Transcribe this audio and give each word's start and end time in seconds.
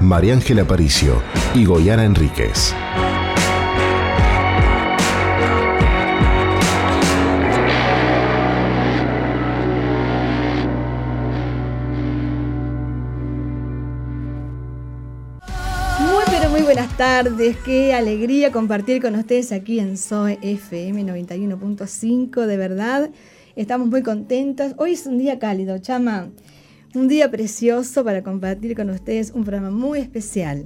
María 0.00 0.34
Ángela 0.34 0.64
Paricio 0.64 1.22
y 1.54 1.64
Goyana 1.64 2.04
Enríquez. 2.04 2.74
Muy 16.50 16.62
buenas 16.62 16.96
tardes, 16.96 17.56
qué 17.64 17.94
alegría 17.94 18.52
compartir 18.52 19.00
con 19.00 19.14
ustedes 19.14 19.52
aquí 19.52 19.78
en 19.78 19.96
SOE 19.96 20.38
FM 20.42 21.04
91.5, 21.04 22.44
de 22.44 22.56
verdad, 22.56 23.10
estamos 23.56 23.88
muy 23.88 24.02
contentos. 24.02 24.74
Hoy 24.76 24.92
es 24.92 25.06
un 25.06 25.18
día 25.18 25.38
cálido, 25.38 25.78
chama, 25.78 26.28
un 26.94 27.08
día 27.08 27.30
precioso 27.30 28.04
para 28.04 28.22
compartir 28.22 28.76
con 28.76 28.90
ustedes 28.90 29.30
un 29.30 29.44
programa 29.44 29.70
muy 29.70 30.00
especial. 30.00 30.64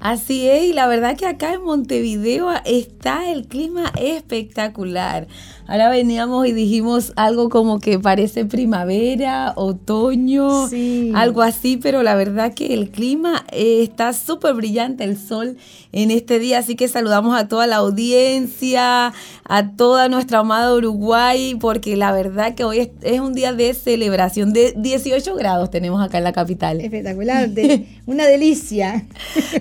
Así 0.00 0.48
es, 0.48 0.64
y 0.64 0.72
la 0.72 0.86
verdad 0.86 1.16
que 1.16 1.26
acá 1.26 1.54
en 1.54 1.62
Montevideo 1.62 2.50
está 2.64 3.32
el 3.32 3.48
clima 3.48 3.92
espectacular. 3.98 5.26
Ahora 5.70 5.90
veníamos 5.90 6.46
y 6.46 6.52
dijimos 6.52 7.12
algo 7.14 7.50
como 7.50 7.78
que 7.78 7.98
parece 7.98 8.46
primavera, 8.46 9.52
otoño, 9.54 10.66
algo 11.14 11.42
así, 11.42 11.76
pero 11.76 12.02
la 12.02 12.14
verdad 12.14 12.54
que 12.54 12.72
el 12.72 12.88
clima 12.88 13.44
eh, 13.52 13.82
está 13.82 14.14
súper 14.14 14.54
brillante, 14.54 15.04
el 15.04 15.18
sol 15.18 15.58
en 15.92 16.10
este 16.10 16.38
día, 16.38 16.60
así 16.60 16.74
que 16.74 16.88
saludamos 16.88 17.38
a 17.38 17.48
toda 17.48 17.66
la 17.66 17.76
audiencia, 17.76 19.12
a 19.44 19.70
toda 19.76 20.08
nuestra 20.08 20.38
amada 20.38 20.74
Uruguay, 20.74 21.54
porque 21.60 21.98
la 21.98 22.12
verdad 22.12 22.54
que 22.54 22.64
hoy 22.64 22.90
es, 23.02 23.20
un 23.20 23.34
día 23.34 23.52
de 23.52 23.74
celebración, 23.74 24.54
de 24.54 24.72
18 24.74 25.34
grados 25.34 25.70
tenemos 25.70 26.02
acá 26.02 26.16
en 26.16 26.24
la 26.24 26.32
capital. 26.32 26.80
Espectacular, 26.80 27.50
una 28.06 28.26
delicia. 28.26 29.06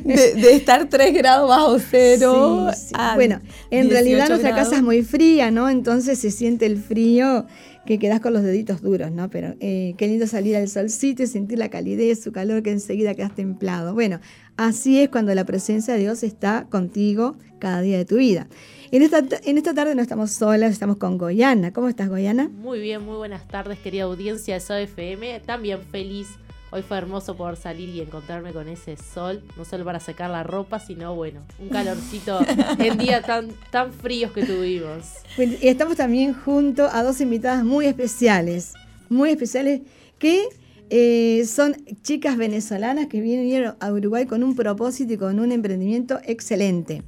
De, 0.06 0.56
estar 0.56 0.88
3 0.88 1.14
grados 1.14 1.50
bajo 1.50 1.78
cero. 1.80 2.70
Bueno, 3.16 3.42
en 3.72 3.90
realidad 3.90 4.30
nuestra 4.30 4.56
casa 4.56 4.78
es 4.78 4.84
muy 4.84 5.04
fría, 5.04 5.52
¿no? 5.52 5.68
Entonces 5.68 5.97
entonces 5.98 6.20
se 6.20 6.30
siente 6.30 6.68
el 6.68 6.78
frío 6.78 7.48
que 7.88 7.98
quedas 7.98 8.20
con 8.20 8.32
los 8.32 8.44
deditos 8.44 8.84
duros, 8.84 9.12
¿no? 9.12 9.32
Pero 9.32 9.56
eh, 9.60 9.96
qué 9.98 10.08
lindo 10.08 10.28
salir 10.28 10.56
al 10.56 10.68
solcito 10.68 11.24
y 11.24 11.28
sentir 11.28 11.58
la 11.58 11.70
calidez, 11.70 12.22
su 12.22 12.32
calor, 12.32 12.62
que 12.62 12.70
enseguida 12.70 13.16
quedas 13.16 13.34
templado. 13.34 13.96
Bueno, 13.96 14.20
así 14.58 15.02
es 15.02 15.10
cuando 15.10 15.34
la 15.34 15.44
presencia 15.44 15.96
de 15.96 16.02
Dios 16.02 16.22
está 16.22 16.68
contigo 16.70 17.36
cada 17.58 17.82
día 17.82 17.98
de 17.98 18.06
tu 18.06 18.18
vida. 18.18 18.48
En 18.92 19.02
esta, 19.02 19.24
en 19.44 19.58
esta 19.58 19.74
tarde 19.74 19.96
no 19.96 20.04
estamos 20.04 20.30
solas, 20.30 20.72
estamos 20.72 20.98
con 20.98 21.18
Goyana. 21.18 21.74
¿Cómo 21.74 21.90
estás, 21.90 22.10
Goyana? 22.10 22.48
Muy 22.48 22.80
bien, 22.80 23.04
muy 23.04 23.18
buenas 23.18 23.48
tardes, 23.48 23.80
querida 23.80 24.04
audiencia 24.04 24.54
de 24.54 24.60
SOFM. 24.60 25.40
También 25.48 25.82
feliz 25.82 26.28
Hoy 26.70 26.82
fue 26.82 26.98
hermoso 26.98 27.38
poder 27.38 27.56
salir 27.56 27.88
y 27.90 28.02
encontrarme 28.02 28.52
con 28.52 28.68
ese 28.68 28.98
sol, 28.98 29.42
no 29.56 29.64
solo 29.64 29.86
para 29.86 30.02
secar 30.02 30.30
la 30.30 30.44
ropa, 30.44 30.80
sino 30.80 31.16
bueno, 31.16 31.42
un 31.60 31.70
calorcito 31.70 32.40
en 32.80 32.98
días 32.98 33.26
tan, 33.26 33.50
tan 33.72 33.94
fríos 33.94 34.34
que 34.34 34.46
tuvimos. 34.46 35.06
Y 35.38 35.68
estamos 35.68 35.96
también 35.96 36.34
junto 36.34 36.86
a 36.86 37.04
dos 37.04 37.22
invitadas 37.22 37.64
muy 37.64 37.86
especiales, 37.86 38.74
muy 39.08 39.30
especiales, 39.30 39.82
que 40.20 40.44
eh, 40.90 41.46
son 41.46 41.76
chicas 42.02 42.36
venezolanas 42.36 43.08
que 43.08 43.22
vienen 43.22 43.74
a 43.80 43.92
Uruguay 43.92 44.26
con 44.26 44.44
un 44.44 44.56
propósito 44.56 45.14
y 45.14 45.18
con 45.18 45.40
un 45.40 45.54
emprendimiento 45.54 46.20
excelente. 46.26 47.02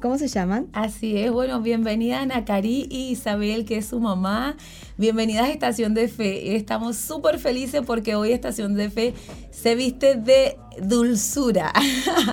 ¿Cómo 0.00 0.16
se 0.16 0.28
llaman? 0.28 0.68
Así 0.72 1.18
es, 1.18 1.30
bueno, 1.30 1.60
bienvenida 1.60 2.22
Ana 2.22 2.46
Cari 2.46 2.86
y 2.88 3.10
Isabel, 3.10 3.66
que 3.66 3.76
es 3.76 3.86
su 3.86 4.00
mamá. 4.00 4.56
Bienvenidas 4.96 5.44
a 5.44 5.50
Estación 5.50 5.92
de 5.92 6.08
Fe. 6.08 6.56
Estamos 6.56 6.96
súper 6.96 7.38
felices 7.38 7.82
porque 7.84 8.14
hoy 8.14 8.32
Estación 8.32 8.76
de 8.76 8.88
Fe 8.88 9.12
se 9.50 9.74
viste 9.74 10.14
de 10.14 10.56
dulzura. 10.80 11.74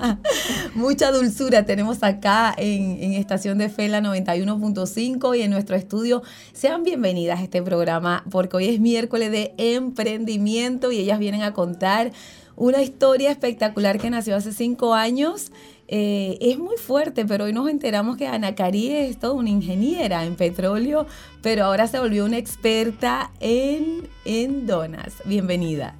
Mucha 0.76 1.12
dulzura 1.12 1.66
tenemos 1.66 2.04
acá 2.04 2.56
en, 2.58 3.04
en 3.04 3.14
Estación 3.14 3.58
de 3.58 3.68
Fe, 3.68 3.90
la 3.90 4.00
91.5 4.00 5.38
y 5.38 5.42
en 5.42 5.52
nuestro 5.52 5.76
estudio. 5.76 6.24
Sean 6.54 6.84
bienvenidas 6.84 7.42
a 7.42 7.44
este 7.44 7.62
programa 7.62 8.24
porque 8.32 8.56
hoy 8.56 8.70
es 8.70 8.80
miércoles 8.80 9.30
de 9.30 9.54
emprendimiento 9.58 10.94
y 10.94 11.00
ellas 11.00 11.20
vienen 11.20 11.42
a 11.42 11.54
contar 11.54 12.14
una 12.56 12.82
historia 12.82 13.30
espectacular 13.30 14.00
que 14.00 14.10
nació 14.10 14.36
hace 14.36 14.52
cinco 14.52 14.96
años 14.96 15.52
eh, 15.88 16.38
es 16.42 16.60
muy 16.60 16.78
fuerte, 16.78 17.26
pero 17.26 17.46
hoy 17.46 17.54
nos 17.54 17.70
enteramos 17.70 18.18
que 18.18 18.28
Ana 18.28 18.56
Cari 18.56 18.92
es 18.92 19.18
toda 19.18 19.34
una 19.34 19.50
ingeniera 19.50 20.26
en 20.26 20.36
petróleo, 20.36 21.08
pero 21.42 21.66
ahora 21.66 21.88
se 21.88 22.00
volvió 22.00 22.26
una 22.26 22.38
experta 22.38 23.32
en, 23.40 24.08
en 24.26 24.68
donas. 24.68 25.16
Bienvenida. 25.26 25.96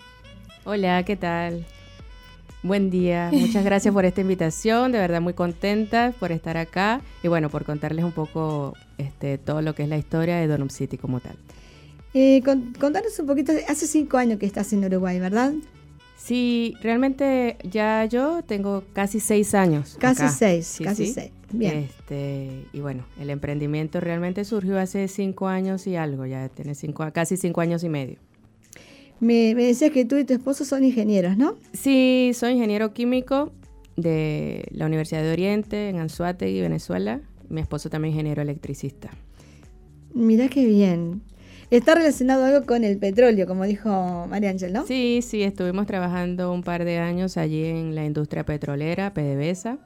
Hola, 0.66 1.04
¿qué 1.04 1.16
tal? 1.16 1.66
Buen 2.64 2.90
día, 2.90 3.30
muchas 3.32 3.64
gracias 3.64 3.94
por 3.94 4.04
esta 4.04 4.20
invitación, 4.20 4.92
de 4.92 4.98
verdad 4.98 5.22
muy 5.22 5.34
contenta 5.34 6.14
por 6.20 6.32
estar 6.34 6.58
acá 6.58 7.02
y 7.24 7.30
bueno, 7.30 7.50
por 7.50 7.64
contarles 7.64 8.04
un 8.04 8.12
poco 8.12 8.74
este, 8.98 9.38
todo 9.38 9.62
lo 9.62 9.74
que 9.74 9.84
es 9.84 9.90
la 9.90 9.98
historia 9.98 10.36
de 10.38 10.48
Donum 10.48 10.70
City 10.70 10.98
como 10.98 11.22
tal. 11.22 11.38
Eh, 12.14 12.42
contanos 12.44 13.18
un 13.20 13.28
poquito, 13.28 13.54
hace 13.70 13.86
cinco 13.86 14.18
años 14.18 14.40
que 14.40 14.46
estás 14.46 14.74
en 14.74 14.84
Uruguay, 14.84 15.20
¿verdad? 15.20 15.54
Sí, 16.18 16.76
realmente 16.82 17.58
ya 17.64 18.04
yo 18.06 18.42
tengo 18.44 18.84
casi 18.92 19.20
seis 19.20 19.54
años. 19.54 19.96
Casi 20.00 20.28
seis, 20.28 20.80
casi 20.84 21.14
seis. 21.14 21.32
Bien. 21.52 21.76
Este, 21.78 22.66
y 22.74 22.82
bueno, 22.82 23.06
el 23.20 23.30
emprendimiento 23.30 24.02
realmente 24.02 24.44
surgió 24.44 24.78
hace 24.80 25.08
cinco 25.08 25.48
años 25.48 25.88
y 25.88 25.96
algo, 25.96 26.26
ya 26.26 26.50
tiene 26.50 26.76
cinco, 26.76 27.08
casi 27.14 27.38
cinco 27.38 27.62
años 27.62 27.84
y 27.84 27.90
medio. 27.90 28.18
Me, 29.20 29.56
me 29.56 29.64
decías 29.64 29.92
que 29.92 30.06
tú 30.06 30.18
y 30.18 30.26
tu 30.26 30.34
esposo 30.34 30.66
son 30.66 30.84
ingenieros, 30.84 31.38
¿no? 31.38 31.56
Sí, 31.72 32.32
soy 32.34 32.54
ingeniero 32.54 32.94
químico 32.94 33.52
de 33.96 34.68
la 34.72 34.86
Universidad 34.86 35.24
de 35.24 35.32
Oriente 35.32 35.90
en 35.90 36.00
Anzuategui, 36.00 36.62
Venezuela. 36.62 37.22
Mi 37.50 37.62
esposo 37.62 37.90
también 37.90 38.14
ingeniero 38.14 38.42
electricista. 38.42 39.10
Mira 40.14 40.50
qué 40.50 40.66
bien. 40.66 41.22
Está 41.70 41.96
relacionado 41.96 42.46
algo 42.46 42.66
con 42.66 42.86
el 42.86 42.98
petróleo, 42.98 43.46
como 43.46 43.66
dijo 43.66 44.26
María 44.30 44.52
Ángel, 44.52 44.72
¿no? 44.72 44.86
Sí, 44.86 45.20
sí, 45.22 45.44
estuvimos 45.44 45.86
trabajando 45.86 46.54
un 46.54 46.64
par 46.64 46.86
de 46.86 47.00
años 47.00 47.36
allí 47.36 47.66
en 47.66 47.94
la 47.94 48.06
industria 48.06 48.46
petrolera, 48.46 49.14
PDVSA, 49.14 49.78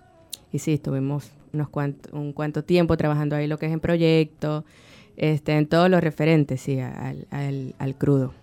y 0.52 0.60
sí, 0.60 0.74
estuvimos 0.74 1.32
unos 1.54 1.70
un 2.12 2.34
cuanto 2.34 2.64
tiempo 2.64 2.96
trabajando 2.98 3.36
ahí 3.36 3.48
lo 3.48 3.58
que 3.58 3.66
es 3.66 3.74
en 3.74 3.80
proyectos, 3.80 4.64
este, 5.18 5.54
en 5.54 5.66
todos 5.66 5.90
los 5.90 6.02
referentes, 6.02 6.62
sí, 6.62 6.80
al, 6.80 7.26
al, 7.80 7.96
crudo. 7.98 8.34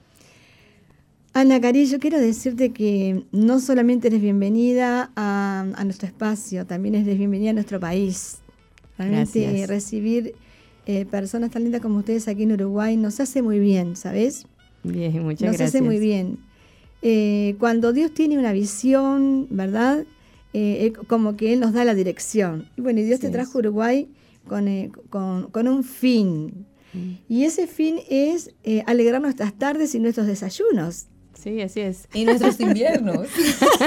Ana 1.32 1.60
Carillo, 1.60 2.00
quiero 2.00 2.18
decirte 2.18 2.72
que 2.72 3.22
no 3.30 3.60
solamente 3.60 4.08
eres 4.08 4.20
bienvenida 4.20 5.12
a, 5.14 5.64
a 5.76 5.84
nuestro 5.84 6.08
espacio, 6.08 6.66
también 6.66 6.96
eres 6.96 7.16
bienvenida 7.16 7.50
a 7.50 7.54
nuestro 7.54 7.78
país. 7.78 8.38
Realmente 8.98 9.42
Gracias. 9.42 9.68
recibir 9.68 10.34
eh, 10.90 11.04
personas 11.04 11.50
tan 11.50 11.64
lindas 11.64 11.82
como 11.82 11.98
ustedes 11.98 12.28
aquí 12.28 12.44
en 12.44 12.52
Uruguay 12.52 12.96
nos 12.96 13.20
hace 13.20 13.42
muy 13.42 13.58
bien, 13.58 13.94
¿sabes? 13.94 14.46
Bien, 14.82 15.22
muchas 15.22 15.42
gracias. 15.42 15.60
Nos 15.60 15.68
hace 15.68 15.82
muy 15.82 15.98
bien. 15.98 16.38
Eh, 17.02 17.56
cuando 17.58 17.92
Dios 17.92 18.14
tiene 18.14 18.38
una 18.38 18.52
visión, 18.52 19.48
¿verdad? 19.50 20.06
Eh, 20.54 20.94
como 21.06 21.36
que 21.36 21.52
Él 21.52 21.60
nos 21.60 21.74
da 21.74 21.84
la 21.84 21.94
dirección. 21.94 22.70
Y 22.78 22.80
bueno, 22.80 23.00
y 23.00 23.02
Dios 23.02 23.20
te 23.20 23.28
trajo 23.28 23.58
a 23.58 23.60
Uruguay 23.60 24.08
con, 24.46 24.66
con, 25.50 25.68
un 25.68 25.84
fin. 25.84 26.64
Mm. 26.94 27.10
Y 27.28 27.44
ese 27.44 27.66
fin 27.66 27.98
es 28.08 28.54
alegrar 28.86 29.20
nuestras 29.20 29.52
tardes 29.58 29.94
y 29.94 30.00
nuestros 30.00 30.26
desayunos. 30.26 31.08
Sí, 31.40 31.60
así 31.60 31.80
es. 31.80 32.08
Y 32.14 32.24
nuestros 32.24 32.58
inviernos. 32.58 33.28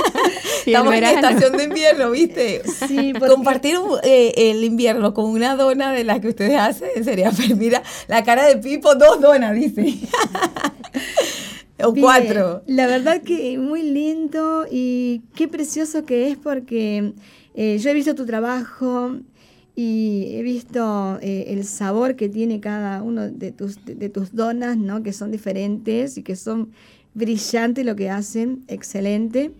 Estamos 0.66 0.94
en 0.94 1.04
estación 1.04 1.58
de 1.58 1.66
invierno, 1.66 2.12
¿viste? 2.12 2.62
Sí, 2.88 3.12
Compartir 3.14 3.76
eh, 4.04 4.32
el 4.38 4.64
invierno 4.64 5.14
con 5.14 5.26
una 5.26 5.58
dona 5.58 5.92
de 5.92 6.06
la 6.06 6.22
que 6.22 6.30
ustedes 6.30 6.58
hacen 6.58 7.04
sería, 7.04 7.32
mira, 7.58 7.84
la 8.08 8.24
cara 8.24 8.46
de 8.46 8.58
Pipo, 8.58 8.96
dos 8.96 9.20
donas, 9.20 9.54
dice. 9.54 9.96
o 11.84 11.94
cuatro. 11.94 12.64
La 12.68 12.88
verdad 12.88 13.22
que 13.22 13.58
muy 13.58 13.82
lindo 13.84 14.66
y 14.72 15.24
qué 15.36 15.50
precioso 15.50 16.06
que 16.06 16.30
es 16.30 16.38
porque 16.38 17.14
eh, 17.54 17.80
yo 17.80 17.90
he 17.90 17.94
visto 17.94 18.16
tu 18.16 18.26
trabajo 18.26 19.18
y 19.76 20.36
he 20.36 20.42
visto 20.42 21.20
eh, 21.22 21.46
el 21.50 21.66
sabor 21.66 22.16
que 22.16 22.30
tiene 22.30 22.62
cada 22.62 23.02
uno 23.02 23.30
de 23.30 23.52
tus, 23.52 23.84
de 23.84 24.08
tus 24.08 24.34
donas, 24.34 24.78
¿no? 24.78 25.04
Que 25.04 25.12
son 25.12 25.32
diferentes 25.32 26.18
y 26.18 26.24
que 26.24 26.38
son 26.38 26.72
brillante 27.14 27.84
lo 27.84 27.96
que 27.96 28.10
hacen, 28.10 28.64
excelente. 28.68 29.52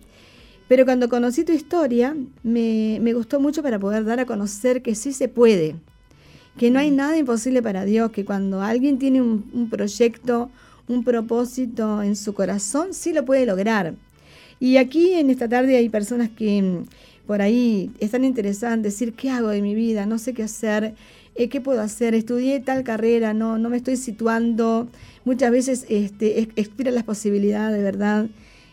Pero 0.68 0.84
cuando 0.84 1.08
conocí 1.08 1.44
tu 1.44 1.52
historia, 1.52 2.16
me, 2.42 2.98
me 3.00 3.12
gustó 3.12 3.40
mucho 3.40 3.62
para 3.62 3.78
poder 3.78 4.04
dar 4.04 4.20
a 4.20 4.26
conocer 4.26 4.82
que 4.82 4.94
sí 4.94 5.12
se 5.12 5.28
puede, 5.28 5.76
que 6.56 6.70
no 6.70 6.78
hay 6.78 6.90
nada 6.90 7.16
imposible 7.16 7.62
para 7.62 7.84
Dios, 7.84 8.10
que 8.10 8.24
cuando 8.24 8.62
alguien 8.62 8.98
tiene 8.98 9.22
un, 9.22 9.68
proyecto, 9.70 10.50
un 10.88 11.04
propósito 11.04 12.02
en 12.02 12.16
su 12.16 12.34
corazón, 12.34 12.94
sí 12.94 13.12
lo 13.12 13.24
puede 13.24 13.46
lograr. 13.46 13.94
Y 14.60 14.76
aquí 14.76 15.14
en 15.14 15.30
esta 15.30 15.48
tarde 15.48 15.76
hay 15.76 15.88
personas 15.88 16.30
que 16.30 16.62
mm, 16.62 16.84
por 17.26 17.42
ahí 17.42 17.90
están 18.00 18.24
interesadas 18.24 18.76
en 18.76 18.82
decir, 18.82 19.14
¿qué 19.14 19.30
hago 19.30 19.48
de 19.48 19.62
mi 19.62 19.74
vida? 19.74 20.06
No 20.06 20.18
sé 20.18 20.34
qué 20.34 20.42
hacer, 20.44 20.94
eh, 21.34 21.48
¿qué 21.48 21.60
puedo 21.60 21.80
hacer? 21.80 22.14
Estudié 22.14 22.60
tal 22.60 22.84
carrera, 22.84 23.34
no, 23.34 23.58
no 23.58 23.68
me 23.70 23.78
estoy 23.78 23.96
situando. 23.96 24.88
Muchas 25.24 25.50
veces 25.50 25.86
este, 25.88 26.40
expira 26.56 26.90
las 26.90 27.04
posibilidades, 27.04 27.76
de 27.76 27.82
verdad. 27.82 28.26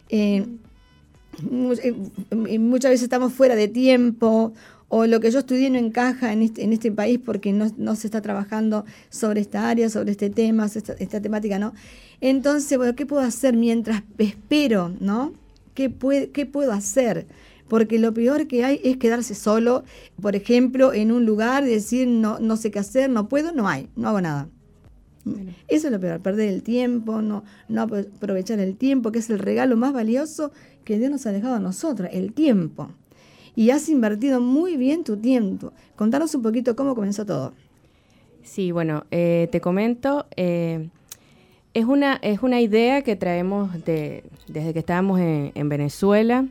Eh, 0.10 0.46
eh, 1.42 2.60
muchas 2.60 2.92
veces 2.92 3.04
estamos 3.04 3.34
fuera 3.34 3.56
de 3.56 3.68
tiempo 3.68 4.54
o 4.90 5.06
lo 5.06 5.20
que 5.20 5.32
yo 5.32 5.40
estudié 5.40 5.70
no 5.70 5.78
encaja 5.78 6.34
en 6.34 6.42
este, 6.42 6.72
este 6.74 6.92
país 6.92 7.20
porque 7.24 7.54
no, 7.54 7.96
se 7.96 8.08
está 8.08 8.22
trabajando 8.22 8.86
sobre 9.10 9.40
esta 9.40 9.70
área, 9.70 9.90
sobre 9.90 10.12
este 10.12 10.30
tema, 10.30 10.66
esta, 10.66 11.22
temática, 11.22 11.60
¿no? 11.60 11.74
Entonces, 12.22 12.78
bueno, 12.78 12.96
¿qué 12.96 13.06
puedo 13.06 13.22
hacer 13.22 13.56
mientras 13.56 14.04
espero, 14.18 14.92
¿no? 15.00 15.34
¿Qué, 15.76 15.94
¿Qué 16.34 16.46
puedo 16.46 16.74
hacer? 16.74 17.28
Porque 17.70 18.00
lo 18.00 18.14
peor 18.14 18.48
que 18.48 18.66
hay 18.66 18.82
es 18.84 18.98
quedarse 18.98 19.36
solo, 19.36 19.84
por 20.22 20.36
ejemplo, 20.36 20.94
en 20.94 21.12
un 21.12 21.26
lugar 21.26 21.64
y 21.64 21.70
decir, 21.70 22.08
no, 22.08 22.40
no 22.40 22.58
sé 22.58 22.72
qué 22.72 22.80
hacer, 22.80 23.10
no 23.10 23.30
puedo, 23.30 23.52
no 23.54 23.68
hay, 23.68 23.88
no 23.96 24.10
hago 24.10 24.22
nada. 24.22 24.50
Eso 25.68 25.88
es 25.88 25.92
lo 25.94 26.00
peor, 26.00 26.20
perder 26.22 26.50
el 26.50 26.64
tiempo, 26.64 27.22
no, 27.22 27.44
no 27.68 27.84
aprovechar 27.84 28.60
el 28.60 28.76
tiempo, 28.76 29.12
que 29.12 29.20
es 29.20 29.30
el 29.30 29.40
regalo 29.40 29.78
más 29.78 29.94
valioso 29.94 30.52
que 30.84 30.98
Dios 30.98 31.12
nos 31.12 31.26
ha 31.28 31.32
dejado 31.32 31.56
a 31.56 31.60
nosotros, 31.60 32.10
el 32.12 32.34
tiempo 32.34 32.90
y 33.60 33.72
has 33.72 33.90
invertido 33.90 34.40
muy 34.40 34.78
bien 34.78 35.04
tu 35.04 35.18
tiempo. 35.18 35.74
Contanos 35.98 36.34
un 36.34 36.42
poquito 36.42 36.78
cómo 36.78 36.96
comenzó 36.96 37.26
todo. 37.26 37.52
Sí, 38.42 38.72
bueno, 38.72 39.04
eh, 39.12 39.50
te 39.52 39.60
comento, 39.60 40.28
eh, 40.38 40.88
es, 41.74 41.84
una, 41.84 42.16
es 42.22 42.42
una 42.42 42.62
idea 42.62 43.02
que 43.02 43.18
traemos 43.18 43.84
de, 43.84 44.24
desde 44.48 44.72
que 44.72 44.80
estábamos 44.80 45.20
en, 45.20 45.68
Venezuela. 45.68 46.48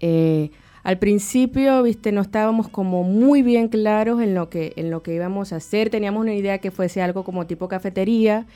Eh, 0.00 0.50
al 0.82 0.98
principio, 0.98 1.82
viste, 1.82 2.12
no 2.12 2.20
estábamos 2.20 2.68
como 2.68 3.02
muy 3.02 3.42
bien 3.42 3.68
claros 3.68 4.22
en 4.22 4.34
lo 4.34 4.48
que, 4.48 4.72
en 4.76 4.90
lo 4.90 5.02
que 5.02 5.14
íbamos 5.14 5.52
a 5.52 5.56
hacer. 5.56 5.90
Teníamos 5.90 6.20
una 6.20 6.34
idea 6.34 6.58
que 6.58 6.70
fuese 6.70 7.02
algo 7.02 7.24
como 7.24 7.46
tipo 7.46 7.66
cafetería. 7.68 8.46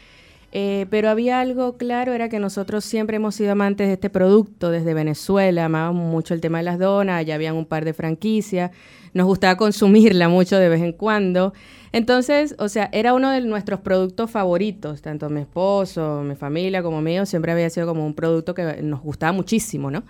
Eh, 0.52 0.86
pero 0.90 1.08
había 1.08 1.40
algo 1.40 1.76
claro, 1.76 2.12
era 2.12 2.28
que 2.28 2.40
nosotros 2.40 2.84
siempre 2.84 3.16
hemos 3.16 3.36
sido 3.36 3.52
amantes 3.52 3.86
de 3.86 3.92
este 3.92 4.10
producto 4.10 4.70
desde 4.70 4.94
Venezuela, 4.94 5.66
amábamos 5.66 6.10
mucho 6.10 6.34
el 6.34 6.40
tema 6.40 6.58
de 6.58 6.64
las 6.64 6.78
donas, 6.78 7.24
ya 7.24 7.36
habían 7.36 7.54
un 7.54 7.66
par 7.66 7.84
de 7.84 7.92
franquicias, 7.92 8.72
nos 9.14 9.26
gustaba 9.26 9.56
consumirla 9.56 10.28
mucho 10.28 10.58
de 10.58 10.68
vez 10.68 10.82
en 10.82 10.92
cuando. 10.92 11.52
Entonces, 11.92 12.56
o 12.58 12.68
sea, 12.68 12.88
era 12.92 13.14
uno 13.14 13.30
de 13.30 13.40
nuestros 13.42 13.80
productos 13.80 14.30
favoritos, 14.30 15.02
tanto 15.02 15.30
mi 15.30 15.40
esposo, 15.40 16.22
mi 16.24 16.34
familia 16.34 16.82
como 16.82 17.00
mío, 17.00 17.26
siempre 17.26 17.52
había 17.52 17.70
sido 17.70 17.86
como 17.86 18.04
un 18.04 18.14
producto 18.14 18.52
que 18.52 18.82
nos 18.82 19.02
gustaba 19.02 19.32
muchísimo, 19.32 19.90
¿no? 19.90 20.02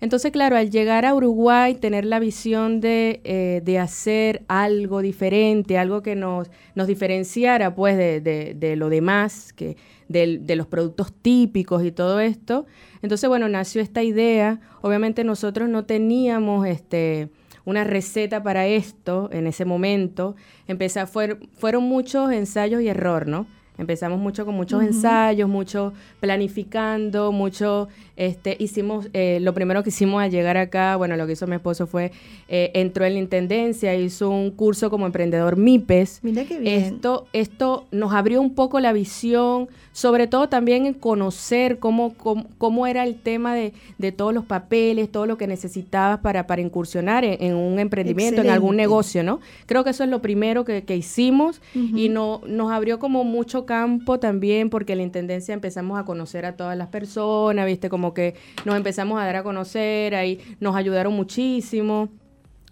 Entonces, 0.00 0.32
claro, 0.32 0.56
al 0.56 0.70
llegar 0.70 1.04
a 1.04 1.14
Uruguay, 1.14 1.74
tener 1.74 2.06
la 2.06 2.18
visión 2.18 2.80
de, 2.80 3.20
eh, 3.24 3.60
de 3.62 3.78
hacer 3.78 4.44
algo 4.48 5.02
diferente, 5.02 5.76
algo 5.76 6.02
que 6.02 6.16
nos, 6.16 6.50
nos 6.74 6.86
diferenciara 6.86 7.74
pues 7.74 7.98
de, 7.98 8.20
de, 8.20 8.76
lo 8.76 8.88
demás, 8.88 9.52
que, 9.52 9.76
de, 10.08 10.56
los 10.56 10.66
productos 10.66 11.12
típicos 11.12 11.84
y 11.84 11.92
todo 11.92 12.18
esto. 12.20 12.66
Entonces, 13.02 13.28
bueno, 13.28 13.48
nació 13.48 13.82
esta 13.82 14.02
idea. 14.02 14.60
Obviamente 14.80 15.22
nosotros 15.22 15.68
no 15.68 15.84
teníamos 15.84 16.66
este 16.66 17.28
una 17.66 17.84
receta 17.84 18.42
para 18.42 18.66
esto 18.66 19.28
en 19.32 19.46
ese 19.46 19.66
momento. 19.66 20.34
Empezar, 20.66 21.06
fueron 21.06 21.84
muchos 21.84 22.32
ensayos 22.32 22.80
y 22.80 22.88
error, 22.88 23.26
¿no? 23.28 23.46
Empezamos 23.80 24.18
mucho 24.18 24.44
con 24.44 24.54
muchos 24.54 24.82
ensayos, 24.82 25.48
mucho 25.48 25.94
planificando, 26.20 27.32
mucho, 27.32 27.88
este, 28.14 28.54
hicimos, 28.60 29.08
eh, 29.14 29.38
lo 29.40 29.54
primero 29.54 29.82
que 29.82 29.88
hicimos 29.88 30.22
al 30.22 30.30
llegar 30.30 30.58
acá, 30.58 30.96
bueno, 30.96 31.16
lo 31.16 31.26
que 31.26 31.32
hizo 31.32 31.46
mi 31.46 31.56
esposo 31.56 31.86
fue, 31.86 32.12
eh, 32.48 32.70
entró 32.74 33.06
en 33.06 33.14
la 33.14 33.20
intendencia, 33.20 33.94
hizo 33.94 34.28
un 34.28 34.50
curso 34.50 34.90
como 34.90 35.06
emprendedor 35.06 35.56
MIPES. 35.56 36.20
Mira 36.22 36.44
qué 36.44 36.58
bien. 36.58 36.94
Esto, 36.94 37.26
esto 37.32 37.86
nos 37.90 38.12
abrió 38.12 38.42
un 38.42 38.54
poco 38.54 38.80
la 38.80 38.92
visión, 38.92 39.70
sobre 40.00 40.26
todo 40.26 40.48
también 40.48 40.86
en 40.86 40.94
conocer 40.94 41.78
cómo, 41.78 42.14
cómo, 42.56 42.86
era 42.86 43.04
el 43.04 43.16
tema 43.16 43.54
de, 43.54 43.74
de, 43.98 44.12
todos 44.12 44.32
los 44.32 44.46
papeles, 44.46 45.12
todo 45.12 45.26
lo 45.26 45.36
que 45.36 45.46
necesitabas 45.46 46.20
para, 46.20 46.46
para 46.46 46.62
incursionar 46.62 47.22
en, 47.22 47.54
un 47.54 47.78
emprendimiento, 47.78 48.40
en 48.40 48.48
algún 48.48 48.76
negocio, 48.76 49.22
¿no? 49.22 49.40
Creo 49.66 49.84
que 49.84 49.90
eso 49.90 50.02
es 50.02 50.08
lo 50.08 50.22
primero 50.22 50.64
que, 50.64 50.84
que 50.84 50.96
hicimos 50.96 51.60
y 51.74 52.08
no, 52.08 52.40
nos 52.46 52.72
abrió 52.72 52.98
como 52.98 53.24
mucho 53.24 53.66
campo 53.66 54.18
también 54.18 54.70
porque 54.70 54.96
la 54.96 55.02
Intendencia 55.02 55.52
empezamos 55.52 56.00
a 56.00 56.06
conocer 56.06 56.46
a 56.46 56.56
todas 56.56 56.78
las 56.78 56.88
personas, 56.88 57.66
viste, 57.66 57.90
como 57.90 58.14
que 58.14 58.36
nos 58.64 58.76
empezamos 58.76 59.20
a 59.20 59.26
dar 59.26 59.36
a 59.36 59.42
conocer, 59.42 60.14
ahí 60.14 60.40
nos 60.60 60.76
ayudaron 60.76 61.12
muchísimo. 61.12 62.08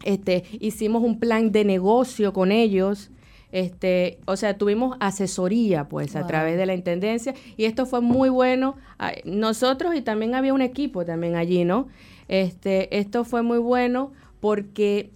Este, 0.03 0.45
hicimos 0.61 1.03
un 1.03 1.21
plan 1.21 1.53
de 1.53 1.67
negocio 1.67 2.33
con 2.33 2.53
ellos. 2.53 3.11
Este, 3.51 4.19
o 4.27 4.37
sea, 4.37 4.59
tuvimos 4.59 4.97
asesoría 5.01 5.89
pues 5.89 6.17
a 6.17 6.27
través 6.27 6.59
de 6.59 6.67
la 6.67 6.75
intendencia 6.75 7.35
y 7.57 7.65
esto 7.65 7.87
fue 7.87 8.01
muy 8.01 8.29
bueno. 8.29 8.77
Nosotros 9.25 9.95
y 9.95 10.03
también 10.03 10.35
había 10.35 10.53
un 10.53 10.63
equipo 10.63 11.05
también 11.05 11.35
allí, 11.35 11.65
¿no? 11.65 11.89
Este, 12.29 12.99
esto 12.99 13.25
fue 13.25 13.43
muy 13.43 13.59
bueno 13.59 14.13
porque 14.41 15.11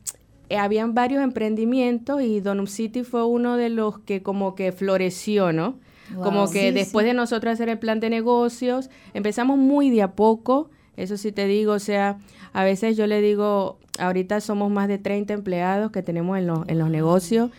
eh, 0.49 0.57
habían 0.57 0.95
varios 0.95 1.23
emprendimientos 1.23 2.23
y 2.23 2.41
Donum 2.41 2.67
City 2.67 3.05
fue 3.05 3.25
uno 3.25 3.57
de 3.57 3.69
los 3.69 3.99
que 3.99 4.23
como 4.23 4.55
que 4.55 4.73
floreció, 4.73 5.53
¿no? 5.53 5.79
como 6.23 6.51
que 6.51 6.73
después 6.73 7.07
de 7.07 7.15
nosotros 7.15 7.55
hacer 7.55 7.71
el 7.71 7.79
plan 7.79 8.01
de 8.01 8.11
negocios, 8.11 8.91
empezamos 9.15 9.57
muy 9.57 9.89
de 9.89 10.03
a 10.03 10.13
poco, 10.13 10.69
eso 10.97 11.17
sí 11.17 11.33
te 11.33 11.47
digo, 11.47 11.73
o 11.73 11.79
sea, 11.79 12.19
a 12.53 12.65
veces 12.65 12.97
yo 12.97 13.07
le 13.07 13.23
digo, 13.23 13.79
ahorita 13.99 14.41
somos 14.41 14.71
más 14.71 14.89
de 14.89 14.99
30 14.99 15.33
empleados 15.33 15.91
que 15.91 16.03
tenemos 16.03 16.37
en, 16.37 16.47
los, 16.47 16.69
en 16.69 16.79
los 16.79 16.91
negocios. 16.91 17.51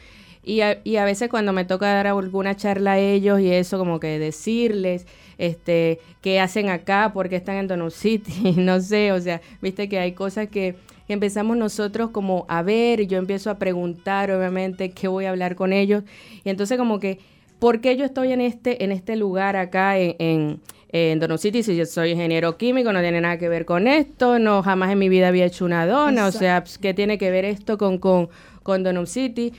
Y 0.43 0.61
a, 0.61 0.79
y 0.83 0.97
a 0.97 1.05
veces 1.05 1.29
cuando 1.29 1.53
me 1.53 1.63
toca 1.65 1.87
dar 1.87 2.07
alguna 2.07 2.55
charla 2.55 2.93
a 2.93 2.99
ellos 2.99 3.39
y 3.39 3.51
eso, 3.51 3.77
como 3.77 3.99
que 3.99 4.19
decirles, 4.19 5.07
este, 5.37 5.99
qué 6.21 6.39
hacen 6.39 6.69
acá, 6.69 7.11
por 7.13 7.29
qué 7.29 7.37
están 7.37 7.55
en 7.55 7.67
Donut 7.67 7.91
City, 7.91 8.51
no 8.57 8.79
sé, 8.81 9.11
o 9.11 9.21
sea, 9.21 9.41
viste 9.61 9.87
que 9.87 9.99
hay 9.99 10.11
cosas 10.11 10.49
que 10.49 10.75
empezamos 11.07 11.57
nosotros 11.57 12.09
como 12.11 12.45
a 12.47 12.61
ver, 12.61 12.99
y 12.99 13.07
yo 13.07 13.17
empiezo 13.17 13.49
a 13.49 13.57
preguntar, 13.57 14.31
obviamente, 14.31 14.91
qué 14.91 15.07
voy 15.07 15.25
a 15.25 15.29
hablar 15.29 15.55
con 15.55 15.73
ellos. 15.73 16.03
Y 16.43 16.49
entonces 16.49 16.77
como 16.77 16.99
que, 16.99 17.19
¿por 17.59 17.81
qué 17.81 17.95
yo 17.97 18.05
estoy 18.05 18.31
en 18.31 18.41
este, 18.41 18.83
en 18.83 18.91
este 18.91 19.15
lugar 19.15 19.55
acá 19.55 19.97
en, 19.97 20.15
en, 20.19 20.59
en 20.91 21.37
City? 21.37 21.63
Si 21.63 21.75
yo 21.75 21.85
soy 21.85 22.11
ingeniero 22.11 22.57
químico, 22.57 22.91
no 22.93 23.01
tiene 23.01 23.21
nada 23.21 23.37
que 23.37 23.49
ver 23.49 23.65
con 23.65 23.87
esto, 23.87 24.39
no 24.39 24.63
jamás 24.63 24.91
en 24.91 24.99
mi 24.99 25.09
vida 25.09 25.29
había 25.29 25.45
hecho 25.45 25.65
una 25.65 25.85
dona, 25.85 26.27
o 26.27 26.31
sea, 26.31 26.63
¿qué 26.81 26.93
tiene 26.93 27.17
que 27.17 27.31
ver 27.31 27.45
esto 27.45 27.77
con, 27.77 27.97
con, 27.97 28.29
con 28.63 29.07
City? 29.07 29.53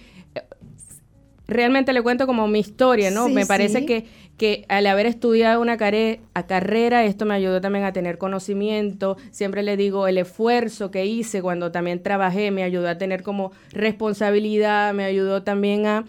Realmente 1.47 1.93
le 1.93 2.03
cuento 2.03 2.27
como 2.27 2.49
mi 2.49 2.61
historia, 2.61 3.11
¿no? 3.11 3.29
Me 3.29 3.45
parece 3.45 3.85
que 3.85 4.07
que 4.37 4.65
al 4.69 4.87
haber 4.87 5.07
estudiado 5.07 5.61
una 5.61 5.77
carrera, 5.77 7.05
esto 7.05 7.25
me 7.25 7.35
ayudó 7.35 7.61
también 7.61 7.85
a 7.85 7.93
tener 7.93 8.19
conocimiento. 8.19 9.17
Siempre 9.31 9.63
le 9.63 9.77
digo, 9.77 10.09
el 10.09 10.19
esfuerzo 10.19 10.91
que 10.91 11.07
hice 11.07 11.41
cuando 11.41 11.71
también 11.71 12.03
trabajé 12.03 12.51
me 12.51 12.65
ayudó 12.65 12.89
a 12.89 12.99
tener 12.99 13.23
como 13.23 13.53
responsabilidad, 13.71 14.93
me 14.93 15.05
ayudó 15.05 15.43
también 15.43 15.87
a 15.87 16.05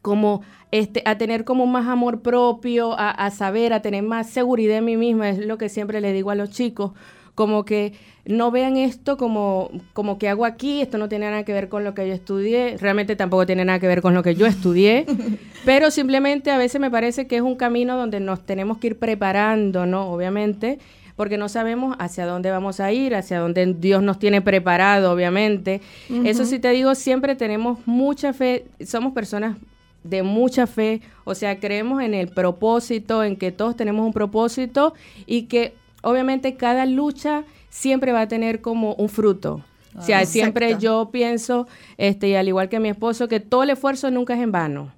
como 0.00 0.42
este, 0.70 1.02
a 1.04 1.18
tener 1.18 1.44
como 1.44 1.66
más 1.66 1.86
amor 1.86 2.22
propio, 2.22 2.98
a, 2.98 3.10
a 3.10 3.30
saber, 3.30 3.74
a 3.74 3.82
tener 3.82 4.02
más 4.02 4.30
seguridad 4.30 4.78
en 4.78 4.86
mí 4.86 4.96
misma, 4.96 5.28
es 5.28 5.38
lo 5.38 5.58
que 5.58 5.68
siempre 5.68 6.00
le 6.00 6.14
digo 6.14 6.30
a 6.30 6.34
los 6.34 6.48
chicos, 6.48 6.92
como 7.34 7.64
que 7.64 7.92
no 8.24 8.50
vean 8.50 8.76
esto 8.76 9.16
como, 9.16 9.70
como 9.92 10.18
que 10.18 10.28
hago 10.28 10.44
aquí, 10.44 10.80
esto 10.80 10.98
no 10.98 11.08
tiene 11.08 11.28
nada 11.30 11.44
que 11.44 11.52
ver 11.52 11.68
con 11.68 11.82
lo 11.82 11.94
que 11.94 12.06
yo 12.06 12.14
estudié, 12.14 12.76
realmente 12.78 13.16
tampoco 13.16 13.46
tiene 13.46 13.64
nada 13.64 13.78
que 13.80 13.88
ver 13.88 14.02
con 14.02 14.14
lo 14.14 14.22
que 14.22 14.34
yo 14.34 14.46
estudié, 14.46 15.06
pero 15.64 15.90
simplemente 15.90 16.50
a 16.50 16.58
veces 16.58 16.80
me 16.80 16.90
parece 16.90 17.26
que 17.26 17.36
es 17.36 17.42
un 17.42 17.56
camino 17.56 17.96
donde 17.96 18.20
nos 18.20 18.44
tenemos 18.44 18.78
que 18.78 18.88
ir 18.88 18.98
preparando, 18.98 19.86
¿no? 19.86 20.12
Obviamente, 20.12 20.78
porque 21.16 21.36
no 21.36 21.48
sabemos 21.48 21.96
hacia 21.98 22.26
dónde 22.26 22.50
vamos 22.50 22.80
a 22.80 22.92
ir, 22.92 23.14
hacia 23.14 23.40
dónde 23.40 23.74
Dios 23.78 24.02
nos 24.02 24.18
tiene 24.18 24.40
preparado, 24.40 25.12
obviamente. 25.12 25.80
Eso 26.24 26.46
sí 26.46 26.58
te 26.58 26.70
digo, 26.70 26.94
siempre 26.94 27.36
tenemos 27.36 27.78
mucha 27.86 28.32
fe, 28.32 28.64
somos 28.84 29.12
personas 29.12 29.56
de 30.04 30.22
mucha 30.22 30.66
fe, 30.66 31.00
o 31.24 31.34
sea, 31.34 31.60
creemos 31.60 32.02
en 32.02 32.14
el 32.14 32.28
propósito, 32.28 33.22
en 33.22 33.36
que 33.36 33.52
todos 33.52 33.76
tenemos 33.76 34.06
un 34.06 34.12
propósito 34.12 34.94
y 35.26 35.42
que 35.42 35.74
obviamente 36.02 36.56
cada 36.56 36.86
lucha 36.86 37.44
siempre 37.70 38.12
va 38.12 38.22
a 38.22 38.28
tener 38.28 38.60
como 38.60 38.94
un 38.94 39.08
fruto. 39.08 39.64
o 39.96 40.02
sea, 40.02 40.24
siempre 40.26 40.76
yo 40.78 41.10
pienso, 41.10 41.66
este, 41.96 42.28
y 42.28 42.34
al 42.34 42.48
igual 42.48 42.68
que 42.68 42.80
mi 42.80 42.88
esposo, 42.88 43.28
que 43.28 43.40
todo 43.40 43.62
el 43.62 43.70
esfuerzo 43.70 44.10
nunca 44.10 44.34
es 44.34 44.40
en 44.40 44.52
vano. 44.52 44.92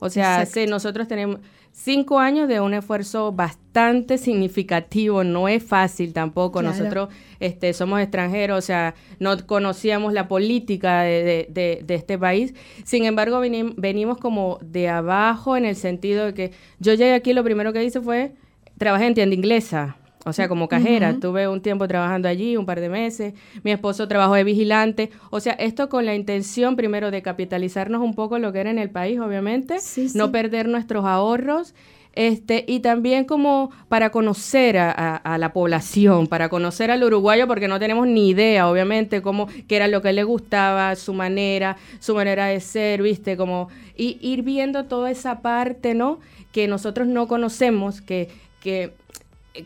O 0.00 0.10
sea, 0.10 0.46
nosotros 0.68 1.08
tenemos 1.08 1.40
cinco 1.72 2.18
años 2.18 2.48
de 2.48 2.60
un 2.60 2.74
esfuerzo 2.74 3.32
bastante 3.32 4.18
significativo, 4.18 5.24
no 5.24 5.48
es 5.48 5.62
fácil 5.62 6.12
tampoco. 6.12 6.62
Nosotros 6.62 7.08
este, 7.40 7.72
somos 7.72 8.00
extranjeros, 8.00 8.58
o 8.58 8.62
sea, 8.62 8.94
no 9.18 9.46
conocíamos 9.46 10.12
la 10.12 10.28
política 10.28 11.02
de, 11.02 11.48
de, 11.50 11.94
este 11.94 12.18
país. 12.18 12.54
Sin 12.84 13.04
embargo, 13.04 13.40
venimos 13.40 14.18
como 14.18 14.58
de 14.62 14.88
abajo 14.88 15.56
en 15.56 15.64
el 15.64 15.76
sentido 15.76 16.26
de 16.26 16.34
que 16.34 16.52
yo 16.78 16.94
llegué 16.94 17.14
aquí, 17.14 17.32
lo 17.32 17.44
primero 17.44 17.72
que 17.72 17.84
hice 17.84 18.00
fue, 18.00 18.32
trabajé 18.76 19.06
en 19.06 19.14
tienda 19.14 19.34
inglesa. 19.34 19.96
O 20.28 20.32
sea, 20.32 20.48
como 20.48 20.68
cajera, 20.68 21.18
tuve 21.20 21.48
un 21.48 21.60
tiempo 21.60 21.88
trabajando 21.88 22.28
allí, 22.28 22.56
un 22.56 22.66
par 22.66 22.80
de 22.80 22.88
meses. 22.88 23.34
Mi 23.62 23.70
esposo 23.70 24.06
trabajó 24.08 24.34
de 24.34 24.44
vigilante. 24.44 25.10
O 25.30 25.40
sea, 25.40 25.54
esto 25.54 25.88
con 25.88 26.06
la 26.06 26.14
intención 26.14 26.76
primero 26.76 27.10
de 27.10 27.22
capitalizarnos 27.22 28.02
un 28.02 28.14
poco 28.14 28.38
lo 28.38 28.52
que 28.52 28.60
era 28.60 28.70
en 28.70 28.78
el 28.78 28.90
país, 28.90 29.18
obviamente, 29.18 29.76
no 30.14 30.30
perder 30.30 30.68
nuestros 30.68 31.04
ahorros. 31.04 31.74
Este, 32.14 32.64
y 32.66 32.80
también 32.80 33.26
como 33.26 33.70
para 33.88 34.10
conocer 34.10 34.76
a, 34.76 35.36
la 35.38 35.52
población, 35.52 36.26
para 36.26 36.48
conocer 36.48 36.90
al 36.90 37.04
uruguayo, 37.04 37.46
porque 37.46 37.68
no 37.68 37.78
tenemos 37.78 38.08
ni 38.08 38.30
idea, 38.30 38.68
obviamente, 38.68 39.22
cómo, 39.22 39.46
qué 39.68 39.76
era 39.76 39.86
lo 39.86 40.02
que 40.02 40.12
le 40.12 40.24
gustaba, 40.24 40.96
su 40.96 41.14
manera, 41.14 41.76
su 42.00 42.16
manera 42.16 42.46
de 42.46 42.58
ser, 42.58 43.02
viste, 43.02 43.36
como, 43.36 43.68
y 43.96 44.18
ir 44.20 44.42
viendo 44.42 44.86
toda 44.86 45.12
esa 45.12 45.42
parte, 45.42 45.94
¿no? 45.94 46.18
Que 46.50 46.66
nosotros 46.66 47.06
no 47.06 47.28
conocemos, 47.28 48.00
que, 48.00 48.28
que 48.60 48.94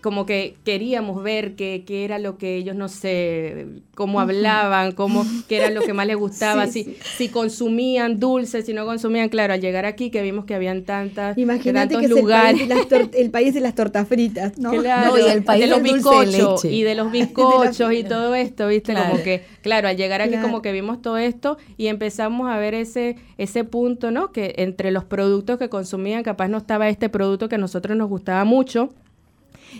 como 0.00 0.24
que 0.24 0.56
queríamos 0.64 1.22
ver 1.22 1.54
qué, 1.54 1.84
era 1.88 2.18
lo 2.18 2.38
que 2.38 2.56
ellos, 2.56 2.74
no 2.74 2.88
sé, 2.88 3.66
cómo 3.94 4.20
hablaban, 4.20 4.92
cómo, 4.92 5.24
qué 5.48 5.58
era 5.58 5.70
lo 5.70 5.82
que 5.82 5.92
más 5.92 6.06
les 6.06 6.16
gustaba, 6.16 6.66
si, 6.68 6.96
si 7.16 7.28
consumían 7.28 8.18
dulces, 8.18 8.64
si 8.64 8.72
no 8.72 8.86
consumían, 8.86 9.28
claro, 9.28 9.52
al 9.52 9.60
llegar 9.60 9.84
aquí 9.84 10.10
que 10.10 10.22
vimos 10.22 10.44
que 10.44 10.54
habían 10.54 10.84
tantas, 10.84 11.36
Imagínate 11.36 11.98
que 11.98 12.08
lugares. 12.08 12.62
Es 12.62 12.70
el 12.70 12.86
país, 12.86 13.10
el 13.14 13.30
país 13.30 13.54
de 13.54 13.60
las 13.60 13.74
tortas 13.74 14.08
fritas, 14.08 14.58
¿no? 14.58 14.70
Claro, 14.70 15.18
y 15.18 15.30
el 15.30 15.44
país 15.44 15.62
de 15.62 15.66
los 15.68 15.82
bizcochos 15.82 16.64
y 16.64 16.82
de 16.82 16.94
los 16.94 17.12
bizcochos 17.12 17.92
y 17.92 18.04
todo 18.04 18.34
esto, 18.34 18.68
¿viste? 18.68 18.94
Como 18.94 19.22
que, 19.22 19.44
claro, 19.60 19.88
al 19.88 19.96
llegar 19.96 20.22
aquí 20.22 20.36
como 20.36 20.62
que 20.62 20.72
vimos 20.72 21.02
todo 21.02 21.18
esto 21.18 21.58
y 21.76 21.88
empezamos 21.88 22.50
a 22.50 22.56
ver 22.56 22.74
ese, 22.74 23.16
ese 23.36 23.64
punto, 23.64 24.10
¿no? 24.10 24.32
Que 24.32 24.54
entre 24.58 24.90
los 24.90 25.04
productos 25.04 25.58
que 25.58 25.68
consumían, 25.68 26.22
capaz 26.22 26.48
no 26.48 26.58
estaba 26.58 26.88
este 26.88 27.08
producto 27.08 27.48
que 27.48 27.56
a 27.56 27.58
nosotros 27.58 27.96
nos 27.96 28.08
gustaba 28.08 28.44
mucho 28.44 28.90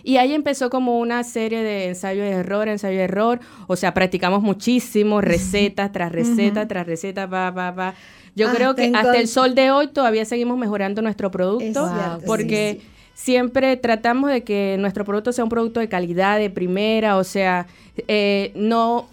y 0.03 0.17
ahí 0.17 0.35
empezó 0.35 0.71
como 0.71 0.99
una 0.99 1.25
serie 1.25 1.63
de 1.63 1.89
ensayo 1.89 2.23
de 2.23 2.31
error, 2.31 2.69
ensayo 2.69 2.99
de 2.99 3.05
error. 3.05 3.41
O 3.67 3.77
sea, 3.77 3.95
practicamos 3.95 4.43
muchísimo, 4.43 5.21
recetas 5.21 5.93
tras 5.93 6.13
receta, 6.13 6.67
tras 6.69 6.87
receta, 6.87 7.29
pa, 7.29 7.53
pa, 7.55 7.75
pa. 7.75 7.95
Yo 8.35 8.51
creo 8.53 8.75
que 8.75 8.93
hasta 8.95 9.19
el 9.19 9.29
sol 9.29 9.55
de 9.55 9.71
hoy 9.71 9.89
todavía 9.89 10.25
seguimos 10.25 10.59
mejorando 10.59 11.03
nuestro 11.03 11.31
producto 11.31 11.91
porque 12.27 12.81
siempre 13.15 13.77
tratamos 13.77 14.31
de 14.31 14.43
que 14.43 14.77
nuestro 14.79 15.05
producto 15.05 15.33
sea 15.33 15.45
un 15.45 15.51
producto 15.51 15.81
de 15.81 15.89
calidad, 15.89 16.39
de 16.39 16.51
primera, 16.51 17.19
o 17.19 17.25
sea, 17.25 17.67
eh, 18.09 18.53
no 18.55 19.09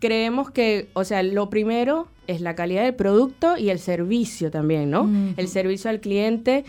creemos 0.00 0.50
que, 0.50 0.88
o 0.94 1.04
sea, 1.04 1.22
lo 1.22 1.48
primero 1.48 2.08
es 2.26 2.40
la 2.40 2.54
calidad 2.54 2.82
del 2.82 2.94
producto 2.94 3.56
y 3.56 3.70
el 3.70 3.78
servicio 3.78 4.50
también, 4.50 4.90
¿no? 4.90 5.08
El 5.36 5.48
servicio 5.48 5.90
al 5.90 6.00
cliente, 6.00 6.64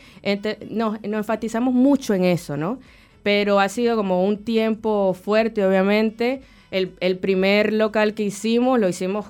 nos, 0.70 1.02
nos 1.02 1.20
enfatizamos 1.20 1.74
mucho 1.74 2.14
en 2.14 2.26
eso, 2.26 2.58
¿no? 2.58 2.80
Pero 3.24 3.60
ha 3.60 3.70
sido 3.70 3.96
como 3.96 4.26
un 4.26 4.44
tiempo 4.44 5.14
fuerte, 5.14 5.66
obviamente. 5.66 6.42
El, 6.72 6.94
el 7.00 7.18
primer 7.18 7.74
local 7.74 8.14
que 8.14 8.24
hicimos 8.24 8.80
lo 8.80 8.88
hicimos 8.88 9.26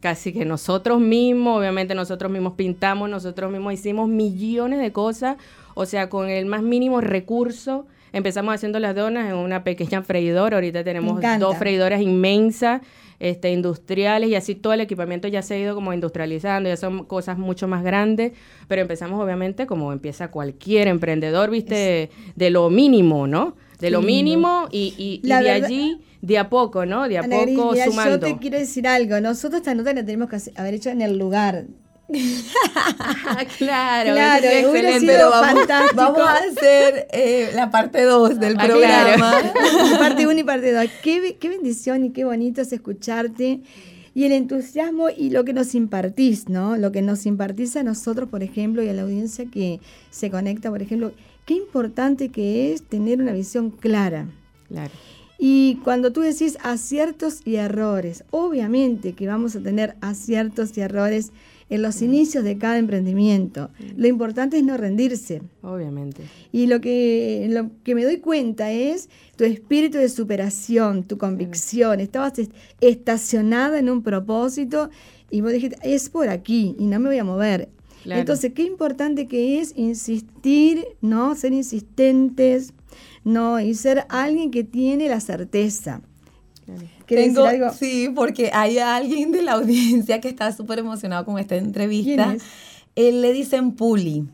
casi 0.00 0.32
que 0.32 0.44
nosotros 0.44 1.00
mismos, 1.00 1.58
obviamente 1.58 1.94
nosotros 1.94 2.30
mismos 2.30 2.54
pintamos, 2.54 3.10
nosotros 3.10 3.50
mismos 3.50 3.74
hicimos 3.74 4.08
millones 4.08 4.80
de 4.80 4.92
cosas, 4.92 5.36
o 5.74 5.84
sea, 5.84 6.08
con 6.08 6.28
el 6.28 6.46
más 6.46 6.62
mínimo 6.62 7.00
recurso. 7.00 7.86
Empezamos 8.12 8.54
haciendo 8.54 8.78
las 8.78 8.94
donas 8.94 9.28
en 9.28 9.36
una 9.36 9.64
pequeña 9.64 10.02
freidora, 10.02 10.56
ahorita 10.56 10.84
tenemos 10.84 11.20
dos 11.38 11.56
freidoras 11.56 12.00
inmensas 12.00 12.82
este, 13.18 13.50
industriales 13.50 14.30
y 14.30 14.34
así 14.34 14.54
todo 14.54 14.72
el 14.72 14.80
equipamiento 14.80 15.28
ya 15.28 15.42
se 15.42 15.54
ha 15.54 15.58
ido 15.58 15.74
como 15.74 15.92
industrializando, 15.92 16.68
ya 16.68 16.76
son 16.76 17.04
cosas 17.04 17.38
mucho 17.38 17.68
más 17.68 17.82
grandes, 17.82 18.32
pero 18.68 18.82
empezamos 18.82 19.22
obviamente 19.22 19.66
como 19.66 19.92
empieza 19.92 20.30
cualquier 20.30 20.88
emprendedor, 20.88 21.50
viste, 21.50 22.10
de 22.34 22.50
lo 22.50 22.70
mínimo, 22.70 23.26
¿no? 23.26 23.56
De 23.80 23.90
lo 23.90 24.00
mínimo 24.00 24.68
y, 24.70 24.94
y, 24.96 25.26
de 25.26 25.50
allí 25.50 26.00
de 26.22 26.38
a 26.38 26.48
poco, 26.48 26.86
¿no? 26.86 27.08
De 27.08 27.18
a 27.18 27.22
poco 27.22 27.74
sumando. 27.76 28.26
Yo 28.26 28.34
te 28.34 28.38
quiero 28.38 28.58
decir 28.58 28.86
algo, 28.88 29.20
nosotros 29.20 29.60
esta 29.60 29.74
nota 29.74 29.92
la 29.92 30.04
tenemos 30.04 30.28
que 30.28 30.38
haber 30.58 30.74
hecho 30.74 30.90
en 30.90 31.02
el 31.02 31.18
lugar 31.18 31.66
claro, 33.58 34.12
claro 34.12 34.46
excelente, 34.46 35.06
pero 35.06 35.30
vamos, 35.30 35.66
vamos, 35.94 36.20
a 36.20 36.34
hacer 36.34 37.08
eh, 37.12 37.50
la 37.54 37.70
parte 37.70 38.02
2 38.02 38.38
del 38.38 38.56
ah, 38.58 38.64
programa. 38.64 39.42
parte 39.98 40.26
1 40.26 40.38
y 40.38 40.44
parte 40.44 40.72
2. 40.72 40.84
Qué, 41.02 41.36
qué 41.40 41.48
bendición 41.48 42.04
y 42.04 42.10
qué 42.10 42.24
bonito 42.24 42.60
es 42.60 42.72
escucharte 42.72 43.60
y 44.14 44.24
el 44.24 44.32
entusiasmo 44.32 45.10
y 45.10 45.30
lo 45.30 45.44
que 45.44 45.52
nos 45.52 45.74
impartís, 45.74 46.48
¿no? 46.48 46.76
Lo 46.76 46.90
que 46.90 47.02
nos 47.02 47.26
impartís 47.26 47.76
a 47.76 47.82
nosotros, 47.82 48.28
por 48.28 48.42
ejemplo, 48.42 48.82
y 48.82 48.88
a 48.88 48.92
la 48.92 49.02
audiencia 49.02 49.44
que 49.44 49.80
se 50.10 50.30
conecta, 50.30 50.70
por 50.70 50.80
ejemplo, 50.80 51.12
qué 51.44 51.54
importante 51.54 52.30
que 52.30 52.72
es 52.72 52.82
tener 52.82 53.20
una 53.20 53.32
visión 53.32 53.70
clara. 53.70 54.26
Claro. 54.68 54.92
Y 55.38 55.80
cuando 55.84 56.12
tú 56.12 56.22
decís 56.22 56.56
aciertos 56.62 57.42
y 57.44 57.56
errores, 57.56 58.24
obviamente 58.30 59.12
que 59.12 59.26
vamos 59.26 59.54
a 59.54 59.60
tener 59.60 59.96
aciertos 60.00 60.76
y 60.78 60.80
errores 60.80 61.32
en 61.68 61.82
los 61.82 62.00
inicios 62.02 62.44
de 62.44 62.58
cada 62.58 62.78
emprendimiento. 62.78 63.70
Lo 63.96 64.06
importante 64.06 64.56
es 64.56 64.64
no 64.64 64.76
rendirse. 64.76 65.42
Obviamente. 65.62 66.22
Y 66.52 66.66
lo 66.66 66.80
que, 66.80 67.46
lo 67.50 67.70
que 67.82 67.94
me 67.94 68.04
doy 68.04 68.18
cuenta 68.18 68.70
es 68.70 69.08
tu 69.36 69.44
espíritu 69.44 69.98
de 69.98 70.08
superación, 70.08 71.02
tu 71.04 71.18
convicción. 71.18 72.00
Estabas 72.00 72.34
estacionada 72.80 73.78
en 73.78 73.90
un 73.90 74.02
propósito 74.02 74.90
y 75.30 75.40
vos 75.40 75.52
dijiste, 75.52 75.76
es 75.82 76.08
por 76.08 76.28
aquí 76.28 76.76
y 76.78 76.86
no 76.86 77.00
me 77.00 77.08
voy 77.08 77.18
a 77.18 77.24
mover. 77.24 77.68
Entonces, 78.04 78.52
qué 78.52 78.62
importante 78.62 79.26
que 79.26 79.60
es 79.60 79.72
insistir, 79.76 80.86
¿no? 81.00 81.34
Ser 81.34 81.52
insistentes, 81.52 82.72
¿no? 83.24 83.58
Y 83.58 83.74
ser 83.74 84.06
alguien 84.08 84.52
que 84.52 84.62
tiene 84.62 85.08
la 85.08 85.18
certeza. 85.18 86.02
Tengo, 87.06 87.44
algo? 87.44 87.70
Sí, 87.72 88.10
porque 88.14 88.50
hay 88.52 88.78
alguien 88.78 89.32
de 89.32 89.42
la 89.42 89.52
audiencia 89.52 90.20
que 90.20 90.28
está 90.28 90.52
súper 90.52 90.80
emocionado 90.80 91.24
con 91.24 91.38
esta 91.38 91.56
entrevista. 91.56 92.36
Él 92.94 93.22
le 93.22 93.32
dicen 93.32 93.72
Puli. 93.72 94.26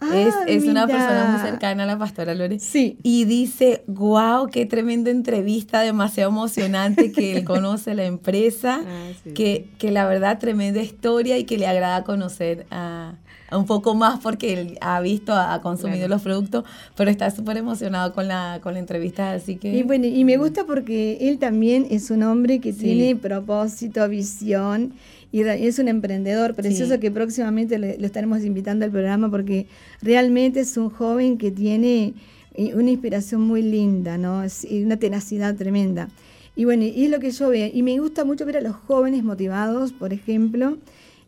es, 0.00 0.34
ah, 0.34 0.44
es 0.46 0.64
una 0.64 0.86
persona 0.86 1.26
muy 1.32 1.40
cercana 1.48 1.82
a 1.82 1.86
la 1.86 1.98
pastora 1.98 2.34
Lore. 2.34 2.58
Sí. 2.58 2.98
Y 3.02 3.24
dice, 3.24 3.84
wow, 3.86 4.48
qué 4.48 4.66
tremenda 4.66 5.10
entrevista, 5.10 5.80
demasiado 5.80 6.30
emocionante, 6.30 7.12
que 7.12 7.36
él 7.36 7.44
conoce 7.44 7.94
la 7.94 8.04
empresa, 8.04 8.80
ah, 8.84 9.30
que, 9.34 9.68
que 9.78 9.90
la 9.90 10.06
verdad 10.06 10.38
tremenda 10.38 10.80
historia 10.80 11.36
y 11.38 11.44
que 11.44 11.58
le 11.58 11.66
agrada 11.66 12.04
conocer 12.04 12.66
a, 12.70 13.14
un 13.52 13.66
poco 13.66 13.94
más 13.94 14.20
porque 14.20 14.52
él 14.52 14.78
ha 14.80 15.00
visto, 15.00 15.32
ha 15.32 15.60
consumido 15.62 16.08
los 16.08 16.22
productos, 16.22 16.64
pero 16.96 17.10
está 17.10 17.30
súper 17.30 17.56
emocionado 17.56 18.12
con 18.12 18.28
la, 18.28 18.60
con 18.62 18.74
la 18.74 18.80
entrevista, 18.80 19.32
así 19.32 19.56
que... 19.56 19.74
Y 19.74 19.82
bueno, 19.82 20.06
y 20.06 20.24
me 20.24 20.36
gusta 20.36 20.64
porque 20.64 21.18
él 21.20 21.38
también 21.38 21.86
es 21.90 22.10
un 22.10 22.22
hombre 22.22 22.60
que 22.60 22.72
tiene 22.72 23.16
propósito, 23.16 24.08
visión, 24.08 24.92
y 25.30 25.42
es 25.42 25.78
un 25.78 25.88
emprendedor 25.88 26.54
precioso 26.54 26.98
que 27.00 27.10
próximamente 27.10 27.78
le, 27.78 27.98
lo 27.98 28.06
estaremos 28.06 28.44
invitando 28.44 28.84
al 28.84 28.90
programa 28.90 29.30
porque 29.30 29.66
realmente 30.00 30.60
es 30.60 30.76
un 30.76 30.88
joven 30.88 31.36
que 31.36 31.50
tiene 31.50 32.14
eh, 32.54 32.74
una 32.74 32.90
inspiración 32.90 33.42
muy 33.42 33.62
linda, 33.62 34.16
¿no? 34.16 34.42
y 34.68 34.82
una 34.82 34.96
tenacidad 34.96 35.54
tremenda. 35.54 36.08
Y 36.56 36.64
bueno, 36.64 36.82
y 36.82 37.04
es 37.04 37.10
lo 37.10 37.20
que 37.20 37.30
yo 37.30 37.50
veo. 37.50 37.70
Y 37.72 37.82
me 37.82 37.98
gusta 38.00 38.24
mucho 38.24 38.44
ver 38.44 38.56
a 38.56 38.60
los 38.60 38.74
jóvenes 38.74 39.22
motivados, 39.22 39.92
por 39.92 40.12
ejemplo, 40.12 40.76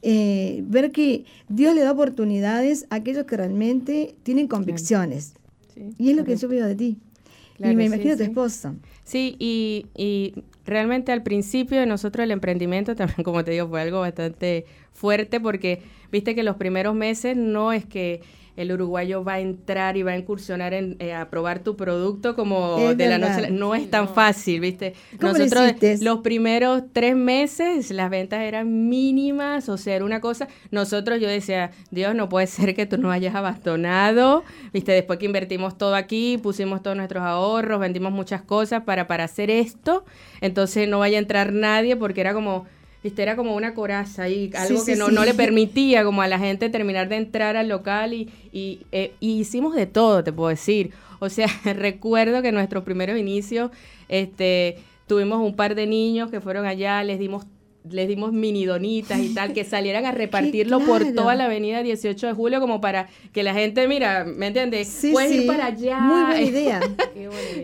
eh, 0.02 0.62
ver 0.66 0.92
que 0.92 1.24
Dios 1.48 1.74
le 1.74 1.82
da 1.82 1.92
oportunidades 1.92 2.86
a 2.90 2.96
aquellos 2.96 3.26
que 3.26 3.36
realmente 3.36 4.14
tienen 4.22 4.48
convicciones. 4.48 5.34
y 5.98 6.10
es 6.10 6.16
lo 6.16 6.24
que 6.24 6.36
yo 6.36 6.48
veo 6.48 6.66
de 6.66 6.74
ti. 6.74 6.98
y 7.58 7.74
me 7.74 7.84
imagino 7.84 8.16
tu 8.16 8.22
esposa. 8.22 8.74
Sí, 9.04 9.36
y, 9.38 9.86
y 9.96 10.34
realmente 10.64 11.12
al 11.12 11.22
principio 11.22 11.80
de 11.80 11.86
nosotros 11.86 12.24
el 12.24 12.30
emprendimiento 12.30 12.94
también, 12.96 13.22
como 13.24 13.44
te 13.44 13.50
digo, 13.50 13.68
fue 13.68 13.80
algo 13.82 14.00
bastante 14.00 14.66
fuerte 14.92 15.40
porque 15.40 15.82
viste 16.12 16.34
que 16.34 16.42
los 16.42 16.56
primeros 16.56 16.94
meses 16.94 17.36
no 17.36 17.72
es 17.72 17.84
que 17.84 18.20
el 18.56 18.72
uruguayo 18.72 19.24
va 19.24 19.34
a 19.34 19.40
entrar 19.40 19.96
y 19.96 20.02
va 20.02 20.12
a 20.12 20.18
incursionar 20.18 20.74
en, 20.74 20.96
eh, 20.98 21.14
a 21.14 21.30
probar 21.30 21.60
tu 21.60 21.76
producto 21.76 22.34
como 22.34 22.94
de 22.94 23.06
la 23.06 23.18
noche. 23.18 23.50
No 23.50 23.74
es 23.74 23.90
tan 23.90 24.08
fácil, 24.08 24.60
¿viste? 24.60 24.94
Nosotros 25.18 25.74
los 26.00 26.18
primeros 26.20 26.82
tres 26.92 27.16
meses 27.16 27.90
las 27.90 28.10
ventas 28.10 28.40
eran 28.40 28.88
mínimas, 28.88 29.68
o 29.68 29.76
sea, 29.76 29.96
era 29.96 30.04
una 30.04 30.20
cosa. 30.20 30.48
Nosotros 30.70 31.20
yo 31.20 31.28
decía, 31.28 31.70
Dios, 31.90 32.14
no 32.14 32.28
puede 32.28 32.46
ser 32.46 32.74
que 32.74 32.86
tú 32.86 32.98
no 32.98 33.10
hayas 33.10 33.34
abandonado, 33.34 34.44
¿viste? 34.72 34.92
Después 34.92 35.18
que 35.18 35.26
invertimos 35.26 35.78
todo 35.78 35.94
aquí, 35.94 36.38
pusimos 36.42 36.82
todos 36.82 36.96
nuestros 36.96 37.22
ahorros, 37.22 37.80
vendimos 37.80 38.12
muchas 38.12 38.42
cosas 38.42 38.82
para, 38.84 39.06
para 39.06 39.24
hacer 39.24 39.50
esto, 39.50 40.04
entonces 40.40 40.88
no 40.88 40.98
vaya 40.98 41.18
a 41.18 41.20
entrar 41.20 41.52
nadie 41.52 41.96
porque 41.96 42.20
era 42.20 42.34
como 42.34 42.66
viste, 43.02 43.22
era 43.22 43.36
como 43.36 43.54
una 43.54 43.74
coraza 43.74 44.28
y 44.28 44.50
algo 44.54 44.84
que 44.84 44.96
no, 44.96 45.10
no 45.10 45.24
le 45.24 45.34
permitía 45.34 46.04
como 46.04 46.22
a 46.22 46.28
la 46.28 46.38
gente 46.38 46.68
terminar 46.68 47.08
de 47.08 47.16
entrar 47.16 47.56
al 47.56 47.68
local 47.68 48.12
y, 48.12 48.28
y, 48.52 48.80
eh, 48.92 49.12
y 49.20 49.40
hicimos 49.40 49.74
de 49.74 49.86
todo, 49.86 50.22
te 50.24 50.32
puedo 50.32 50.48
decir. 50.48 50.92
O 51.18 51.28
sea, 51.28 51.46
recuerdo 51.64 52.42
que 52.42 52.48
en 52.48 52.54
nuestros 52.54 52.84
primeros 52.84 53.18
inicios, 53.18 53.70
este, 54.08 54.78
tuvimos 55.06 55.40
un 55.40 55.54
par 55.54 55.74
de 55.74 55.86
niños 55.86 56.30
que 56.30 56.40
fueron 56.40 56.66
allá, 56.66 57.02
les 57.04 57.18
dimos 57.18 57.44
les 57.88 58.08
dimos 58.08 58.32
mini 58.32 58.64
donitas 58.64 59.18
y 59.20 59.34
tal, 59.34 59.52
que 59.52 59.64
salieran 59.64 60.04
a 60.04 60.12
repartirlo 60.12 60.80
por 60.80 61.12
toda 61.12 61.34
la 61.34 61.46
avenida 61.46 61.82
18 61.82 62.26
de 62.26 62.32
julio 62.32 62.60
como 62.60 62.80
para 62.80 63.08
que 63.32 63.42
la 63.42 63.54
gente, 63.54 63.86
mira, 63.88 64.24
¿me 64.24 64.48
entiendes? 64.48 65.06
Puedes 65.12 65.32
ir 65.32 65.46
para 65.46 65.66
allá. 65.66 66.00
Muy 66.00 66.22
buena 66.24 66.40
idea. 66.40 66.80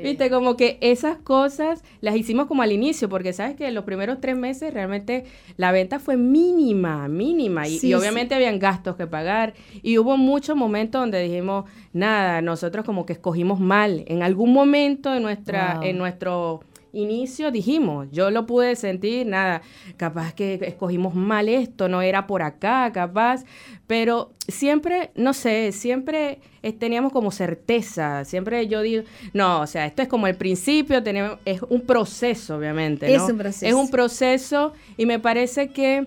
Viste, 0.02 0.30
como 0.30 0.56
que 0.56 0.78
esas 0.80 1.18
cosas 1.18 1.82
las 2.00 2.16
hicimos 2.16 2.46
como 2.46 2.62
al 2.62 2.72
inicio, 2.72 3.08
porque 3.08 3.32
sabes 3.32 3.56
que 3.56 3.66
en 3.66 3.74
los 3.74 3.84
primeros 3.84 4.20
tres 4.20 4.36
meses 4.36 4.72
realmente 4.72 5.24
la 5.56 5.72
venta 5.72 5.98
fue 5.98 6.16
mínima, 6.16 7.08
mínima, 7.08 7.68
y, 7.68 7.94
obviamente 7.94 8.34
habían 8.34 8.58
gastos 8.58 8.96
que 8.96 9.06
pagar, 9.06 9.54
y 9.82 9.98
hubo 9.98 10.16
muchos 10.16 10.56
momentos 10.56 11.00
donde 11.00 11.22
dijimos, 11.22 11.64
nada, 11.92 12.40
nosotros 12.42 12.84
como 12.84 13.06
que 13.06 13.12
escogimos 13.12 13.60
mal, 13.60 14.04
en 14.06 14.22
algún 14.22 14.52
momento 14.52 15.12
de 15.12 15.20
nuestra, 15.20 15.80
en 15.82 15.98
nuestro 15.98 16.60
inicio 16.96 17.50
dijimos, 17.50 18.08
yo 18.10 18.30
lo 18.30 18.46
pude 18.46 18.76
sentir, 18.76 19.26
nada, 19.26 19.62
capaz 19.96 20.32
que 20.34 20.58
escogimos 20.62 21.14
mal 21.14 21.48
esto, 21.48 21.88
no 21.88 22.02
era 22.02 22.26
por 22.26 22.42
acá, 22.42 22.90
capaz, 22.92 23.44
pero 23.86 24.32
siempre, 24.48 25.10
no 25.14 25.32
sé, 25.32 25.72
siempre 25.72 26.40
teníamos 26.78 27.12
como 27.12 27.30
certeza, 27.30 28.24
siempre 28.24 28.66
yo 28.66 28.82
digo, 28.82 29.04
no, 29.32 29.60
o 29.60 29.66
sea, 29.66 29.86
esto 29.86 30.02
es 30.02 30.08
como 30.08 30.26
el 30.26 30.36
principio, 30.36 31.02
tenemos, 31.02 31.38
es 31.44 31.62
un 31.68 31.82
proceso, 31.82 32.56
obviamente. 32.56 33.12
Es 33.14 33.22
un 33.22 33.38
proceso. 33.38 33.66
Es 33.66 33.74
un 33.74 33.90
proceso 33.90 34.72
y 34.96 35.06
me 35.06 35.18
parece 35.18 35.68
que 35.68 36.06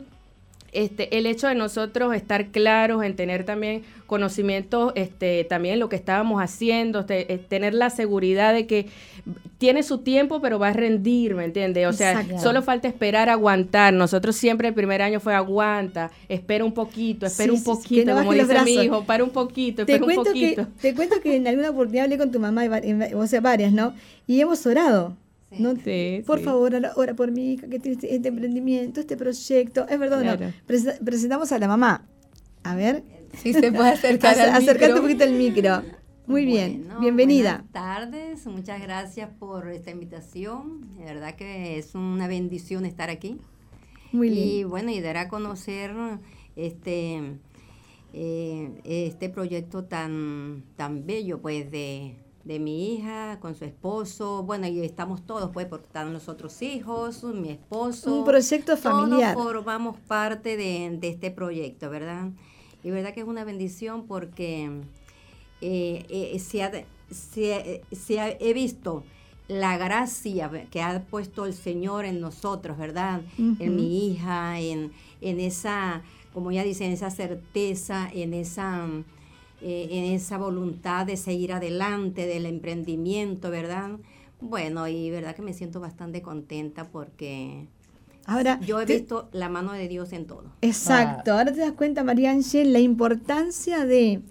este, 0.72 1.18
el 1.18 1.26
hecho 1.26 1.48
de 1.48 1.56
nosotros 1.56 2.16
estar 2.16 2.48
claros 2.48 3.04
en 3.04 3.16
tener 3.16 3.44
también 3.44 3.84
conocimiento, 4.08 4.92
este, 4.96 5.44
también 5.44 5.80
lo 5.80 5.88
que 5.88 5.96
estábamos 5.96 6.42
haciendo, 6.42 7.00
este, 7.00 7.38
tener 7.38 7.74
la 7.74 7.90
seguridad 7.90 8.54
de 8.54 8.66
que 8.66 8.88
tiene 9.58 9.84
su 9.84 10.00
tiempo, 10.00 10.42
pero 10.42 10.58
va 10.58 10.70
a 10.70 10.74
rendir, 10.74 11.36
¿me 11.36 11.46
entiendes? 11.46 11.88
O 11.88 11.94
sea, 11.94 12.26
solo 12.40 12.62
falta 12.62 12.88
esperar, 12.88 13.30
aguantar. 13.30 13.94
Nosotros 13.94 14.36
siempre 14.36 14.70
el 14.70 14.74
primer 14.74 15.02
año 15.02 15.20
fue 15.20 15.36
aguanta, 15.36 16.12
espera 16.28 16.66
un 16.66 16.74
poquito, 16.74 17.26
espera 17.26 17.54
un 17.54 17.64
poquito, 17.64 18.16
como 18.16 18.34
dice 18.34 18.64
mi 18.64 18.74
hijo, 18.74 19.04
para 19.04 19.24
un 19.24 19.30
poquito, 19.30 19.84
espera 19.84 20.04
un 20.04 20.16
poquito. 20.16 20.68
te 20.82 20.96
cuento 20.96 21.22
que 21.22 21.36
en 21.36 21.48
alguna 21.48 21.70
oportunidad 21.70 22.06
hablé 22.06 22.18
con 22.18 22.32
tu 22.32 22.40
mamá, 22.40 22.64
o 23.16 23.28
sea, 23.28 23.42
varias, 23.42 23.72
¿no? 23.72 23.94
Y 24.26 24.42
hemos 24.42 24.66
orado. 24.66 25.16
¿No? 25.52 25.74
por 26.26 26.40
favor, 26.42 26.74
ora, 26.96 27.16
por 27.16 27.32
mi 27.32 27.54
hija 27.54 27.68
que 27.68 27.80
tiene 27.80 27.96
este, 27.96 28.16
este, 28.16 28.28
emprendimiento, 28.30 29.00
este 29.00 29.18
proyecto. 29.18 29.88
Es 29.88 30.00
verdad, 30.00 30.40
no. 30.40 30.54
presentamos 31.04 31.52
a 31.52 31.60
la 31.60 31.68
mamá. 31.68 32.08
A 32.64 32.76
ver. 32.76 33.04
Si 33.38 33.54
se 33.54 33.72
puede 33.72 33.90
acercar 33.94 34.40
al 34.40 34.50
Acercarte 34.50 34.96
un 34.96 35.02
poquito 35.02 35.24
al 35.24 35.34
micro. 35.34 35.84
Muy 36.28 36.46
bien, 36.46 36.88
bienvenida. 37.00 37.66
Buenas 37.72 37.72
tardes, 37.72 38.46
muchas 38.46 38.80
gracias 38.82 39.32
por 39.40 39.68
esta 39.70 39.90
invitación. 39.90 40.82
De 40.96 41.06
verdad 41.06 41.36
que 41.36 41.80
es 41.80 41.96
una 41.96 42.28
bendición 42.28 42.86
estar 42.86 43.10
aquí. 43.10 43.40
Muy 44.12 44.30
bien. 44.30 44.48
Y 44.48 44.64
bueno, 44.64 44.92
y 44.92 45.02
dar 45.02 45.18
a 45.18 45.28
conocer 45.28 45.92
este, 46.56 47.40
eh, 48.14 48.82
este 48.84 49.30
proyecto 49.30 49.86
tan, 49.86 50.64
tan 50.76 51.06
bello, 51.08 51.42
pues, 51.42 51.72
de, 51.72 52.16
de 52.44 52.60
mi 52.60 52.94
hija 52.94 53.40
con 53.40 53.56
su 53.56 53.66
esposo. 53.66 54.44
Bueno, 54.44 54.68
y 54.68 54.80
estamos 54.82 55.26
todos, 55.26 55.52
pues, 55.52 55.68
porque 55.68 55.86
están 55.86 56.14
los 56.14 56.30
otros 56.30 56.62
hijos, 56.62 57.24
mi 57.24 57.50
esposo. 57.50 58.20
Un 58.20 58.26
proyecto 58.26 58.78
familiar. 58.78 59.34
Todos 59.34 59.48
formamos 59.48 59.98
parte 60.08 60.58
de, 60.58 60.98
de 61.00 61.10
este 61.10 61.32
proyecto, 61.32 61.90
¿verdad? 61.90 62.30
Y 62.84 62.92
verdad 62.92 63.14
que 63.14 63.22
es 63.22 63.28
una 63.28 63.44
bendición 63.44 64.06
porque 64.08 64.70
eh, 65.62 66.06
eh, 66.10 66.40
se, 66.40 66.64
ha, 66.64 66.72
se, 67.12 67.84
he 68.40 68.54
visto 68.54 69.04
la 69.48 69.78
gracia 69.78 70.50
que 70.70 70.82
ha 70.82 71.04
puesto 71.04 71.46
el 71.46 71.54
Señor 71.54 72.06
en 72.06 72.22
nosotros, 72.22 72.78
¿verdad? 72.78 73.22
En 73.38 73.76
mi 73.76 74.08
hija, 74.08 74.60
en, 74.60 74.92
en 75.22 75.40
esa, 75.40 76.04
como 76.34 76.52
ya 76.52 76.64
dice, 76.64 76.86
en 76.86 76.92
esa 76.92 77.10
certeza, 77.10 78.10
en 78.14 78.34
esa, 78.34 78.88
eh, 79.62 79.88
en 79.92 80.06
esa 80.06 80.38
voluntad 80.38 81.06
de 81.06 81.18
seguir 81.18 81.54
adelante, 81.54 82.26
del 82.26 82.46
emprendimiento, 82.46 83.52
¿verdad? 83.52 83.92
Bueno, 84.42 84.88
y 84.88 85.10
verdad 85.10 85.36
que 85.36 85.42
me 85.42 85.54
siento 85.54 85.80
bastante 85.80 86.22
contenta 86.22 86.90
porque 86.90 87.68
Ahora, 88.26 88.60
yo 88.62 88.80
he 88.80 88.86
visto 88.86 89.28
la 89.32 89.50
mano 89.50 89.74
de 89.74 89.88
Dios 89.88 90.14
en 90.14 90.26
todo. 90.26 90.44
Exacto. 90.62 91.34
Ahora 91.34 91.52
te 91.52 91.60
das 91.60 91.72
cuenta, 91.72 92.04
María 92.04 92.32
Ángel, 92.32 92.74
la 92.74 92.80
importancia 92.80 93.86
de 93.86 94.22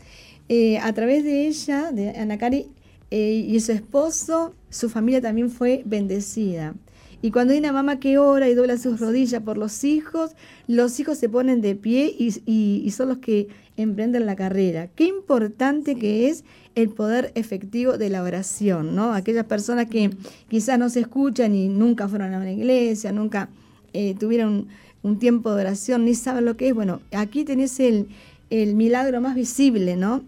eh, 0.48 0.78
a 0.78 0.92
través 0.92 1.24
de 1.24 1.48
ella, 1.48 1.90
de 1.90 2.10
Ana 2.10 2.38
Cari 2.38 2.68
eh, 3.10 3.44
y 3.46 3.58
su 3.60 3.72
esposo, 3.72 4.54
su 4.70 4.88
familia 4.88 5.20
también 5.20 5.50
fue 5.50 5.82
bendecida. 5.84 6.74
Y 7.20 7.32
cuando 7.32 7.52
hay 7.52 7.58
una 7.58 7.72
mamá 7.72 7.98
que 7.98 8.18
ora 8.18 8.48
y 8.48 8.54
dobla 8.54 8.78
sus 8.78 9.00
rodillas 9.00 9.42
por 9.42 9.58
los 9.58 9.82
hijos, 9.82 10.36
los 10.68 11.00
hijos 11.00 11.18
se 11.18 11.28
ponen 11.28 11.60
de 11.60 11.74
pie 11.74 12.14
y, 12.16 12.90
son 12.92 13.08
los 13.08 13.18
que 13.18 13.48
emprenden 13.82 14.26
la 14.26 14.36
carrera. 14.36 14.88
Qué 14.94 15.04
importante 15.04 15.96
que 15.96 16.28
es 16.28 16.44
el 16.74 16.90
poder 16.90 17.32
efectivo 17.34 17.98
de 17.98 18.10
la 18.10 18.22
oración, 18.22 18.94
¿no? 18.94 19.12
Aquellas 19.14 19.46
personas 19.46 19.86
que 19.86 20.10
quizás 20.48 20.78
no 20.78 20.88
se 20.90 21.00
escuchan 21.00 21.54
y 21.54 21.68
nunca 21.68 22.08
fueron 22.08 22.34
a 22.34 22.38
una 22.38 22.52
iglesia, 22.52 23.12
nunca 23.12 23.48
eh, 23.92 24.14
tuvieron 24.18 24.68
un 25.02 25.18
tiempo 25.18 25.54
de 25.54 25.62
oración, 25.62 26.04
ni 26.04 26.14
saben 26.14 26.44
lo 26.44 26.56
que 26.56 26.68
es. 26.68 26.74
Bueno, 26.74 27.00
aquí 27.12 27.44
tenés 27.44 27.80
el, 27.80 28.08
el 28.50 28.74
milagro 28.74 29.20
más 29.20 29.34
visible, 29.34 29.96
¿no? 29.96 30.22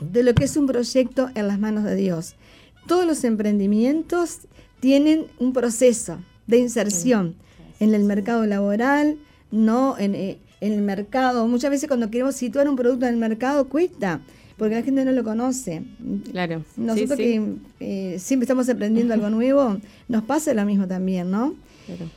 de 0.00 0.22
lo 0.22 0.34
que 0.34 0.44
es 0.44 0.56
un 0.56 0.66
proyecto 0.66 1.30
en 1.34 1.48
las 1.48 1.58
manos 1.58 1.84
de 1.84 1.94
Dios. 1.94 2.36
Todos 2.86 3.06
los 3.06 3.24
emprendimientos 3.24 4.40
tienen 4.80 5.26
un 5.38 5.52
proceso 5.52 6.18
de 6.46 6.58
inserción 6.58 7.34
en 7.80 7.94
el 7.94 8.04
mercado 8.04 8.46
laboral, 8.46 9.18
no 9.50 9.96
eh, 9.98 10.38
en, 10.60 10.72
el 10.72 10.82
mercado. 10.82 11.46
Muchas 11.48 11.70
veces 11.70 11.88
cuando 11.88 12.10
queremos 12.10 12.34
situar 12.34 12.68
un 12.68 12.76
producto 12.76 13.06
en 13.06 13.14
el 13.14 13.18
mercado 13.18 13.68
cuesta, 13.68 14.20
porque 14.56 14.74
la 14.74 14.82
gente 14.82 15.04
no 15.04 15.12
lo 15.12 15.24
conoce. 15.24 15.82
Claro. 16.30 16.64
Nosotros 16.76 17.16
que 17.16 17.56
eh, 17.80 18.18
siempre 18.18 18.44
estamos 18.44 18.68
aprendiendo 18.68 19.14
algo 19.14 19.30
nuevo, 19.30 19.78
nos 20.08 20.22
pasa 20.24 20.54
lo 20.54 20.64
mismo 20.64 20.86
también, 20.86 21.30
¿no? 21.30 21.54
Claro. 21.86 22.10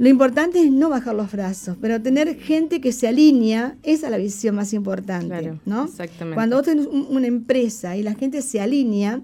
Lo 0.00 0.08
importante 0.08 0.62
es 0.62 0.72
no 0.72 0.88
bajar 0.88 1.14
los 1.14 1.30
brazos, 1.30 1.76
pero 1.78 2.00
tener 2.00 2.40
gente 2.40 2.80
que 2.80 2.90
se 2.90 3.06
alinea, 3.06 3.76
esa 3.82 4.06
es 4.06 4.10
la 4.10 4.16
visión 4.16 4.54
más 4.54 4.72
importante, 4.72 5.58
¿no? 5.66 5.84
Exactamente. 5.84 6.36
Cuando 6.36 6.56
vos 6.56 6.64
tenés 6.64 6.86
una 6.86 7.26
empresa 7.26 7.98
y 7.98 8.02
la 8.02 8.14
gente 8.14 8.40
se 8.40 8.62
alinea 8.62 9.20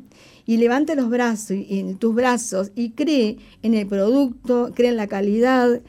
y 0.47 0.57
levanta 0.59 0.95
los 0.95 1.11
brazos 1.11 1.57
en 1.69 1.99
tus 1.99 2.15
brazos 2.15 2.71
y 2.75 2.91
cree 2.91 3.39
en 3.63 3.75
el 3.75 3.87
producto, 3.87 4.71
cree 4.75 4.91
en 4.91 4.97
la 4.97 5.09
calidad, 5.09 5.81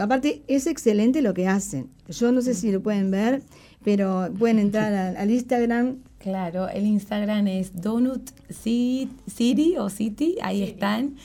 aparte 0.00 0.42
es 0.46 0.66
excelente 0.66 1.20
lo 1.20 1.34
que 1.34 1.48
hacen. 1.48 1.88
Yo 2.08 2.30
no 2.32 2.40
sé 2.40 2.54
si 2.54 2.70
lo 2.70 2.82
pueden 2.82 3.10
ver, 3.10 3.42
pero 3.82 4.30
pueden 4.38 4.58
entrar 4.60 5.16
al, 5.16 5.30
Instagram 5.30 5.98
Claro, 6.18 6.68
el 6.70 6.86
Instagram 6.86 7.48
es 7.48 7.82
Donut 7.82 8.30
City 8.48 9.76
o 9.76 9.90
City, 9.90 10.36
ahí 10.40 10.62
están. 10.62 11.16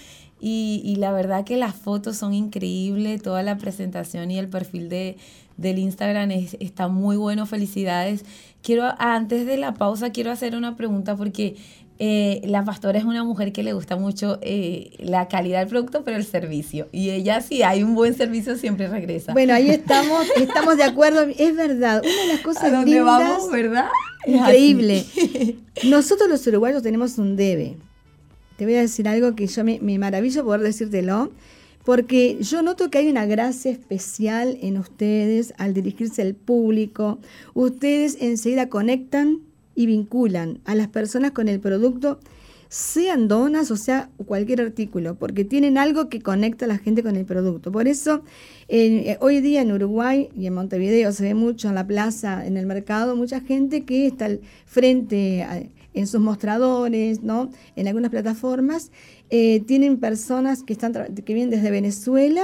Y, 0.42 0.96
la 0.98 1.12
verdad 1.12 1.44
que 1.46 1.58
las 1.58 1.76
fotos 1.76 2.16
son 2.18 2.34
increíbles, 2.34 3.22
toda 3.22 3.44
la 3.44 3.58
presentación 3.58 4.32
y 4.32 4.38
el 4.38 4.48
perfil 4.48 4.88
de, 4.88 5.18
del 5.58 5.80
Instagram 5.80 6.32
está 6.32 6.88
muy 6.88 7.18
bueno, 7.18 7.46
felicidades. 7.46 8.24
Quiero, 8.62 8.94
antes 9.00 9.46
de 9.46 9.58
la 9.58 9.74
pausa, 9.74 10.12
quiero 10.12 10.32
hacer 10.32 10.56
una 10.56 10.78
pregunta 10.78 11.18
porque 11.18 11.56
eh, 12.00 12.42
la 12.46 12.64
pastora 12.64 12.98
es 12.98 13.06
una 13.06 13.24
mujer 13.24 13.52
que 13.52 13.62
le 13.62 13.74
gusta 13.74 13.96
mucho 13.98 14.40
eh, 14.42 14.92
la 15.00 15.28
calidad 15.28 15.60
del 15.60 15.68
producto, 15.68 16.04
pero 16.04 16.18
el 16.18 16.26
servicio. 16.26 16.88
Y 16.92 17.12
ella, 17.12 17.42
si 17.42 17.62
hay 17.62 17.84
un 17.84 17.94
buen 17.94 18.16
servicio, 18.16 18.58
siempre 18.58 18.88
regresa. 18.88 19.34
Bueno, 19.34 19.54
ahí 19.54 19.70
estamos, 19.70 20.26
estamos 20.38 20.78
de 20.78 20.84
acuerdo. 20.84 21.22
Es 21.38 21.56
verdad, 21.56 22.02
una 22.04 22.22
de 22.22 22.28
las 22.28 22.40
cosas 22.42 22.64
¿A 22.64 22.72
dónde 22.72 23.02
vamos, 23.02 23.52
verdad? 23.52 23.90
Increíble. 24.26 25.06
Nosotros 25.84 26.30
los 26.30 26.46
uruguayos 26.48 26.82
tenemos 26.82 27.18
un 27.18 27.36
debe 27.36 27.78
te 28.60 28.66
voy 28.66 28.76
a 28.76 28.82
decir 28.82 29.08
algo 29.08 29.36
que 29.36 29.48
yo 29.48 29.64
me, 29.64 29.80
maravillo 29.80 30.44
poder 30.44 30.60
decírtelo, 30.60 31.32
porque 31.86 32.40
yo 32.42 32.62
noto 32.62 32.90
que 32.90 32.98
hay 32.98 33.08
una 33.08 33.26
gracia 33.26 33.72
especial 33.72 34.58
en 34.62 34.78
ustedes 34.78 35.54
al 35.58 35.74
dirigirse 35.74 36.22
al 36.22 36.36
público. 36.36 37.20
Ustedes 37.54 38.18
enseguida 38.20 38.68
conectan 38.68 39.40
y 39.80 39.86
vinculan 39.86 40.60
a 40.66 40.76
las 40.76 40.90
personas 40.90 41.32
con 41.32 41.48
el 41.48 41.62
producto, 41.62 42.20
sean 42.68 43.30
donas 43.30 43.72
o 43.72 43.78
sea 43.78 44.10
cualquier 44.26 44.60
artículo, 44.60 45.16
porque 45.16 45.46
tienen 45.46 45.78
algo 45.78 46.10
que 46.10 46.20
conecta 46.20 46.66
a 46.66 46.68
la 46.68 46.80
gente 46.80 47.02
con 47.02 47.16
el 47.16 47.24
producto. 47.24 47.72
Por 47.72 47.88
eso, 47.88 48.22
eh, 48.68 49.16
hoy 49.22 49.40
día 49.40 49.62
en 49.62 49.72
Uruguay 49.72 50.28
y 50.36 50.48
en 50.48 50.54
Montevideo 50.54 51.14
se 51.14 51.24
ve 51.24 51.34
mucho 51.34 51.70
en 51.70 51.76
la 51.76 51.88
plaza, 51.88 52.46
en 52.46 52.58
el 52.58 52.66
mercado, 52.66 53.16
mucha 53.16 53.40
gente 53.40 53.86
que 53.86 54.06
está 54.06 54.26
al 54.26 54.42
frente 54.66 55.48
en 55.94 56.08
sus 56.08 56.20
mostradores, 56.20 57.24
¿no? 57.24 57.50
En 57.78 57.88
algunas 57.88 58.12
plataformas, 58.12 58.92
eh, 59.30 59.62
tienen 59.62 59.98
personas 59.98 60.62
que, 60.62 60.74
están 60.74 60.92
que 60.92 61.34
vienen 61.34 61.52
desde 61.52 61.72
Venezuela 61.72 62.44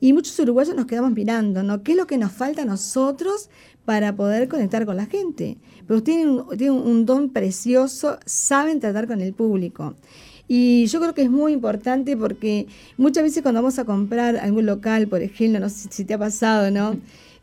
Y 0.00 0.12
muchos 0.12 0.36
uruguayos 0.40 0.74
nos 0.74 0.86
quedamos 0.86 1.12
mirando, 1.12 1.62
¿no? 1.62 1.84
¿Qué 1.84 1.92
es 1.92 1.96
lo 1.96 2.08
que 2.08 2.18
nos 2.18 2.32
falta 2.32 2.62
a 2.62 2.64
nosotros 2.64 3.50
para 3.86 4.14
poder 4.14 4.48
conectar 4.48 4.84
con 4.84 4.96
la 4.96 5.06
gente? 5.06 5.56
Pero 5.86 6.02
tienen, 6.02 6.28
un 6.70 7.06
don 7.06 7.30
precioso, 7.30 8.18
saben 8.26 8.80
tratar 8.80 9.06
con 9.06 9.22
el 9.22 9.32
público. 9.32 9.94
Y 10.48 10.86
yo 10.86 11.00
creo 11.00 11.14
que 11.14 11.22
es 11.22 11.30
muy 11.30 11.52
importante 11.52 12.16
porque 12.16 12.66
muchas 12.98 13.24
veces 13.24 13.42
cuando 13.42 13.62
vamos 13.62 13.78
a 13.78 13.84
comprar 13.84 14.36
algún 14.36 14.66
local, 14.66 15.08
por 15.08 15.22
ejemplo, 15.22 15.58
no 15.58 15.70
sé 15.70 15.88
si 15.90 16.04
te 16.04 16.14
ha 16.14 16.18
pasado, 16.18 16.70
¿no? 16.70 16.96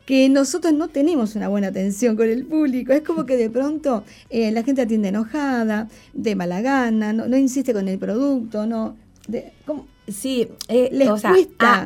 que 0.06 0.28
nosotros 0.28 0.74
no 0.74 0.88
tenemos 0.88 1.34
una 1.34 1.48
buena 1.48 1.68
atención 1.68 2.16
con 2.16 2.28
el 2.28 2.44
público. 2.44 2.92
Es 2.92 3.02
como 3.02 3.24
que 3.24 3.36
de 3.36 3.50
pronto 3.50 4.04
eh, 4.28 4.50
la 4.52 4.62
gente 4.62 4.82
atiende 4.82 5.08
enojada, 5.08 5.88
de 6.12 6.36
mala 6.36 6.60
gana, 6.60 7.12
no, 7.12 7.36
insiste 7.36 7.72
con 7.72 7.88
el 7.88 7.98
producto, 7.98 8.66
no. 8.66 8.96
Sí, 10.06 10.48
eh, 10.68 10.90
les 10.92 11.08
o 11.08 11.16
sea, 11.16 11.34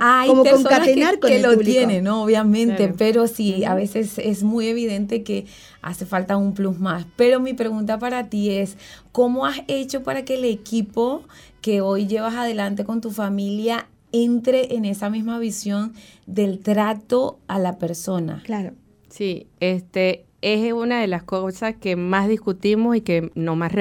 hay 0.00 0.28
como 0.28 0.44
concatenar 0.44 1.20
con 1.20 1.30
que 1.30 1.38
lo 1.38 1.56
tienen, 1.58 2.04
¿no? 2.04 2.24
Obviamente, 2.24 2.92
pero 2.96 3.26
sí, 3.28 3.64
a 3.64 3.74
veces 3.74 4.18
es 4.18 4.42
muy 4.42 4.66
evidente 4.66 5.22
que 5.22 5.46
hace 5.82 6.04
falta 6.04 6.36
un 6.36 6.54
plus 6.54 6.80
más. 6.80 7.06
Pero 7.16 7.38
mi 7.38 7.54
pregunta 7.54 7.98
para 7.98 8.28
ti 8.28 8.50
es, 8.50 8.76
¿cómo 9.12 9.46
has 9.46 9.60
hecho 9.68 10.02
para 10.02 10.24
que 10.24 10.34
el 10.34 10.44
equipo 10.44 11.22
que 11.60 11.80
hoy 11.80 12.06
llevas 12.06 12.34
adelante 12.34 12.84
con 12.84 13.00
tu 13.00 13.10
familia 13.10 13.86
entre 14.12 14.74
en 14.74 14.84
esa 14.84 15.10
misma 15.10 15.38
visión 15.38 15.92
del 16.26 16.60
trato 16.60 17.38
a 17.46 17.58
la 17.58 17.78
persona. 17.78 18.42
Claro. 18.44 18.72
Sí, 19.08 19.46
este 19.60 20.26
es 20.40 20.72
una 20.72 21.00
de 21.00 21.06
las 21.06 21.22
cosas 21.22 21.74
que 21.76 21.96
más 21.96 22.28
discutimos 22.28 22.96
y 22.96 23.00
que 23.00 23.30
no 23.34 23.56
más 23.56 23.72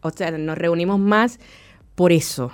o 0.00 0.10
sea, 0.10 0.30
nos 0.30 0.56
reunimos 0.56 0.98
más 0.98 1.38
por 1.94 2.12
eso. 2.12 2.50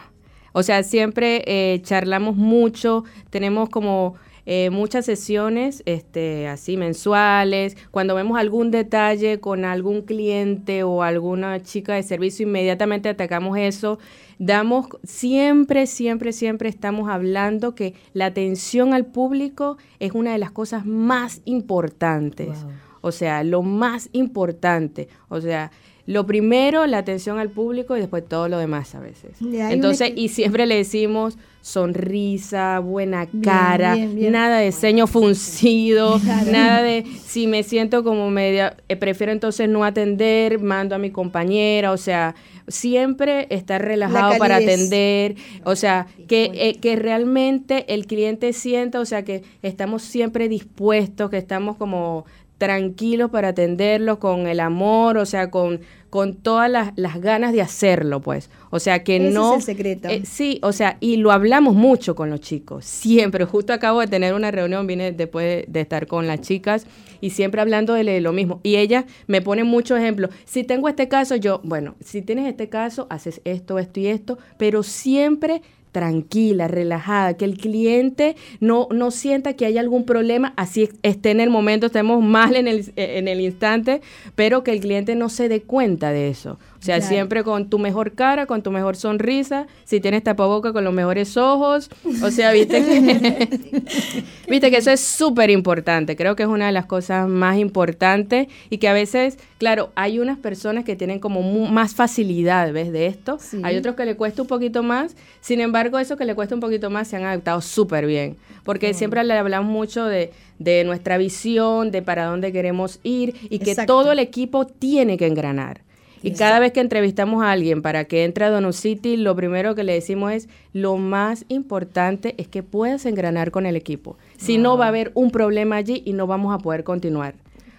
O 0.55 0.63
sea, 0.63 0.85
siempre 0.85 1.43
eh, 1.47 1.81
charlamos 1.83 2.37
mucho, 2.37 3.03
tenemos 3.29 3.69
como 3.69 4.15
eh, 4.47 4.71
muchas 4.71 5.05
sesiones 5.05 5.83
este, 5.85 6.47
así 6.47 6.77
mensuales. 6.77 7.77
Cuando 7.91 8.15
vemos 8.15 8.39
algún 8.39 8.71
detalle 8.71 9.41
con 9.41 9.65
algún 9.65 10.03
cliente 10.03 10.85
o 10.85 11.03
alguna 11.03 11.61
chica 11.61 11.95
de 11.95 12.05
servicio, 12.05 12.47
inmediatamente 12.47 13.09
atacamos 13.09 13.59
eso. 13.59 13.99
Damos, 14.39 14.87
siempre, 15.03 15.89
siempre, 15.89 16.33
siempre 16.33 16.69
estamos 16.69 17.09
hablando 17.09 17.75
que 17.75 17.95
la 18.13 18.27
atención 18.27 18.95
al 18.95 19.07
público 19.07 19.77
es 19.99 20.13
una 20.13 20.33
de 20.33 20.39
las 20.39 20.53
cosas 20.53 20.87
más 20.87 21.41
importantes. 21.47 22.65
O 23.01 23.13
sea, 23.13 23.45
lo 23.45 23.63
más 23.63 24.09
importante. 24.13 25.09
O 25.29 25.41
sea, 25.41 25.73
lo 26.07 26.27
primero, 26.27 26.87
la 26.87 26.99
atención 26.99 27.39
al 27.39 27.51
público 27.51 27.97
y 27.97 28.01
después 28.01 28.27
todo 28.29 28.49
lo 28.49 28.59
demás 28.59 28.95
a 28.95 29.01
veces. 29.01 29.37
Entonces, 29.41 30.13
y 30.15 30.29
siempre 30.29 30.67
le 30.67 30.77
decimos 30.77 31.39
sonrisa, 31.63 32.79
buena 32.81 33.27
cara, 33.43 33.97
nada 33.97 34.59
de 34.59 34.71
ceño 34.71 35.07
fruncido, 35.07 36.19
nada 36.51 36.83
de 36.83 37.07
si 37.25 37.47
me 37.47 37.63
siento 37.63 38.05
como 38.05 38.29
media, 38.29 38.77
eh, 38.91 38.97
prefiero 38.97 39.33
entonces 39.33 39.67
no 39.67 39.83
atender, 39.83 40.59
mando 40.59 40.95
a 40.95 40.99
mi 40.99 41.11
compañera, 41.11 41.93
o 41.93 41.97
sea, 41.97 42.35
siempre 42.69 43.47
estar 43.49 43.83
relajado 43.83 44.37
para 44.37 44.57
atender, 44.57 45.37
o 45.65 45.75
sea, 45.75 46.07
que, 46.29 46.51
eh, 46.55 46.75
que 46.81 46.97
realmente 46.97 47.95
el 47.95 48.07
cliente 48.07 48.53
sienta, 48.53 49.01
o 49.01 49.07
sea, 49.07 49.25
que 49.25 49.43
estamos 49.63 50.03
siempre 50.03 50.51
dispuestos, 50.51 51.31
que 51.31 51.39
estamos 51.39 51.77
como 51.77 52.27
tranquilos 52.59 53.31
para 53.31 53.49
atenderlo 53.49 54.19
con 54.19 54.47
el 54.47 54.61
amor, 54.61 55.19
o 55.19 55.27
sea, 55.27 55.51
con, 55.51 55.81
con 56.11 56.35
todas 56.35 56.71
las, 56.71 56.93
las 56.97 57.21
ganas 57.21 57.53
de 57.53 57.61
hacerlo, 57.61 58.21
pues. 58.21 58.49
O 58.71 58.79
sea, 58.79 59.03
que 59.03 59.19
no... 59.19 59.55
Es 59.55 59.69
el 59.69 59.77
secreto. 59.77 60.09
Eh, 60.09 60.23
sí, 60.25 60.61
o 60.63 60.73
sea, 60.73 60.97
y 61.01 61.17
lo 61.17 61.33
hablamos 61.33 61.75
mucho 61.75 62.15
con 62.15 62.31
los 62.31 62.41
chicos, 62.41 62.85
siempre. 62.85 63.45
Justo 63.45 63.73
acabo 63.73 64.01
de 64.01 64.07
tener 64.07 64.35
una 64.35 64.51
reunión, 64.51 64.87
vine 64.87 65.13
después 65.13 65.65
de, 65.67 65.81
estar 65.81 66.07
con 66.07 66.27
las 66.27 66.41
chicas 66.41 66.87
y 67.21 67.31
siempre 67.31 67.61
hablando 67.61 67.95
de 67.95 68.21
lo 68.21 68.33
mismo. 68.33 68.61
Y 68.63 68.77
ella 68.77 69.07
me 69.27 69.43
pone 69.43 69.65
muchos 69.65 69.99
ejemplos. 69.99 70.31
Si 70.45 70.63
tengo 70.63 70.89
este 70.89 71.09
caso, 71.09 71.37
yo, 71.37 71.61
bueno, 71.65 71.97
si 72.01 72.23
tienes 72.23 72.47
este 72.47 72.69
caso, 72.69 73.09
haces 73.11 73.41
esto, 73.45 73.79
esto 73.79 74.01
y 74.01 74.07
esto, 74.07 74.39
pero 74.57 74.83
siempre 74.85 75.63
tranquila, 75.95 76.67
relajada, 76.67 77.35
que 77.35 77.45
el 77.45 77.57
cliente 77.57 78.35
no, 78.59 78.89
no 78.91 79.13
sienta 79.13 79.53
que 79.53 79.65
hay 79.65 79.79
algún 79.79 80.05
problema, 80.05 80.53
así 80.57 80.91
esté 81.05 81.31
en 81.31 81.39
el 81.39 81.51
momento, 81.51 81.87
estemos 81.87 82.21
mal 82.37 82.57
en 82.57 82.67
el, 82.67 82.93
en 82.97 83.29
el 83.29 83.41
instante, 83.41 84.03
pero 84.35 84.65
que 84.65 84.73
el 84.73 84.81
cliente 84.81 85.15
no 85.15 85.29
se 85.29 85.49
dé 85.49 85.63
cuenta 85.63 86.11
de 86.11 86.29
eso. 86.31 86.59
O 86.85 86.87
sea, 86.87 87.01
siempre 87.01 87.43
con 87.45 87.71
tu 87.71 87.79
mejor 87.79 88.13
cara, 88.13 88.45
con 88.45 88.63
tu 88.63 88.71
mejor 88.71 88.95
sonrisa, 88.95 89.67
si 89.85 90.01
tienes 90.01 90.23
tapaboca 90.23 90.75
con 90.75 90.85
los 90.85 90.93
mejores 90.93 91.35
ojos, 91.39 91.89
o 92.23 92.31
sea, 92.31 92.53
viste 92.53 92.85
que, 92.85 93.83
viste 94.51 94.71
que 94.71 94.77
eso 94.77 94.91
es 94.91 95.01
súper 95.01 95.49
importante, 95.49 96.15
creo 96.15 96.37
que 96.37 96.43
es 96.43 96.49
una 96.51 96.67
de 96.67 96.73
las 96.73 96.85
cosas 96.85 97.27
más 97.27 97.57
importantes 97.57 98.49
y 98.69 98.77
que 98.77 98.89
a 98.89 98.93
veces, 98.93 99.39
claro, 99.57 99.93
hay 99.95 100.19
unas 100.19 100.37
personas 100.37 100.85
que 100.85 100.95
tienen 100.95 101.21
como 101.21 101.41
más 101.71 101.95
facilidad, 101.95 102.71
¿ves? 102.71 102.93
De 102.93 103.07
esto, 103.07 103.39
hay 103.63 103.79
otros 103.79 103.95
que 103.95 104.05
le 104.05 104.17
cuesta 104.17 104.43
un 104.43 104.49
poquito 104.49 104.83
más, 104.83 105.17
sin 105.41 105.63
embargo, 105.63 105.99
eso 105.99 106.19
que 106.19 106.27
le 106.27 106.35
cuesta 106.35 106.55
un 106.55 106.61
poquito 106.61 106.91
más 106.91 107.09
se 107.09 107.17
han 107.17 107.25
adaptado 107.25 107.63
súper 107.63 108.05
bien, 108.05 108.37
porque 108.63 108.93
siempre 108.93 109.25
le 109.25 109.33
hablamos 109.33 109.73
mucho 109.73 110.05
de, 110.05 110.35
de 110.59 110.85
nuestra 110.85 111.17
visión, 111.17 111.91
de 111.91 112.03
para 112.03 112.27
dónde 112.27 112.53
queremos 112.53 113.01
ir 113.05 113.37
y 113.49 113.61
que 113.61 113.75
todo 113.87 114.13
el 114.13 114.19
equipo 114.19 114.67
tiene 114.67 115.17
que 115.17 115.27
engranar. 115.27 115.81
Y 116.25 116.33
cada 116.33 116.59
vez 116.59 116.73
que 116.73 116.81
entrevistamos 116.81 117.45
a 117.45 117.53
alguien 117.53 117.83
para 117.83 118.07
que 118.07 118.25
entre 118.25 118.47
a 118.47 118.51
Donut 118.51 118.73
City, 118.73 119.19
lo 119.19 119.37
primero 119.37 119.75
que 119.75 119.85
le 119.85 119.93
decimos 119.93 120.33
es, 120.33 120.49
lo 120.73 120.97
más 120.97 121.45
importante 121.49 122.35
es 122.39 122.49
que 122.49 122.63
puedas 122.63 123.05
engranar 123.05 123.51
con 123.51 123.67
el 123.67 123.77
equipo. 123.77 124.17
Si 124.39 124.57
no, 124.57 124.79
va 124.79 124.87
a 124.87 124.89
haber 124.89 125.13
un 125.15 125.31
problema 125.31 125.77
allí 125.77 126.03
y 126.07 126.15
no 126.15 126.27
vamos 126.27 126.55
a 126.55 126.59
poder 126.59 126.83
continuar. 126.83 127.35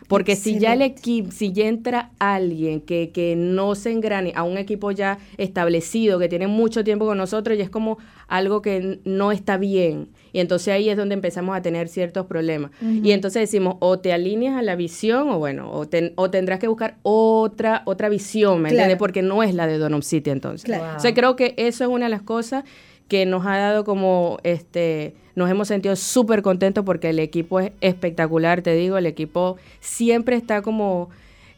Porque 0.07 0.35
si 0.35 0.59
ya 0.59 0.73
el 0.73 0.81
equipo, 0.81 1.31
si 1.31 1.51
ya 1.51 1.65
entra 1.67 2.11
alguien 2.19 2.81
que, 2.81 3.09
que 3.11 3.35
no 3.35 3.75
se 3.75 3.91
engrane 3.91 4.33
a 4.35 4.43
un 4.43 4.57
equipo 4.57 4.91
ya 4.91 5.17
establecido, 5.37 6.19
que 6.19 6.29
tiene 6.29 6.47
mucho 6.47 6.83
tiempo 6.83 7.05
con 7.05 7.17
nosotros, 7.17 7.57
ya 7.57 7.63
es 7.63 7.69
como 7.69 7.97
algo 8.27 8.61
que 8.61 8.99
no 9.03 9.31
está 9.31 9.57
bien. 9.57 10.09
Y 10.33 10.39
entonces 10.39 10.73
ahí 10.73 10.89
es 10.89 10.97
donde 10.97 11.13
empezamos 11.13 11.55
a 11.55 11.61
tener 11.61 11.87
ciertos 11.87 12.25
problemas. 12.25 12.71
Y 12.81 13.11
entonces 13.11 13.41
decimos, 13.41 13.77
o 13.79 13.99
te 13.99 14.13
alineas 14.13 14.57
a 14.57 14.61
la 14.61 14.75
visión, 14.75 15.29
o 15.29 15.39
bueno, 15.39 15.71
o, 15.71 15.87
o 16.15 16.29
tendrás 16.29 16.59
que 16.59 16.67
buscar 16.67 16.97
otra, 17.03 17.83
otra 17.85 18.09
visión, 18.09 18.61
¿me 18.61 18.69
entiendes? 18.69 18.97
Porque 18.97 19.21
no 19.21 19.43
es 19.43 19.55
la 19.55 19.65
de 19.65 19.77
Donum 19.77 20.01
City 20.01 20.29
entonces. 20.29 20.69
O 20.95 20.99
sea, 20.99 21.13
creo 21.13 21.35
que 21.35 21.53
eso 21.57 21.83
es 21.83 21.89
una 21.89 22.05
de 22.05 22.11
las 22.11 22.21
cosas 22.21 22.63
que 23.07 23.25
nos 23.25 23.45
ha 23.45 23.57
dado 23.57 23.85
como, 23.85 24.39
este, 24.43 25.15
nos 25.35 25.49
hemos 25.49 25.67
sentido 25.67 25.95
súper 25.95 26.41
contentos 26.41 26.85
porque 26.85 27.09
el 27.09 27.19
equipo 27.19 27.59
es 27.59 27.71
espectacular, 27.81 28.61
te 28.61 28.73
digo, 28.73 28.97
el 28.97 29.05
equipo 29.05 29.57
siempre 29.79 30.35
está 30.35 30.61
como... 30.61 31.09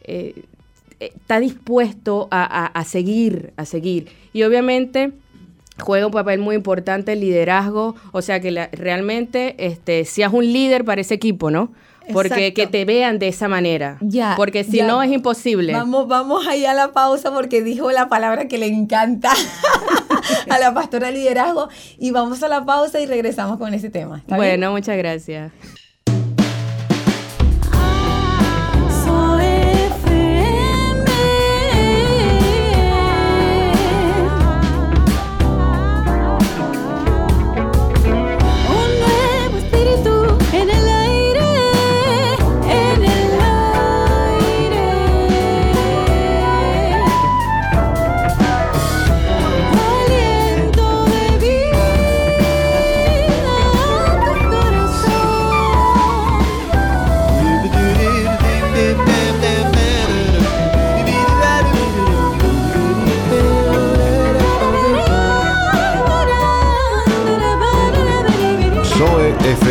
Eh, 0.04 0.44
está 1.00 1.38
dispuesto 1.38 2.26
a, 2.32 2.66
a, 2.66 2.84
seguir, 2.84 3.52
a 3.56 3.64
seguir. 3.64 4.08
Y 4.32 4.42
obviamente 4.42 5.12
juega 5.78 6.06
un 6.06 6.12
papel 6.12 6.40
muy 6.40 6.56
importante 6.56 7.12
el 7.12 7.20
liderazgo, 7.20 7.94
o 8.12 8.22
sea 8.22 8.40
que 8.40 8.68
realmente 8.72 9.54
este, 9.58 10.04
seas 10.04 10.32
un 10.32 10.52
líder 10.52 10.84
para 10.84 11.00
ese 11.00 11.14
equipo, 11.14 11.50
¿no? 11.50 11.72
Porque 12.12 12.54
que 12.54 12.66
te 12.66 12.84
vean 12.84 13.18
de 13.18 13.28
esa 13.28 13.48
manera. 13.48 13.98
Ya. 14.00 14.34
Porque 14.36 14.64
si 14.64 14.82
no 14.82 15.02
es 15.02 15.10
imposible. 15.12 15.72
Vamos, 15.72 16.08
vamos 16.08 16.46
ahí 16.46 16.64
a 16.64 16.74
la 16.74 16.92
pausa 16.92 17.32
porque 17.32 17.62
dijo 17.62 17.90
la 17.90 18.08
palabra 18.08 18.48
que 18.48 18.58
le 18.58 18.66
encanta 18.66 19.32
a 20.50 20.58
la 20.58 20.74
pastora 20.74 21.10
liderazgo. 21.10 21.68
Y 21.98 22.10
vamos 22.10 22.42
a 22.42 22.48
la 22.48 22.64
pausa 22.64 23.00
y 23.00 23.06
regresamos 23.06 23.58
con 23.58 23.74
ese 23.74 23.90
tema. 23.90 24.24
Bueno, 24.28 24.72
muchas 24.72 24.96
gracias. 24.96 25.52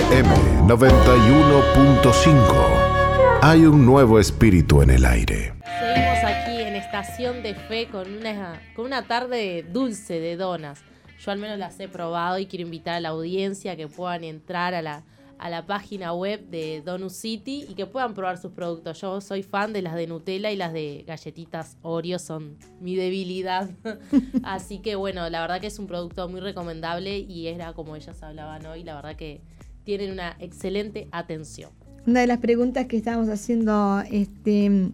FM 0.10 0.30
91.5. 0.67 3.39
Hay 3.41 3.65
un 3.65 3.86
nuevo 3.86 4.20
espíritu 4.20 4.82
en 4.82 4.91
el 4.91 5.06
aire. 5.06 5.54
Seguimos 5.80 6.20
aquí 6.24 6.62
en 6.62 6.78
Estación 6.78 7.43
de 7.43 7.54
Fe 7.54 7.89
con 7.89 8.10
una, 8.13 8.62
con 8.74 8.86
una 8.86 9.06
tarde 9.06 9.65
dulce 9.70 10.22
de 10.22 10.38
donas. 10.38 10.80
Yo 11.20 11.32
al 11.32 11.39
menos 11.39 11.60
las 11.60 11.78
he 11.82 11.89
probado 11.89 12.39
y 12.39 12.46
quiero 12.46 12.63
invitar 12.63 12.96
a 12.96 13.02
la 13.02 13.10
audiencia 13.10 13.76
que 13.76 13.89
puedan 13.89 14.24
entrar 14.24 14.74
a 14.74 14.82
la, 14.82 15.04
a 15.39 15.50
la 15.50 15.65
página 15.65 16.13
web 16.13 16.39
de 16.48 16.82
Donut 16.86 17.12
City 17.12 17.65
y 17.67 17.74
que 17.74 17.86
puedan 17.86 18.13
probar 18.13 18.38
sus 18.38 18.54
productos. 18.54 19.02
Yo 19.02 19.20
soy 19.20 19.43
fan 19.43 19.74
de 19.74 19.82
las 19.82 19.93
de 19.93 20.08
Nutella 20.08 20.52
y 20.52 20.56
las 20.56 20.72
de 20.72 21.04
galletitas 21.06 21.76
Oreo, 21.82 22.17
son 22.17 22.58
mi 22.80 22.96
debilidad. 22.96 23.70
Así 24.43 24.80
que 24.80 24.96
bueno, 24.96 25.30
la 25.30 25.41
verdad 25.41 25.60
que 25.60 25.67
es 25.67 25.80
un 25.80 25.88
producto 25.88 26.30
muy 26.30 26.39
recomendable 26.39 27.17
y 27.17 27.48
era 27.48 27.74
como 27.74 27.98
ellas 27.98 28.24
hablaban 28.24 28.65
hoy, 28.67 28.86
la 28.86 28.96
verdad 28.96 29.17
que 29.17 29.41
tienen 29.88 30.12
una 30.12 30.36
excelente 30.39 31.08
atención. 31.13 31.71
Una 32.06 32.19
de 32.19 32.28
las 32.28 32.39
preguntas 32.39 32.88
que 32.88 32.97
estábamos 32.97 33.30
haciendo 33.30 34.04
este, 34.12 34.91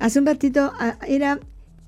hace 0.00 0.18
un 0.18 0.26
ratito 0.26 0.72
era 1.06 1.38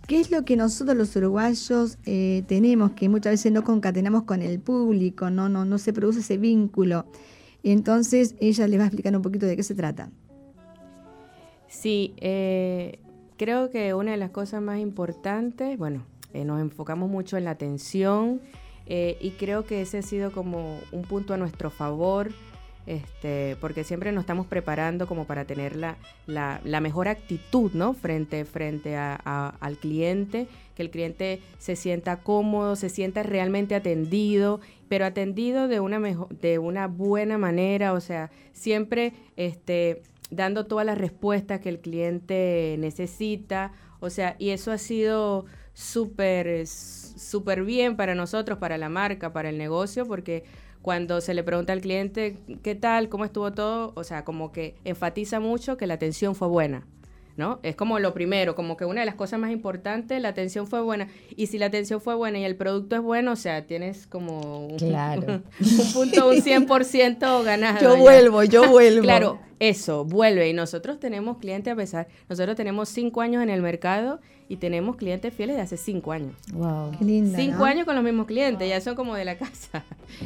¿Qué 0.07 0.19
es 0.19 0.31
lo 0.33 0.45
que 0.45 0.57
nosotros 0.57 0.97
los 0.97 1.15
uruguayos 1.15 1.99
eh, 2.05 2.43
tenemos 2.49 2.93
que 2.93 3.09
muchas 3.09 3.33
veces 3.33 3.53
no 3.53 3.63
concatenamos 3.63 4.25
con 4.25 4.43
el 4.43 4.59
público, 4.59 5.31
no, 5.31 5.49
no, 5.49 5.65
no 5.65 5.79
se 5.79 5.93
produce 5.93 6.21
ese 6.21 6.37
vínculo? 6.37 7.05
Entonces 7.63 8.35
ella 8.41 8.67
le 8.67 8.77
va 8.77 8.85
a 8.85 8.87
explicar 8.87 9.15
un 9.15 9.23
poquito 9.23 9.47
de 9.47 9.55
qué 9.55 9.63
se 9.63 9.77
trata. 9.77 10.11
Sí, 11.69 12.15
eh, 12.17 12.99
creo 13.37 13.71
que 13.71 13.95
una 13.95 14.11
de 14.11 14.17
las 14.17 14.31
cosas 14.31 14.61
más 14.61 14.81
importantes, 14.81 15.79
bueno, 15.79 16.05
eh, 16.33 16.45
nos 16.45 16.61
enfocamos 16.61 17.09
mucho 17.09 17.37
en 17.37 17.45
la 17.45 17.53
atención 17.53 18.41
eh, 18.91 19.17
y 19.21 19.31
creo 19.31 19.65
que 19.65 19.81
ese 19.81 19.99
ha 19.99 20.03
sido 20.03 20.33
como 20.33 20.81
un 20.93 21.03
punto 21.03 21.33
a 21.33 21.37
nuestro 21.39 21.71
favor. 21.71 22.31
Este, 22.87 23.57
porque 23.61 23.85
siempre 23.85 24.11
nos 24.11 24.23
estamos 24.23 24.47
preparando 24.47 25.07
como 25.07 25.27
para 25.27 25.45
tener 25.45 25.77
la, 25.77 25.97
la, 26.27 26.81
mejor 26.81 27.07
actitud, 27.07 27.71
¿no? 27.73 27.93
Frente, 27.93 28.45
frente 28.47 28.97
al 28.97 29.77
cliente, 29.79 30.49
que 30.75 30.83
el 30.83 30.91
cliente 30.91 31.41
se 31.59 31.77
sienta 31.77 32.17
cómodo, 32.17 32.75
se 32.75 32.89
sienta 32.89 33.23
realmente 33.23 33.77
atendido 33.77 34.61
pero 34.91 35.07
atendido 35.07 35.69
de 35.69 35.79
una, 35.79 36.01
mejor, 36.01 36.37
de 36.41 36.59
una 36.59 36.89
buena 36.89 37.39
manera, 37.39 37.93
o 37.93 38.01
sea, 38.01 38.33
siempre 38.53 39.13
este, 39.37 40.03
dando 40.33 40.67
todas 40.67 40.85
las 40.85 40.99
respuestas 40.99 41.61
que 41.61 41.69
el 41.69 41.79
cliente 41.79 42.75
necesita, 42.77 43.71
o 44.01 44.11
sea, 44.11 44.35
y 44.41 44.51
eso 44.51 44.73
ha 44.73 44.79
sido 44.79 45.47
súper, 45.75 46.67
súper 46.67 47.65
bien 47.65 47.97
para 47.97 48.15
nosotros, 48.15 48.59
para 48.59 48.79
la 48.79 48.89
marca, 48.89 49.33
para 49.33 49.49
el 49.49 49.59
negocio, 49.59 50.07
porque 50.07 50.45
cuando 50.83 51.21
se 51.21 51.35
le 51.35 51.43
pregunta 51.43 51.73
al 51.73 51.81
cliente 51.81 52.39
qué 52.63 52.75
tal, 52.75 53.09
cómo 53.09 53.25
estuvo 53.25 53.53
todo, 53.53 53.93
o 53.95 54.05
sea, 54.05 54.25
como 54.25 54.53
que 54.53 54.77
enfatiza 54.85 55.41
mucho 55.41 55.77
que 55.77 55.87
la 55.87 55.95
atención 55.95 56.35
fue 56.35 56.49
buena. 56.49 56.87
¿no? 57.37 57.59
Es 57.63 57.75
como 57.75 57.99
lo 57.99 58.13
primero, 58.13 58.55
como 58.55 58.77
que 58.77 58.85
una 58.85 59.01
de 59.01 59.07
las 59.07 59.15
cosas 59.15 59.41
más 59.41 59.51
importantes, 59.51 60.21
la 60.21 60.29
atención 60.29 60.67
fue 60.67 60.83
buena. 60.83 61.09
Y 61.37 61.47
si 61.47 61.59
la 61.59 61.67
atención 61.67 62.01
fue 62.01 62.15
buena 62.15 62.39
y 62.39 62.45
el 62.45 62.55
producto 62.55 62.97
es 62.97 63.03
bueno, 63.03 63.33
o 63.33 63.37
sea, 63.37 63.67
tienes 63.67 64.07
como 64.07 64.67
un, 64.67 64.77
claro. 64.77 65.43
un 65.61 65.93
punto, 65.93 66.29
un 66.29 66.37
100% 66.37 67.43
ganado. 67.43 67.81
Yo 67.81 67.97
vuelvo, 67.97 68.45
yo 68.45 68.69
vuelvo. 68.71 69.03
Claro, 69.03 69.41
eso, 69.59 70.05
vuelve. 70.05 70.51
Y 70.51 70.53
nosotros 70.53 71.01
tenemos 71.01 71.39
clientes, 71.39 71.73
a 71.73 71.77
pesar, 71.77 72.09
nosotros 72.29 72.57
tenemos 72.57 72.91
cinco 72.91 73.23
años 73.23 73.43
en 73.43 73.49
el 73.49 73.63
mercado 73.63 74.21
y 74.51 74.57
tenemos 74.57 74.97
clientes 74.97 75.33
fieles 75.33 75.55
de 75.55 75.63
hace 75.63 75.77
cinco 75.77 76.11
años. 76.11 76.35
Wow. 76.53 76.91
Qué 76.99 77.05
linda, 77.05 77.39
Cinco 77.39 77.65
años 77.65 77.85
con 77.85 77.95
los 77.95 78.03
mismos 78.03 78.27
clientes, 78.27 78.69
ya 78.69 78.81
son 78.81 78.97
como 78.97 79.15
de 79.15 79.25
la 79.25 79.39
casa. 79.39 79.85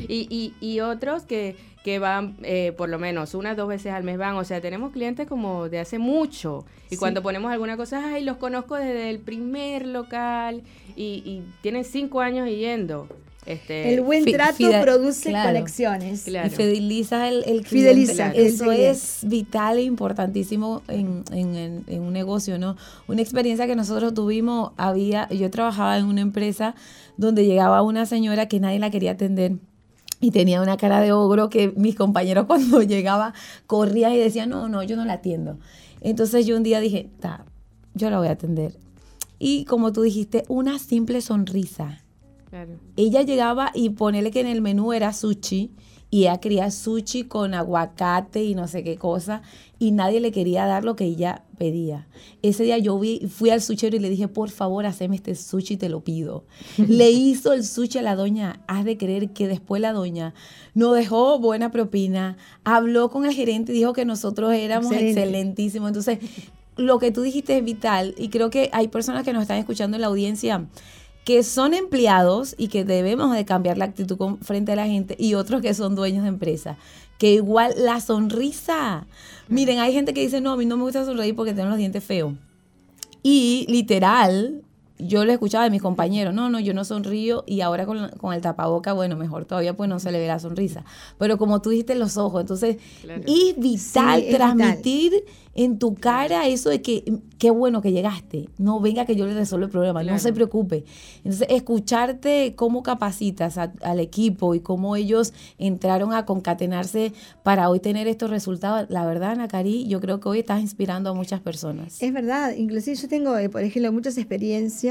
Y, 0.09 0.27
y, 0.31 0.55
y 0.67 0.81
otros 0.81 1.25
que, 1.25 1.57
que 1.85 1.99
van 1.99 2.35
eh, 2.43 2.73
por 2.75 2.89
lo 2.89 2.99
menos 2.99 3.35
unas 3.35 3.55
dos 3.55 3.69
veces 3.69 3.93
al 3.93 4.03
mes 4.03 4.17
van. 4.17 4.37
O 4.37 4.45
sea, 4.45 4.63
tenemos 4.63 4.93
clientes 4.93 5.29
como 5.29 5.69
de 5.69 5.79
hace 5.79 5.99
mucho. 5.99 6.65
Y 6.89 6.97
cuando 6.97 7.23
ponemos 7.23 7.53
alguna 7.53 7.77
cosa, 7.77 8.15
ay, 8.15 8.25
los 8.25 8.39
conozco 8.39 8.77
desde 8.77 9.11
el 9.11 9.19
primer 9.19 9.87
local 9.87 10.63
y, 10.97 11.23
y 11.27 11.45
tienen 11.61 11.85
cinco 11.85 12.23
años 12.23 12.49
yendo. 12.49 13.07
Este, 13.47 13.93
el 13.93 14.01
buen 14.01 14.25
trato 14.25 14.71
produce 14.81 15.31
conexiones. 15.31 16.27
Y 16.27 16.51
fideliza 16.51 17.29
el, 17.29 17.45
el 17.45 17.67
Fideliza. 17.67 18.31
Eso 18.31 18.73
es 18.73 19.21
vital 19.23 19.79
e 19.79 19.83
importantísimo 19.83 20.83
en, 20.89 21.25
en, 21.31 21.85
en, 21.87 22.03
un 22.03 22.13
negocio, 22.13 22.59
¿no? 22.59 22.77
Una 23.07 23.21
experiencia 23.21 23.67
que 23.67 23.77
nosotros 23.77 24.15
tuvimos, 24.15 24.73
había, 24.77 25.29
yo 25.29 25.51
trabajaba 25.51 25.99
en 25.99 26.07
una 26.07 26.23
empresa 26.23 26.75
donde 27.17 27.45
llegaba 27.45 27.83
una 27.83 28.07
señora 28.07 28.49
que 28.49 28.61
nadie 28.61 28.79
la 28.79 28.91
quería 28.91 29.13
atender 29.13 29.53
y 30.21 30.31
tenía 30.31 30.63
una 30.63 30.77
cara 30.77 31.01
de 31.01 31.13
ogro 31.13 31.51
que 31.51 31.73
mis 31.77 31.95
compañeros 31.95 32.47
cuando 32.49 32.83
llegaba 32.83 33.35
corrían 33.67 34.13
y 34.13 34.19
decían, 34.19 34.49
no, 34.49 34.69
no, 34.69 34.83
yo 34.83 34.97
no 34.97 35.05
la 35.05 35.15
atiendo. 35.15 35.59
Entonces 36.01 36.47
yo 36.47 36.57
un 36.57 36.63
día 36.63 36.81
dije, 36.81 37.11
ta, 37.21 37.45
yo 37.95 38.11
la 38.11 38.19
voy 38.19 38.29
a 38.29 38.33
atender. 38.33 38.77
Y 39.39 39.65
como 39.67 39.93
tú 39.93 40.03
dijiste, 40.03 40.45
una 40.49 40.79
simple 40.79 41.21
sonrisa. 41.21 42.04
Ella 42.97 43.23
llegaba 43.23 43.71
y 43.75 43.91
ponele 43.91 44.31
que 44.31 44.41
en 44.41 44.47
el 44.47 44.63
menú 44.63 44.93
era 44.93 45.13
sushi 45.13 45.71
y 46.11 46.23
ella 46.23 46.39
quería 46.39 46.71
sushi 46.71 47.25
con 47.25 47.55
aguacate 47.55 48.45
y 48.45 48.55
no 48.55 48.69
sé 48.69 48.85
qué 48.85 48.97
cosa 48.97 49.43
y 49.81 49.91
nadie 49.91 50.21
le 50.21 50.31
quería 50.31 50.65
dar 50.65 50.85
lo 50.85 50.95
que 50.95 51.05
ella 51.05 51.43
pedía. 51.59 52.07
Ese 52.43 52.63
día 52.63 52.79
yo 52.79 52.97
vi, 52.99 53.27
fui 53.29 53.51
al 53.51 53.61
suchero 53.61 53.97
y 53.97 53.99
le 53.99 54.09
dije, 54.11 54.29
por 54.29 54.51
favor, 54.51 54.87
haceme 54.87 55.17
este 55.17 55.35
sushi, 55.35 55.77
te 55.77 55.89
lo 55.89 56.05
pido. 56.05 56.45
le 56.77 57.11
hizo 57.11 57.53
el 57.53 57.65
sushi 57.65 57.99
a 57.99 58.03
la 58.03 58.15
doña. 58.15 58.61
Has 58.69 58.85
de 58.85 58.97
creer 58.97 59.31
que 59.31 59.49
después 59.49 59.83
la 59.83 59.93
doña 59.93 60.35
nos 60.75 60.95
dejó 60.95 61.41
buena 61.41 61.73
propina, 61.73 62.37
habló 62.63 63.11
con 63.11 63.27
el 63.27 63.33
gerente 63.33 63.73
y 63.73 63.77
dijo 63.77 63.93
que 63.93 64.05
nosotros 64.05 64.53
éramos 64.55 64.93
excelentísimos. 64.93 65.89
Entonces, 65.89 66.21
lo 66.77 66.99
que 66.99 67.11
tú 67.11 67.23
dijiste 67.23 67.57
es 67.59 67.65
vital 67.65 68.15
y 68.17 68.29
creo 68.29 68.51
que 68.51 68.71
hay 68.73 68.89
personas 68.89 69.25
que 69.25 69.33
nos 69.33 69.43
están 69.43 69.59
escuchando 69.59 69.97
en 69.97 70.03
la 70.03 70.07
audiencia 70.09 70.69
que 71.25 71.43
son 71.43 71.73
empleados 71.73 72.55
y 72.59 72.69
que 72.69 72.85
debemos 72.85 73.35
de 73.35 73.45
cambiar 73.45 73.79
la 73.79 73.87
actitud 73.87 74.19
frente 74.43 74.73
a 74.73 74.77
la 74.77 74.87
gente 74.87 75.17
y 75.19 75.35
otros 75.35 75.63
que 75.63 75.73
son 75.73 75.95
dueños 75.95 76.23
de 76.25 76.29
empresa. 76.29 76.77
Que 77.19 77.35
igual 77.35 77.73
la 77.79 78.01
sonrisa. 78.01 79.07
Miren, 79.49 79.79
hay 79.79 79.93
gente 79.93 80.13
que 80.13 80.21
dice, 80.21 80.41
no, 80.41 80.53
a 80.53 80.57
mí 80.57 80.67
no 80.67 80.77
me 80.77 80.83
gusta 80.83 81.05
sonreír 81.05 81.35
porque 81.35 81.55
tengo 81.55 81.69
los 81.69 81.79
dientes 81.79 82.05
feos. 82.05 82.35
Y 83.23 83.65
literal, 83.69 84.64
yo 84.99 85.25
lo 85.25 85.33
escuchaba 85.33 85.65
de 85.65 85.71
mis 85.71 85.83
compañeros, 85.83 86.33
no, 86.35 86.49
no, 86.51 86.61
yo 86.61 86.73
no 86.73 86.85
sonrío 86.85 87.43
y 87.47 87.63
ahora 87.63 87.85
con, 87.85 88.11
con, 88.11 88.33
el 88.33 88.41
tapaboca, 88.41 88.93
bueno, 88.93 89.17
mejor 89.17 89.45
todavía 89.45 89.77
pues 89.77 89.89
no 89.89 89.99
se 89.99 90.13
le 90.13 90.21
ve 90.21 90.29
la 90.29 90.39
sonrisa. 90.39 90.85
Pero 91.19 91.37
como 91.37 91.61
tú 91.61 91.71
dijiste, 91.71 91.95
los 91.97 92.17
ojos, 92.17 92.43
entonces 92.43 92.77
es 93.27 93.59
vital 93.59 94.25
transmitir 94.31 95.25
en 95.57 95.79
tu 95.79 95.95
cara 95.95 96.49
eso 96.49 96.69
de 96.69 96.83
que 96.83 97.05
qué 97.39 97.51
bueno 97.51 97.81
que 97.81 97.93
llegaste, 97.93 98.49
no 98.59 98.81
venga 98.81 99.05
que 99.05 99.15
yo 99.15 99.27
le 99.27 99.35
resuelva 99.35 99.67
el 99.67 99.71
problema, 99.71 100.03
no 100.03 100.19
se 100.19 100.33
preocupe. 100.33 100.85
Entonces, 101.19 101.47
escucharte 101.51 102.55
cómo 102.57 102.83
capacitas 102.83 103.59
al 103.59 104.01
equipo 104.01 104.55
y 104.55 104.61
cómo 104.61 104.97
ellos 104.97 105.33
entraron 105.59 106.13
a 106.13 106.25
concatenarse 106.25 107.13
para 107.43 107.69
hoy 107.69 107.81
tener 107.81 108.09
estos 108.09 108.31
resultados, 108.31 108.87
la 108.91 109.05
verdad, 109.07 109.33
Ana 109.33 109.49
Cari, 109.49 109.87
yo 109.87 110.01
creo 110.01 110.21
que 110.21 110.29
hoy 110.29 110.39
estás 110.41 110.61
inspirando 110.61 111.11
a 111.11 111.15
muchas 111.15 111.41
personas. 111.41 112.03
Es 112.03 112.13
verdad, 112.13 112.55
inclusive 112.57 112.97
yo 112.97 113.09
tengo, 113.09 113.37
eh, 113.37 113.49
por 113.49 113.63
ejemplo, 113.63 113.93
muchas 113.93 114.19
experiencias 114.19 114.84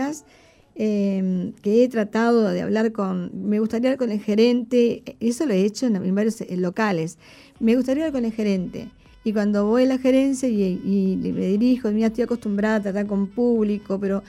em, 0.75 1.53
que 1.62 1.84
he 1.84 1.89
tratado 1.89 2.49
de 2.49 2.62
hablar 2.62 2.91
con, 2.91 3.32
me 3.47 3.60
gustaría 3.60 3.89
hablar 3.89 3.99
con 3.99 4.12
el 4.12 4.21
gerente, 4.21 5.03
eso 5.19 5.45
lo 5.45 5.53
he 5.53 5.63
hecho 5.63 5.86
en, 5.86 6.15
varios 6.15 6.41
locales, 6.51 7.17
me 7.60 7.75
gustaría 7.75 8.06
hablar 8.06 8.21
con 8.21 8.25
el 8.25 8.34
gerente 8.34 8.89
y 9.23 9.34
cuando 9.34 9.65
voy 9.65 9.84
a 9.84 9.88
la 9.88 9.97
gerencia 9.97 10.49
y, 10.49 11.17
me 11.17 11.47
dirijo, 11.47 11.91
mira, 11.91 12.08
estoy 12.08 12.23
acostumbrada 12.23 12.75
a 12.75 12.82
tratar 12.82 13.08
con 13.08 13.27
público, 13.27 13.99
pero 13.99 14.23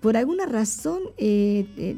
por 0.00 0.16
alguna 0.16 0.46
razón, 0.46 1.00
eh, 1.16 1.96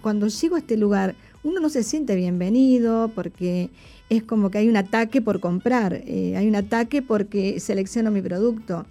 cuando 0.00 0.28
llego 0.28 0.56
a 0.56 0.60
este 0.60 0.76
lugar, 0.76 1.14
uno 1.44 1.60
no 1.60 1.68
se 1.68 1.82
siente 1.82 2.14
bienvenido 2.14 3.10
porque 3.14 3.70
es 4.08 4.22
como 4.22 4.50
que 4.50 4.58
hay 4.58 4.68
un 4.68 4.76
ataque 4.76 5.20
por 5.20 5.40
comprar, 5.40 6.02
eh, 6.06 6.36
hay 6.36 6.46
un 6.46 6.56
ataque 6.56 7.02
porque 7.02 7.58
selecciono 7.60 8.10
mi 8.10 8.22
producto. 8.22 8.86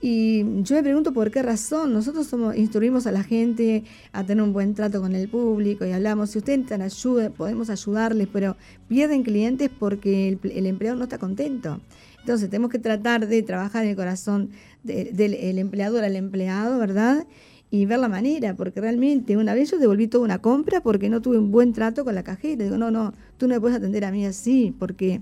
Y 0.00 0.62
yo 0.62 0.76
me 0.76 0.82
pregunto 0.82 1.12
por 1.12 1.30
qué 1.30 1.42
razón. 1.42 1.92
Nosotros 1.92 2.26
somos, 2.26 2.56
instruimos 2.56 3.06
a 3.06 3.12
la 3.12 3.22
gente 3.22 3.84
a 4.12 4.24
tener 4.24 4.42
un 4.42 4.52
buen 4.52 4.74
trato 4.74 5.00
con 5.00 5.14
el 5.14 5.28
público 5.28 5.84
y 5.84 5.92
hablamos, 5.92 6.30
si 6.30 6.38
ustedes 6.38 6.60
necesitan 6.60 6.82
ayuda, 6.82 7.30
podemos 7.30 7.68
ayudarles, 7.68 8.28
pero 8.32 8.56
pierden 8.88 9.22
clientes 9.22 9.70
porque 9.78 10.28
el, 10.28 10.40
el 10.50 10.66
empleador 10.66 10.98
no 10.98 11.04
está 11.04 11.18
contento. 11.18 11.80
Entonces 12.20 12.48
tenemos 12.48 12.70
que 12.70 12.78
tratar 12.78 13.26
de 13.26 13.42
trabajar 13.42 13.84
en 13.84 13.90
el 13.90 13.96
corazón 13.96 14.50
del 14.82 15.58
empleador 15.58 16.04
al 16.04 16.16
empleado, 16.16 16.78
¿verdad? 16.78 17.26
Y 17.72 17.86
ver 17.86 18.00
la 18.00 18.08
manera, 18.08 18.56
porque 18.56 18.80
realmente 18.80 19.36
una 19.36 19.54
vez 19.54 19.70
yo 19.70 19.78
devolví 19.78 20.08
toda 20.08 20.24
una 20.24 20.40
compra 20.40 20.80
porque 20.80 21.08
no 21.08 21.22
tuve 21.22 21.38
un 21.38 21.52
buen 21.52 21.72
trato 21.72 22.04
con 22.04 22.14
la 22.16 22.24
cajera. 22.24 22.64
Digo, 22.64 22.76
no, 22.76 22.90
no, 22.90 23.12
tú 23.36 23.46
no 23.46 23.54
me 23.54 23.60
puedes 23.60 23.76
atender 23.76 24.04
a 24.04 24.10
mí 24.10 24.26
así, 24.26 24.74
porque, 24.76 25.20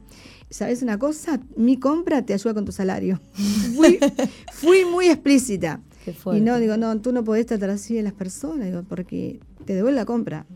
¿sabes 0.48 0.82
una 0.82 0.98
cosa? 0.98 1.40
Mi 1.56 1.76
compra 1.76 2.24
te 2.24 2.32
ayuda 2.32 2.54
con 2.54 2.64
tu 2.64 2.72
salario. 2.72 3.20
fui, 4.52 4.84
muy 4.90 5.08
explícita. 5.08 5.82
y 6.06 6.40
no, 6.40 6.58
digo, 6.58 6.78
no, 6.78 6.98
tú 7.00 7.12
no 7.12 7.22
podés 7.22 7.44
tratar 7.44 7.68
así 7.68 7.98
a 7.98 8.02
las 8.02 8.14
personas, 8.14 8.66
digo, 8.66 8.82
porque 8.88 9.40
te 9.66 9.74
devuelve 9.74 9.96
la 9.96 10.06
compra. 10.06 10.46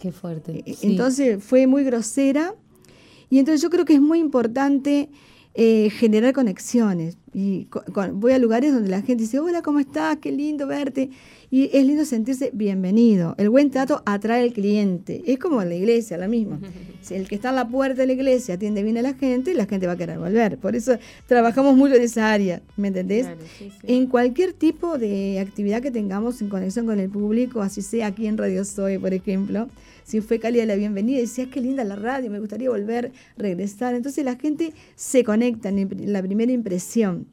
Qué 0.00 0.12
fuerte. 0.12 0.62
E, 0.64 0.76
entonces 0.82 1.42
fue 1.42 1.66
muy 1.66 1.82
grosera. 1.82 2.54
Y 3.28 3.40
entonces 3.40 3.60
yo 3.60 3.70
creo 3.70 3.84
que 3.84 3.94
es 3.94 4.00
muy 4.00 4.20
importante 4.20 5.08
eh, 5.58 5.88
generar 5.88 6.34
conexiones. 6.34 7.16
Y 7.32 7.66
voy 8.12 8.32
a 8.32 8.38
lugares 8.38 8.74
donde 8.74 8.90
la 8.90 9.00
gente 9.00 9.22
dice, 9.22 9.38
hola, 9.38 9.62
¿cómo 9.62 9.80
estás? 9.80 10.18
Qué 10.18 10.30
lindo 10.30 10.66
verte. 10.66 11.08
Y 11.50 11.70
es 11.72 11.86
lindo 11.86 12.04
sentirse 12.04 12.50
bienvenido. 12.52 13.34
El 13.38 13.48
buen 13.48 13.70
trato 13.70 14.02
atrae 14.04 14.42
al 14.42 14.52
cliente. 14.52 15.22
Es 15.26 15.38
como 15.38 15.62
en 15.62 15.70
la 15.70 15.74
iglesia, 15.74 16.18
lo 16.18 16.28
mismo. 16.28 16.58
Si 17.00 17.14
el 17.14 17.26
que 17.26 17.36
está 17.36 17.48
en 17.48 17.56
la 17.56 17.68
puerta 17.68 18.02
de 18.02 18.06
la 18.06 18.12
iglesia 18.12 18.56
atiende 18.56 18.82
bien 18.82 18.98
a 18.98 19.02
la 19.02 19.14
gente, 19.14 19.54
la 19.54 19.64
gente 19.64 19.86
va 19.86 19.94
a 19.94 19.96
querer 19.96 20.18
volver. 20.18 20.58
Por 20.58 20.76
eso 20.76 20.98
trabajamos 21.26 21.74
mucho 21.74 21.94
en 21.94 22.02
esa 22.02 22.30
área, 22.30 22.60
¿me 22.76 22.88
entendés? 22.88 23.26
En 23.82 24.08
cualquier 24.08 24.52
tipo 24.52 24.98
de 24.98 25.40
actividad 25.40 25.80
que 25.80 25.90
tengamos 25.90 26.42
en 26.42 26.50
conexión 26.50 26.84
con 26.84 27.00
el 27.00 27.08
público, 27.08 27.62
así 27.62 27.80
sea 27.80 28.08
aquí 28.08 28.26
en 28.26 28.36
Radio 28.36 28.62
Soy, 28.62 28.98
por 28.98 29.14
ejemplo, 29.14 29.68
si 30.06 30.20
fue 30.20 30.38
cálida 30.38 30.64
la 30.66 30.76
bienvenida, 30.76 31.18
decía, 31.18 31.50
qué 31.50 31.60
linda 31.60 31.82
la 31.82 31.96
radio, 31.96 32.30
me 32.30 32.38
gustaría 32.38 32.70
volver, 32.70 33.10
regresar. 33.36 33.96
Entonces 33.96 34.24
la 34.24 34.36
gente 34.36 34.72
se 34.94 35.24
conecta 35.24 35.68
en 35.68 36.12
la 36.12 36.22
primera 36.22 36.52
impresión. 36.52 37.26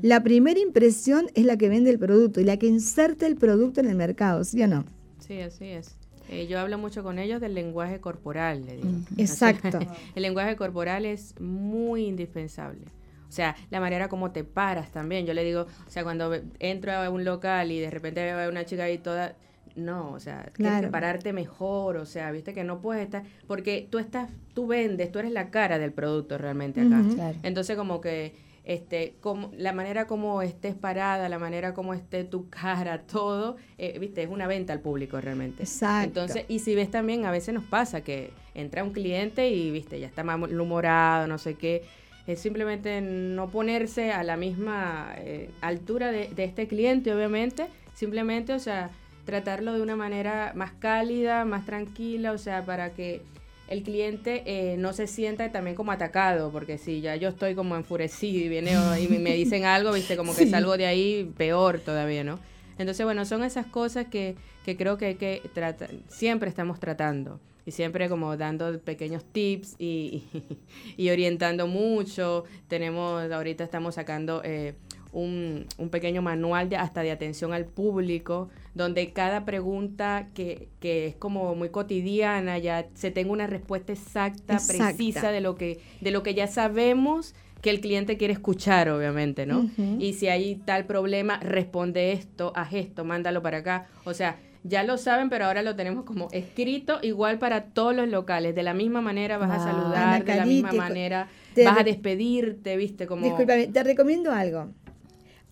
La 0.00 0.22
primera 0.22 0.58
impresión 0.58 1.26
es 1.34 1.44
la 1.44 1.58
que 1.58 1.68
vende 1.68 1.90
el 1.90 1.98
producto 1.98 2.40
y 2.40 2.44
la 2.44 2.56
que 2.56 2.66
inserta 2.66 3.26
el 3.26 3.36
producto 3.36 3.80
en 3.80 3.90
el 3.90 3.96
mercado, 3.96 4.42
¿sí 4.42 4.62
o 4.62 4.66
no? 4.66 4.86
Sí, 5.18 5.38
así 5.42 5.66
es. 5.66 5.96
Eh, 6.30 6.46
yo 6.46 6.58
hablo 6.58 6.78
mucho 6.78 7.02
con 7.02 7.18
ellos 7.18 7.42
del 7.42 7.52
lenguaje 7.52 8.00
corporal, 8.00 8.64
le 8.64 8.76
digo. 8.76 8.88
Exacto. 9.18 9.78
el 10.14 10.22
lenguaje 10.22 10.56
corporal 10.56 11.04
es 11.04 11.38
muy 11.38 12.06
indispensable. 12.06 12.86
O 13.28 13.32
sea, 13.32 13.54
la 13.68 13.80
manera 13.80 14.08
como 14.08 14.30
te 14.30 14.44
paras 14.44 14.90
también. 14.92 15.26
Yo 15.26 15.34
le 15.34 15.44
digo, 15.44 15.66
o 15.86 15.90
sea, 15.90 16.04
cuando 16.04 16.34
entro 16.58 16.92
a 16.92 17.10
un 17.10 17.22
local 17.26 17.70
y 17.70 17.80
de 17.80 17.90
repente 17.90 18.22
veo 18.22 18.38
a 18.38 18.48
una 18.48 18.64
chica 18.64 18.84
ahí 18.84 18.96
toda, 18.96 19.36
no, 19.76 20.12
o 20.12 20.20
sea, 20.20 20.50
tienes 20.54 20.82
que 20.82 20.88
pararte 20.88 21.32
mejor, 21.32 21.96
o 21.96 22.06
sea, 22.06 22.30
viste 22.30 22.54
que 22.54 22.64
no 22.64 22.80
puedes 22.80 23.04
estar, 23.04 23.24
porque 23.46 23.86
tú 23.90 23.98
estás, 23.98 24.30
tú 24.54 24.66
vendes, 24.66 25.10
tú 25.10 25.18
eres 25.18 25.32
la 25.32 25.50
cara 25.50 25.78
del 25.78 25.92
producto 25.92 26.38
realmente 26.38 26.80
acá. 26.80 27.02
Entonces 27.42 27.76
como 27.76 28.00
que 28.00 28.34
este, 28.64 29.16
como, 29.20 29.50
la 29.56 29.72
manera 29.72 30.06
como 30.06 30.40
estés 30.40 30.74
parada, 30.74 31.28
la 31.28 31.38
manera 31.38 31.74
como 31.74 31.92
esté 31.92 32.24
tu 32.24 32.48
cara, 32.48 33.02
todo, 33.06 33.56
eh, 33.78 33.98
viste, 33.98 34.22
es 34.22 34.28
una 34.28 34.46
venta 34.46 34.72
al 34.72 34.80
público 34.80 35.20
realmente. 35.20 35.62
Exacto. 35.62 36.20
Entonces, 36.20 36.44
y 36.48 36.60
si 36.60 36.74
ves 36.74 36.90
también, 36.90 37.26
a 37.26 37.30
veces 37.30 37.54
nos 37.54 37.64
pasa 37.64 38.00
que 38.02 38.32
entra 38.54 38.82
un 38.82 38.92
cliente 38.92 39.50
y, 39.50 39.70
viste, 39.70 40.00
ya 40.00 40.06
está 40.06 40.24
malhumorado, 40.24 41.26
no 41.26 41.38
sé 41.38 41.54
qué, 41.54 41.82
es 42.26 42.40
simplemente 42.40 43.02
no 43.02 43.50
ponerse 43.50 44.12
a 44.12 44.22
la 44.24 44.38
misma 44.38 45.12
eh, 45.18 45.50
altura 45.60 46.10
de, 46.10 46.28
de 46.28 46.44
este 46.44 46.66
cliente, 46.66 47.12
obviamente, 47.12 47.66
simplemente, 47.92 48.54
o 48.54 48.58
sea, 48.58 48.90
tratarlo 49.24 49.72
de 49.72 49.82
una 49.82 49.96
manera 49.96 50.52
más 50.54 50.72
cálida, 50.72 51.44
más 51.44 51.66
tranquila, 51.66 52.32
o 52.32 52.38
sea, 52.38 52.64
para 52.64 52.94
que 52.94 53.22
el 53.68 53.82
cliente 53.82 54.42
eh, 54.46 54.76
no 54.76 54.92
se 54.92 55.06
sienta 55.06 55.50
también 55.50 55.74
como 55.74 55.92
atacado, 55.92 56.50
porque 56.50 56.78
si 56.78 57.00
ya 57.00 57.16
yo 57.16 57.30
estoy 57.30 57.54
como 57.54 57.76
enfurecido 57.76 58.44
y 58.44 58.48
viene 58.48 58.72
y 59.00 59.08
me 59.08 59.34
dicen 59.34 59.64
algo, 59.64 59.92
viste, 59.92 60.16
como 60.16 60.34
que 60.34 60.46
salgo 60.46 60.76
de 60.76 60.86
ahí 60.86 61.32
peor 61.36 61.80
todavía, 61.80 62.24
¿no? 62.24 62.38
Entonces, 62.78 63.06
bueno, 63.06 63.24
son 63.24 63.44
esas 63.44 63.66
cosas 63.66 64.06
que, 64.06 64.34
que 64.64 64.76
creo 64.76 64.98
que 64.98 65.06
hay 65.06 65.14
que 65.14 65.42
tratar, 65.54 65.90
siempre 66.08 66.48
estamos 66.48 66.80
tratando 66.80 67.40
y 67.66 67.70
siempre 67.70 68.08
como 68.08 68.36
dando 68.36 68.78
pequeños 68.80 69.24
tips 69.24 69.76
y, 69.78 70.24
y, 70.96 71.10
orientando 71.10 71.66
mucho. 71.66 72.44
Tenemos, 72.68 73.30
ahorita 73.30 73.64
estamos 73.64 73.94
sacando 73.94 74.42
eh, 74.44 74.74
un, 75.14 75.66
un, 75.78 75.88
pequeño 75.88 76.20
manual 76.20 76.68
de, 76.68 76.76
hasta 76.76 77.02
de 77.02 77.10
atención 77.10 77.52
al 77.52 77.64
público, 77.64 78.48
donde 78.74 79.12
cada 79.12 79.44
pregunta 79.44 80.28
que, 80.34 80.68
que, 80.80 81.06
es 81.06 81.16
como 81.16 81.54
muy 81.54 81.70
cotidiana 81.70 82.58
ya 82.58 82.86
se 82.94 83.10
tenga 83.10 83.32
una 83.32 83.46
respuesta 83.46 83.92
exacta, 83.92 84.58
precisa 84.66 85.30
de 85.30 85.40
lo 85.40 85.54
que 85.54 85.80
de 86.00 86.10
lo 86.10 86.22
que 86.22 86.34
ya 86.34 86.46
sabemos 86.46 87.34
que 87.62 87.70
el 87.70 87.80
cliente 87.80 88.18
quiere 88.18 88.34
escuchar, 88.34 88.90
obviamente, 88.90 89.46
¿no? 89.46 89.70
Y 89.98 90.12
si 90.12 90.28
hay 90.28 90.56
tal 90.56 90.84
problema, 90.84 91.38
responde 91.38 92.12
esto, 92.12 92.52
haz 92.54 92.74
esto, 92.74 93.06
mándalo 93.06 93.40
para 93.40 93.58
acá. 93.58 93.86
O 94.04 94.12
sea, 94.12 94.36
ya 94.64 94.82
lo 94.82 94.98
saben, 94.98 95.30
pero 95.30 95.46
ahora 95.46 95.62
lo 95.62 95.74
tenemos 95.74 96.04
como 96.04 96.28
escrito 96.32 96.98
igual 97.00 97.38
para 97.38 97.64
todos 97.64 97.96
los 97.96 98.06
locales. 98.08 98.54
De 98.54 98.62
la 98.62 98.74
misma 98.74 99.00
manera 99.00 99.38
vas 99.38 99.50
a 99.50 99.64
saludar, 99.64 100.24
de 100.24 100.36
la 100.36 100.44
misma 100.44 100.72
manera 100.72 101.28
vas 101.64 101.78
a 101.78 101.84
despedirte, 101.84 102.76
¿viste? 102.76 103.06
Como... 103.06 103.24
Disculpame, 103.24 103.68
te 103.68 103.82
recomiendo 103.82 104.30
algo. 104.30 104.68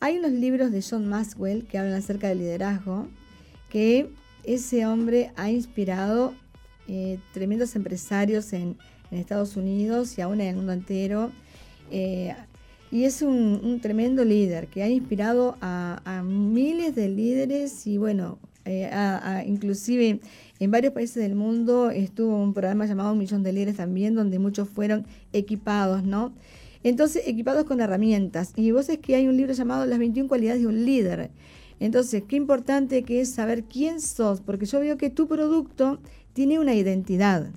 Hay 0.05 0.19
unos 0.19 0.33
libros 0.33 0.73
de 0.73 0.83
John 0.83 1.07
Maxwell 1.07 1.65
que 1.65 1.79
hablan 1.79 1.95
acerca 1.95 2.27
del 2.27 2.39
liderazgo, 2.39 3.07
que 3.71 4.11
ese 4.43 4.85
hombre 4.85 5.31
ha 5.37 5.49
inspirado 5.49 6.35
eh, 6.89 7.21
tremendos 7.33 7.77
empresarios 7.77 8.53
en, 8.53 8.77
Estados 9.13 9.57
Unidos 9.57 10.19
y 10.19 10.23
aún 10.23 10.41
en 10.41 10.49
el 10.49 10.57
mundo 10.57 10.73
entero. 10.73 11.31
Eh, 11.93 12.35
y 12.91 13.05
es 13.05 13.23
un, 13.23 13.79
tremendo 13.81 14.25
líder 14.25 14.67
que 14.67 14.83
ha 14.83 14.89
inspirado 14.89 15.57
a, 15.61 16.25
miles 16.27 16.97
de 16.97 17.09
líderes 17.09 17.87
y 17.87 17.97
bueno, 17.97 18.41
eh, 18.65 18.91
inclusive 19.47 20.19
en 20.59 20.71
varios 20.73 20.95
países 20.95 21.23
del 21.23 21.37
mundo 21.37 21.91
estuvo 21.91 22.43
un 22.43 22.55
programa 22.55 22.87
llamado 22.87 23.15
Millón 23.15 23.45
de 23.45 23.53
Líderes 23.53 23.77
también, 23.77 24.17
donde 24.17 24.41
muchos 24.41 24.69
fueron 24.69 25.07
equipados, 25.33 26.03
¿no? 26.03 26.33
Entonces, 26.85 27.23
equipados 27.27 27.65
con 27.65 27.81
herramientas. 27.81 28.53
Y 28.57 28.71
vos 28.73 28.89
es 28.89 28.99
que 28.99 29.15
hay 29.15 29.29
un 29.29 29.37
libro 29.37 29.53
llamado 29.53 29.87
Las 29.87 29.99
21 29.99 30.29
cualidades 30.29 30.63
de 30.63 30.67
un 30.67 30.85
líder. 30.85 31.31
Entonces, 31.81 32.23
qué 32.27 32.37
importante 32.37 33.03
que 33.03 33.21
es 33.21 33.31
saber 33.31 33.65
quién 33.65 34.01
sos, 34.01 34.41
porque 34.41 34.67
yo 34.67 34.81
veo 34.81 34.97
que 34.97 35.11
tu 35.11 35.27
producto 35.27 36.01
tiene 36.33 36.59
una 36.59 36.75
identidad. 36.75 37.51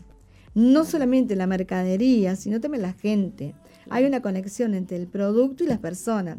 No 0.53 0.85
solamente 0.85 1.35
la 1.35 1.47
mercadería, 1.47 2.35
sino 2.35 2.61
también 2.61 2.81
la 2.81 2.93
gente. 2.93 3.53
Hay 3.89 4.05
una 4.05 4.21
conexión 4.21 4.73
entre 4.73 4.97
el 4.97 5.07
producto 5.07 5.63
y 5.63 5.67
las 5.67 5.79
personas. 5.79 6.37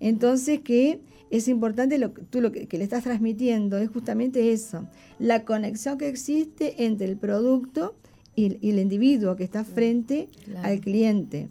Entonces, 0.00 0.60
que 0.60 1.00
es 1.30 1.48
importante 1.48 1.98
lo 1.98 2.14
que 2.14 2.22
tú 2.22 2.40
lo 2.40 2.52
que, 2.52 2.68
le 2.70 2.84
estás 2.84 3.04
transmitiendo 3.04 3.78
es 3.78 3.90
justamente 3.90 4.52
eso, 4.52 4.86
la 5.18 5.44
conexión 5.44 5.98
que 5.98 6.08
existe 6.08 6.84
entre 6.84 7.06
el 7.08 7.16
producto 7.16 7.96
y, 8.34 8.68
el 8.68 8.78
individuo 8.78 9.36
que 9.36 9.44
está 9.44 9.64
frente 9.64 10.28
al 10.62 10.80
cliente. 10.80 11.48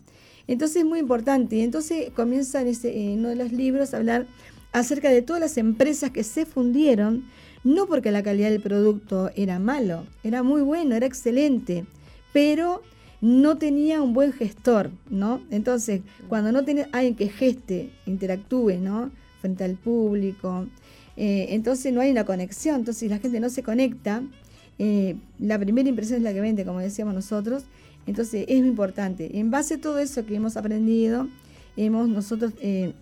Entonces 0.48 0.78
es 0.78 0.86
muy 0.86 1.00
importante. 1.00 1.56
Y 1.58 1.62
entonces 1.62 2.10
comienza 2.16 2.62
en, 2.62 2.68
ese, 2.68 2.98
en 2.98 3.20
uno 3.20 3.30
de 3.30 3.36
los 3.36 3.52
libros 3.52 3.94
a 3.94 3.98
hablar 3.98 4.28
acerca 4.72 5.10
de 5.10 5.22
todas 5.22 5.40
las 5.40 5.58
empresas 5.58 6.12
que 6.12 6.24
se 6.24 6.46
fundieron, 6.46 7.26
no 7.64 7.88
porque 7.88 8.12
la 8.12 8.24
calidad 8.24 8.50
del 8.50 8.62
producto 8.62 9.32
era 9.36 9.58
malo, 9.58 10.06
era 10.24 10.44
muy 10.44 10.62
bueno, 10.62 10.96
era 10.96 11.06
excelente, 11.06 11.86
pero 12.34 12.82
no 13.22 13.58
tenía 13.58 14.02
un 14.02 14.14
buen 14.14 14.34
gestor, 14.34 14.92
¿no? 15.10 15.42
Entonces, 15.50 16.02
cuando 16.28 16.52
no 16.52 16.66
tiene 16.66 16.88
alguien 16.92 17.16
que 17.16 17.30
geste, 17.30 17.90
interactúe, 18.06 18.74
¿no? 18.80 19.12
Frente 19.40 19.64
al 19.64 19.76
público, 19.76 20.68
eh, 21.16 21.48
entonces 21.52 21.94
no 21.94 22.02
hay 22.02 22.12
una 22.12 22.26
conexión, 22.26 22.76
entonces 22.78 23.10
la 23.10 23.20
gente 23.20 23.40
no 23.40 23.50
se 23.50 23.64
conecta, 23.64 24.22
eh, 24.78 25.16
la 25.40 25.58
primera 25.58 25.88
impresión 25.88 26.18
es 26.18 26.24
la 26.24 26.34
que 26.34 26.42
vende, 26.42 26.66
como 26.66 26.80
decíamos 26.80 27.14
nosotros, 27.14 27.64
entonces 28.08 28.46
es 28.48 28.60
muy 28.60 28.70
importante. 28.70 29.40
En 29.40 29.52
base 29.52 29.76
a 29.76 29.82
todo 29.82 30.00
eso 30.00 30.26
que 30.26 30.36
hemos 30.36 30.58
aprendido, 30.58 31.28
hemos 31.78 32.08
nosotros 32.10 32.54
eh, 32.62 32.94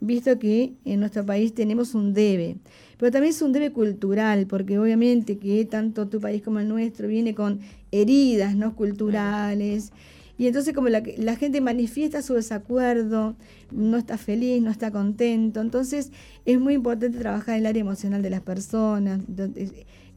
visto 0.00 0.38
que 0.38 0.72
en 0.84 1.00
nuestro 1.00 1.24
país 1.26 1.54
tenemos 1.54 1.94
un 1.94 2.14
debe, 2.14 2.56
pero 2.98 3.12
también 3.12 3.32
es 3.34 3.42
un 3.42 3.52
debe 3.52 3.72
cultural, 3.72 4.46
porque 4.46 4.78
obviamente 4.78 5.38
que 5.38 5.64
tanto 5.64 6.08
tu 6.08 6.20
país 6.20 6.42
como 6.42 6.60
el 6.60 6.68
nuestro 6.68 7.08
viene 7.08 7.34
con 7.34 7.60
heridas 7.92 8.56
no 8.56 8.74
culturales. 8.74 9.92
Y 10.36 10.46
entonces 10.46 10.72
como 10.72 10.88
la, 10.88 11.02
la 11.16 11.34
gente 11.34 11.60
manifiesta 11.60 12.22
su 12.22 12.34
desacuerdo, 12.34 13.34
no 13.72 13.96
está 13.96 14.16
feliz, 14.18 14.62
no 14.62 14.70
está 14.70 14.92
contento, 14.92 15.60
entonces 15.60 16.12
es 16.44 16.60
muy 16.60 16.74
importante 16.74 17.18
trabajar 17.18 17.56
en 17.56 17.62
el 17.62 17.66
área 17.66 17.80
emocional 17.80 18.22
de 18.22 18.30
las 18.30 18.40
personas. 18.40 19.20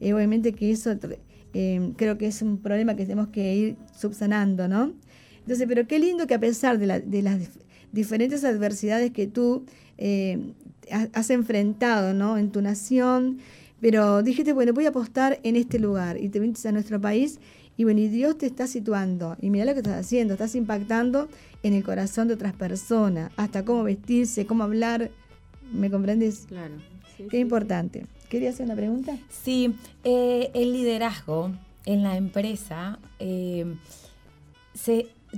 Eh, 0.02 0.12
obviamente 0.12 0.52
que 0.52 0.72
eso 0.72 0.90
Em, 1.54 1.92
creo 1.92 2.16
que 2.16 2.26
es 2.26 2.40
un 2.42 2.58
problema 2.58 2.96
que 2.96 3.04
tenemos 3.04 3.28
que 3.28 3.54
ir 3.54 3.76
subsanando, 3.98 4.68
¿no? 4.68 4.92
Entonces, 5.40 5.66
pero 5.68 5.86
qué 5.86 5.98
lindo 5.98 6.26
que 6.26 6.34
a 6.34 6.40
pesar 6.40 6.78
de, 6.78 6.86
las 7.22 7.38
diferentes 7.92 8.44
adversidades 8.44 9.10
que 9.10 9.26
tú 9.26 9.64
eh, 9.98 10.38
has 11.12 11.30
enfrentado, 11.30 12.14
¿no? 12.14 12.38
En 12.38 12.50
tu 12.50 12.62
nación, 12.62 13.38
pero 13.80 14.22
dijiste, 14.22 14.52
bueno, 14.52 14.72
voy 14.72 14.86
a 14.86 14.90
apostar 14.90 15.40
en 15.42 15.56
este 15.56 15.78
lugar 15.78 16.18
y 16.18 16.28
te 16.28 16.40
viniste 16.40 16.68
a 16.68 16.72
nuestro 16.72 17.00
país 17.00 17.38
y 17.76 17.84
bueno, 17.84 18.00
y 18.00 18.08
Dios 18.08 18.38
te 18.38 18.46
está 18.46 18.66
situando 18.66 19.36
y 19.40 19.50
mira 19.50 19.64
lo 19.64 19.72
que 19.72 19.80
estás 19.80 19.98
haciendo, 19.98 20.34
estás 20.34 20.54
impactando 20.54 21.28
en 21.62 21.74
el 21.74 21.82
corazón 21.82 22.28
de 22.28 22.34
otras 22.34 22.54
personas, 22.54 23.30
hasta 23.36 23.64
cómo 23.64 23.82
vestirse, 23.82 24.46
cómo 24.46 24.62
hablar, 24.62 25.10
¿me 25.72 25.90
comprendes? 25.90 26.46
Claro. 26.48 26.76
Qué 27.30 27.38
importante. 27.38 28.06
¿Quería 28.32 28.48
hacer 28.48 28.64
una 28.64 28.76
pregunta? 28.76 29.18
Sí, 29.28 29.74
eh, 30.04 30.50
el 30.54 30.72
liderazgo 30.72 31.50
en 31.84 32.02
la 32.02 32.16
empresa, 32.16 32.98
eh, 33.18 33.76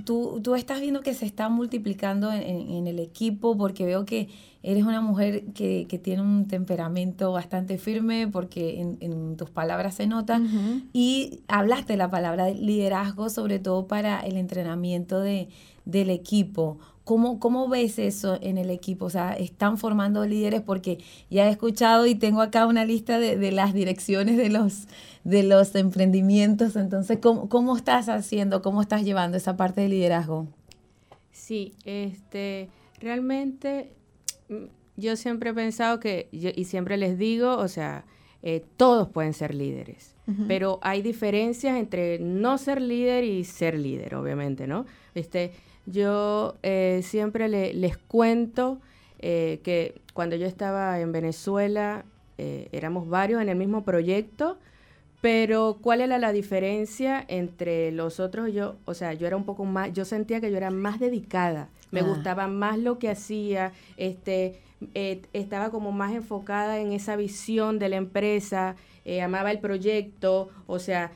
tú, 0.05 0.39
tú, 0.41 0.55
estás 0.55 0.79
viendo 0.79 1.01
que 1.01 1.13
se 1.13 1.25
está 1.25 1.49
multiplicando 1.49 2.31
en, 2.31 2.87
el 2.87 2.99
equipo 2.99 3.57
porque 3.57 3.85
veo 3.85 4.05
que 4.05 4.29
eres 4.63 4.85
una 4.85 5.01
mujer 5.01 5.43
que, 5.47 5.99
tiene 6.01 6.21
un 6.21 6.47
temperamento 6.47 7.33
bastante 7.33 7.77
firme 7.77 8.29
porque 8.29 8.79
en, 8.79 9.35
tus 9.35 9.49
palabras 9.49 9.95
se 9.95 10.07
nota 10.07 10.39
y 10.93 11.41
hablaste 11.49 11.97
la 11.97 12.09
palabra 12.09 12.49
liderazgo 12.51 13.29
sobre 13.29 13.59
todo 13.59 13.87
para 13.87 14.21
el 14.21 14.37
entrenamiento 14.37 15.19
de, 15.19 15.49
del 15.83 16.09
equipo. 16.09 16.77
¿Cómo, 17.05 17.39
¿Cómo 17.39 17.69
ves 17.69 17.97
eso 17.99 18.37
en 18.41 18.57
el 18.57 18.69
equipo? 18.69 19.05
O 19.05 19.09
sea, 19.09 19.33
¿están 19.33 19.77
formando 19.77 20.25
líderes? 20.25 20.61
Porque 20.61 20.97
ya 21.29 21.47
he 21.47 21.51
escuchado 21.51 22.05
y 22.07 22.15
tengo 22.15 22.41
acá 22.41 22.65
una 22.65 22.83
lista 22.83 23.19
de, 23.19 23.37
de 23.37 23.51
las 23.51 23.73
direcciones 23.73 24.35
de 24.37 24.49
los, 24.49 24.87
de 25.23 25.43
los 25.43 25.73
emprendimientos. 25.75 26.75
Entonces, 26.75 27.19
¿cómo, 27.21 27.47
¿cómo 27.47 27.77
estás 27.77 28.09
haciendo? 28.09 28.61
¿Cómo 28.61 28.81
estás 28.81 29.03
llevando 29.03 29.37
esa 29.37 29.55
parte 29.55 29.81
de 29.81 29.89
liderazgo? 29.89 30.47
Sí, 31.31 31.73
este, 31.85 32.69
realmente 32.99 33.91
mm, 34.49 34.65
yo 34.97 35.15
siempre 35.15 35.51
he 35.51 35.53
pensado 35.53 35.99
que, 35.99 36.27
y 36.31 36.63
siempre 36.65 36.97
les 36.97 37.17
digo, 37.17 37.55
o 37.57 37.67
sea, 37.67 38.05
eh, 38.41 38.63
todos 38.77 39.09
pueden 39.09 39.33
ser 39.33 39.55
líderes, 39.55 40.15
pero 40.47 40.79
hay 40.81 41.01
diferencias 41.01 41.77
entre 41.77 42.19
no 42.19 42.57
ser 42.57 42.79
líder 42.81 43.23
y 43.23 43.43
ser 43.43 43.77
líder, 43.77 44.15
obviamente, 44.15 44.65
¿no? 44.67 44.85
Este, 45.15 45.51
yo 45.85 46.55
eh, 46.63 47.01
siempre 47.03 47.47
les 47.47 47.97
cuento 47.97 48.79
eh, 49.19 49.59
que 49.63 50.01
cuando 50.13 50.35
yo 50.35 50.47
estaba 50.47 50.99
en 50.99 51.11
Venezuela 51.11 52.05
eh, 52.37 52.69
éramos 52.71 53.07
varios 53.07 53.41
en 53.41 53.49
el 53.49 53.55
mismo 53.55 53.83
proyecto, 53.83 54.57
pero 55.21 55.77
¿cuál 55.81 56.01
era 56.01 56.17
la 56.17 56.31
diferencia 56.31 57.23
entre 57.27 57.91
los 57.91 58.19
otros? 58.19 58.51
Yo, 58.51 58.75
o 58.85 58.93
sea, 58.93 59.13
yo 59.13 59.27
era 59.27 59.37
un 59.37 59.45
poco 59.45 59.65
más, 59.65 59.93
yo 59.93 60.05
sentía 60.05 60.41
que 60.41 60.51
yo 60.51 60.57
era 60.57 60.71
más 60.71 60.99
dedicada, 60.99 61.69
me 61.91 62.01
ah. 62.01 62.03
gustaba 62.03 62.47
más 62.47 62.77
lo 62.77 62.99
que 62.99 63.09
hacía, 63.09 63.71
este, 63.97 64.59
estaba 65.33 65.69
como 65.69 65.91
más 65.91 66.13
enfocada 66.13 66.79
en 66.79 66.91
esa 66.91 67.15
visión 67.15 67.79
de 67.79 67.89
la 67.89 67.95
empresa, 67.95 68.75
amaba 69.23 69.51
el 69.51 69.59
proyecto, 69.59 70.49
o 70.67 70.79
sea, 70.79 71.11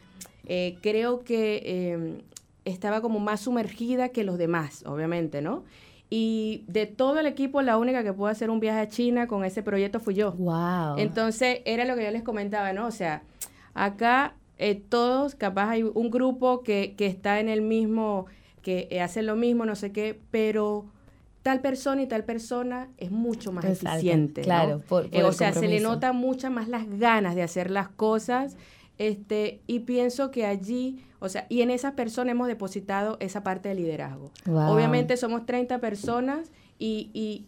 creo 0.82 1.24
que 1.24 1.92
em, 1.94 2.22
estaba 2.66 3.02
como 3.02 3.20
más 3.20 3.42
sumergida 3.42 4.10
que 4.10 4.24
los 4.24 4.38
demás, 4.38 4.84
obviamente, 4.86 5.42
¿no? 5.42 5.64
Y 6.10 6.64
de 6.68 6.88
todo 6.88 7.20
el 7.20 7.28
equipo, 7.28 7.62
la 7.62 7.78
única 7.78 8.04
que 8.04 8.14
pudo 8.14 8.28
hacer 8.28 8.50
un 8.50 8.60
viaje 8.60 8.80
a 8.80 8.88
China 8.88 9.28
con 9.28 9.46
ese 9.46 9.62
proyecto 9.62 10.00
fui 10.00 10.16
yo. 10.16 10.32
Wow. 10.34 10.98
Entonces, 10.98 11.60
era 11.66 11.86
lo 11.86 11.96
que 11.96 12.04
yo 12.04 12.12
les 12.12 12.24
comentaba, 12.24 12.74
¿no? 12.74 12.88
O 12.88 12.92
sea, 12.92 13.22
acá 13.76 14.34
eh, 14.58 14.76
todos, 14.76 15.36
capaz 15.36 15.70
hay 15.70 15.84
un 15.84 16.10
grupo 16.10 16.64
que, 16.64 16.96
que 16.98 17.06
está 17.06 17.40
en 17.40 17.48
el 17.48 17.62
mismo, 17.62 18.26
que 18.64 18.88
eh, 18.90 19.02
hace 19.02 19.22
lo 19.22 19.36
mismo, 19.36 19.66
no 19.66 19.76
sé 19.76 19.92
qué, 19.92 20.20
pero 20.32 20.86
tal 21.44 21.62
persona 21.62 22.02
y 22.02 22.08
tal 22.08 22.26
persona 22.26 22.90
es 22.98 23.12
mucho 23.12 23.52
más 23.52 23.66
eficiente. 23.66 24.42
Claro, 24.42 24.82
eh, 25.12 25.24
o 25.24 25.32
sea, 25.32 25.54
se 25.54 25.68
le 25.68 25.80
nota 25.80 26.12
muchas 26.12 26.52
más 26.52 26.68
las 26.68 26.90
ganas 27.00 27.36
de 27.36 27.44
hacer 27.44 27.72
las 27.72 27.90
cosas 27.90 28.58
este, 28.98 29.62
y 29.66 29.80
pienso 29.80 30.30
que 30.30 30.46
allí, 30.46 31.04
o 31.20 31.30
sea, 31.30 31.46
y 31.50 31.62
en 31.62 31.70
esa 31.70 31.96
persona 31.96 32.32
hemos 32.32 32.48
depositado 32.48 33.18
esa 33.20 33.44
parte 33.44 33.70
de 33.70 33.76
liderazgo. 33.76 34.32
Obviamente 34.48 35.18
somos 35.18 35.46
30 35.46 35.80
personas 35.80 36.50
y, 36.78 37.10
y 37.14 37.44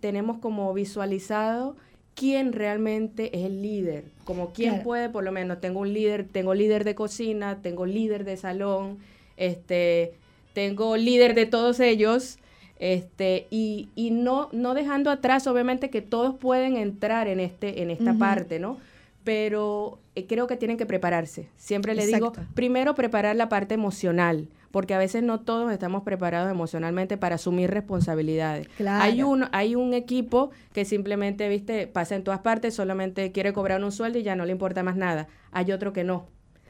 tenemos 0.00 0.38
como 0.38 0.72
visualizado 0.72 1.76
quién 2.14 2.52
realmente 2.52 3.36
es 3.38 3.46
el 3.46 3.62
líder, 3.62 4.04
como 4.24 4.52
quién 4.52 4.82
puede, 4.82 5.08
por 5.08 5.24
lo 5.24 5.32
menos, 5.32 5.60
tengo 5.60 5.80
un 5.80 5.92
líder, 5.92 6.26
tengo 6.30 6.54
líder 6.54 6.84
de 6.84 6.94
cocina, 6.94 7.60
tengo 7.62 7.86
líder 7.86 8.24
de 8.24 8.36
salón, 8.36 8.98
este, 9.36 10.12
tengo 10.52 10.96
líder 10.96 11.34
de 11.34 11.46
todos 11.46 11.80
ellos, 11.80 12.38
este, 12.78 13.46
y, 13.50 13.88
y 13.94 14.10
no, 14.10 14.48
no 14.52 14.74
dejando 14.74 15.10
atrás, 15.10 15.46
obviamente, 15.46 15.90
que 15.90 16.02
todos 16.02 16.34
pueden 16.34 16.76
entrar 16.76 17.28
en, 17.28 17.40
este, 17.40 17.82
en 17.82 17.90
esta 17.90 18.14
parte, 18.14 18.58
¿no? 18.58 18.78
Pero 19.24 20.00
eh, 20.14 20.26
creo 20.26 20.46
que 20.46 20.56
tienen 20.56 20.76
que 20.76 20.86
prepararse. 20.86 21.48
Siempre 21.56 21.94
le 21.94 22.06
digo, 22.06 22.32
primero 22.54 22.94
preparar 22.94 23.36
la 23.36 23.48
parte 23.48 23.74
emocional, 23.74 24.48
porque 24.70 24.94
a 24.94 24.98
veces 24.98 25.22
no 25.22 25.40
todos 25.40 25.72
estamos 25.72 26.02
preparados 26.02 26.50
emocionalmente 26.50 27.16
para 27.16 27.34
asumir 27.34 27.70
responsabilidades. 27.70 28.68
Hay 28.86 29.22
un 29.22 29.46
hay 29.52 29.74
un 29.74 29.94
equipo 29.94 30.50
que 30.72 30.84
simplemente, 30.84 31.48
viste, 31.48 31.86
pasa 31.86 32.16
en 32.16 32.24
todas 32.24 32.40
partes, 32.40 32.74
solamente 32.74 33.32
quiere 33.32 33.52
cobrar 33.52 33.82
un 33.82 33.92
sueldo 33.92 34.18
y 34.18 34.22
ya 34.22 34.36
no 34.36 34.44
le 34.44 34.52
importa 34.52 34.82
más 34.82 34.96
nada. 34.96 35.28
Hay 35.52 35.72
otro 35.72 35.92
que 35.92 36.04
no. 36.04 36.26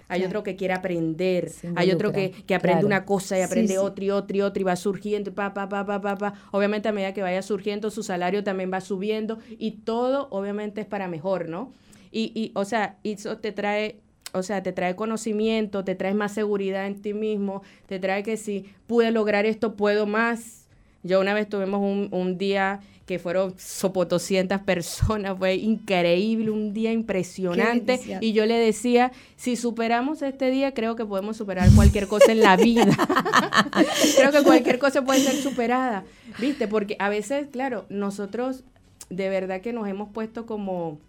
Hay 0.09 0.25
otro 0.25 0.43
que 0.43 0.57
quiere 0.57 0.75
aprender, 0.75 1.53
hay 1.77 1.93
otro 1.93 2.11
que, 2.11 2.33
que 2.33 2.57
aprende 2.57 2.85
una 2.85 3.05
cosa 3.05 3.39
y 3.39 3.43
aprende 3.43 3.79
otra 3.79 4.05
y 4.05 4.11
otra 4.11 4.37
y 4.37 4.41
otra 4.41 4.61
y 4.61 4.65
va 4.65 4.75
surgiendo, 4.75 5.33
pa, 5.33 5.55
pa, 5.55 5.69
pa, 5.69 5.87
pa, 5.87 6.01
pa, 6.01 6.17
pa. 6.17 6.35
Obviamente 6.51 6.89
a 6.89 6.93
medida 6.93 7.15
que 7.15 7.23
vaya 7.23 7.43
surgiendo, 7.43 7.93
su 7.93 8.03
salario 8.03 8.43
también 8.43 8.73
va 8.73 8.81
subiendo 8.81 9.39
y 9.57 9.83
todo 9.83 10.27
obviamente 10.33 10.81
es 10.81 10.87
para 10.89 11.07
mejor, 11.07 11.49
¿no? 11.49 11.73
Y, 12.11 12.33
y, 12.35 12.53
o 12.55 12.65
sea, 12.65 12.97
eso 13.05 13.39
te 13.39 13.53
trae, 13.53 13.97
o 14.33 14.43
sea, 14.43 14.63
te 14.63 14.73
trae 14.73 14.97
conocimiento, 14.97 15.85
te 15.85 15.95
trae 15.95 16.15
más 16.15 16.33
seguridad 16.33 16.87
en 16.87 17.01
ti 17.01 17.15
mismo, 17.15 17.63
te 17.87 17.99
trae 17.99 18.23
que 18.23 18.37
si 18.37 18.67
pude 18.87 19.11
lograr 19.11 19.47
esto, 19.47 19.77
puedo 19.77 20.07
más. 20.07 20.67
Yo 21.03 21.21
una 21.21 21.35
vez 21.35 21.49
tuvimos 21.49 21.81
un, 21.81 22.09
un 22.11 22.37
día 22.37 22.81
que 23.11 23.19
fueron 23.19 23.55
sopo 23.59 24.05
200 24.05 24.61
personas, 24.61 25.37
fue 25.37 25.57
increíble, 25.57 26.49
un 26.53 26.73
día 26.73 26.93
impresionante. 26.93 27.99
Y 28.21 28.33
yo 28.33 28.47
le 28.47 28.55
decía, 28.55 29.11
si 29.35 29.57
superamos 29.57 30.23
este 30.23 30.49
día, 30.53 30.75
creo 30.75 30.95
que 30.95 31.05
podemos 31.05 31.37
superar 31.37 31.69
cualquier 31.75 32.07
cosa 32.07 32.31
en 32.31 32.39
la 32.39 32.57
vida. 32.57 32.87
creo 34.17 34.31
que 34.31 34.45
cualquier 34.45 34.79
cosa 34.79 35.03
puede 35.05 35.19
ser 35.19 35.35
superada, 35.35 36.05
¿viste? 36.39 36.69
Porque 36.69 36.95
a 37.01 37.09
veces, 37.09 37.49
claro, 37.51 37.85
nosotros 37.89 38.63
de 39.09 39.29
verdad 39.29 39.61
que 39.61 39.73
nos 39.73 39.89
hemos 39.89 40.11
puesto 40.11 40.47
como 40.47 41.01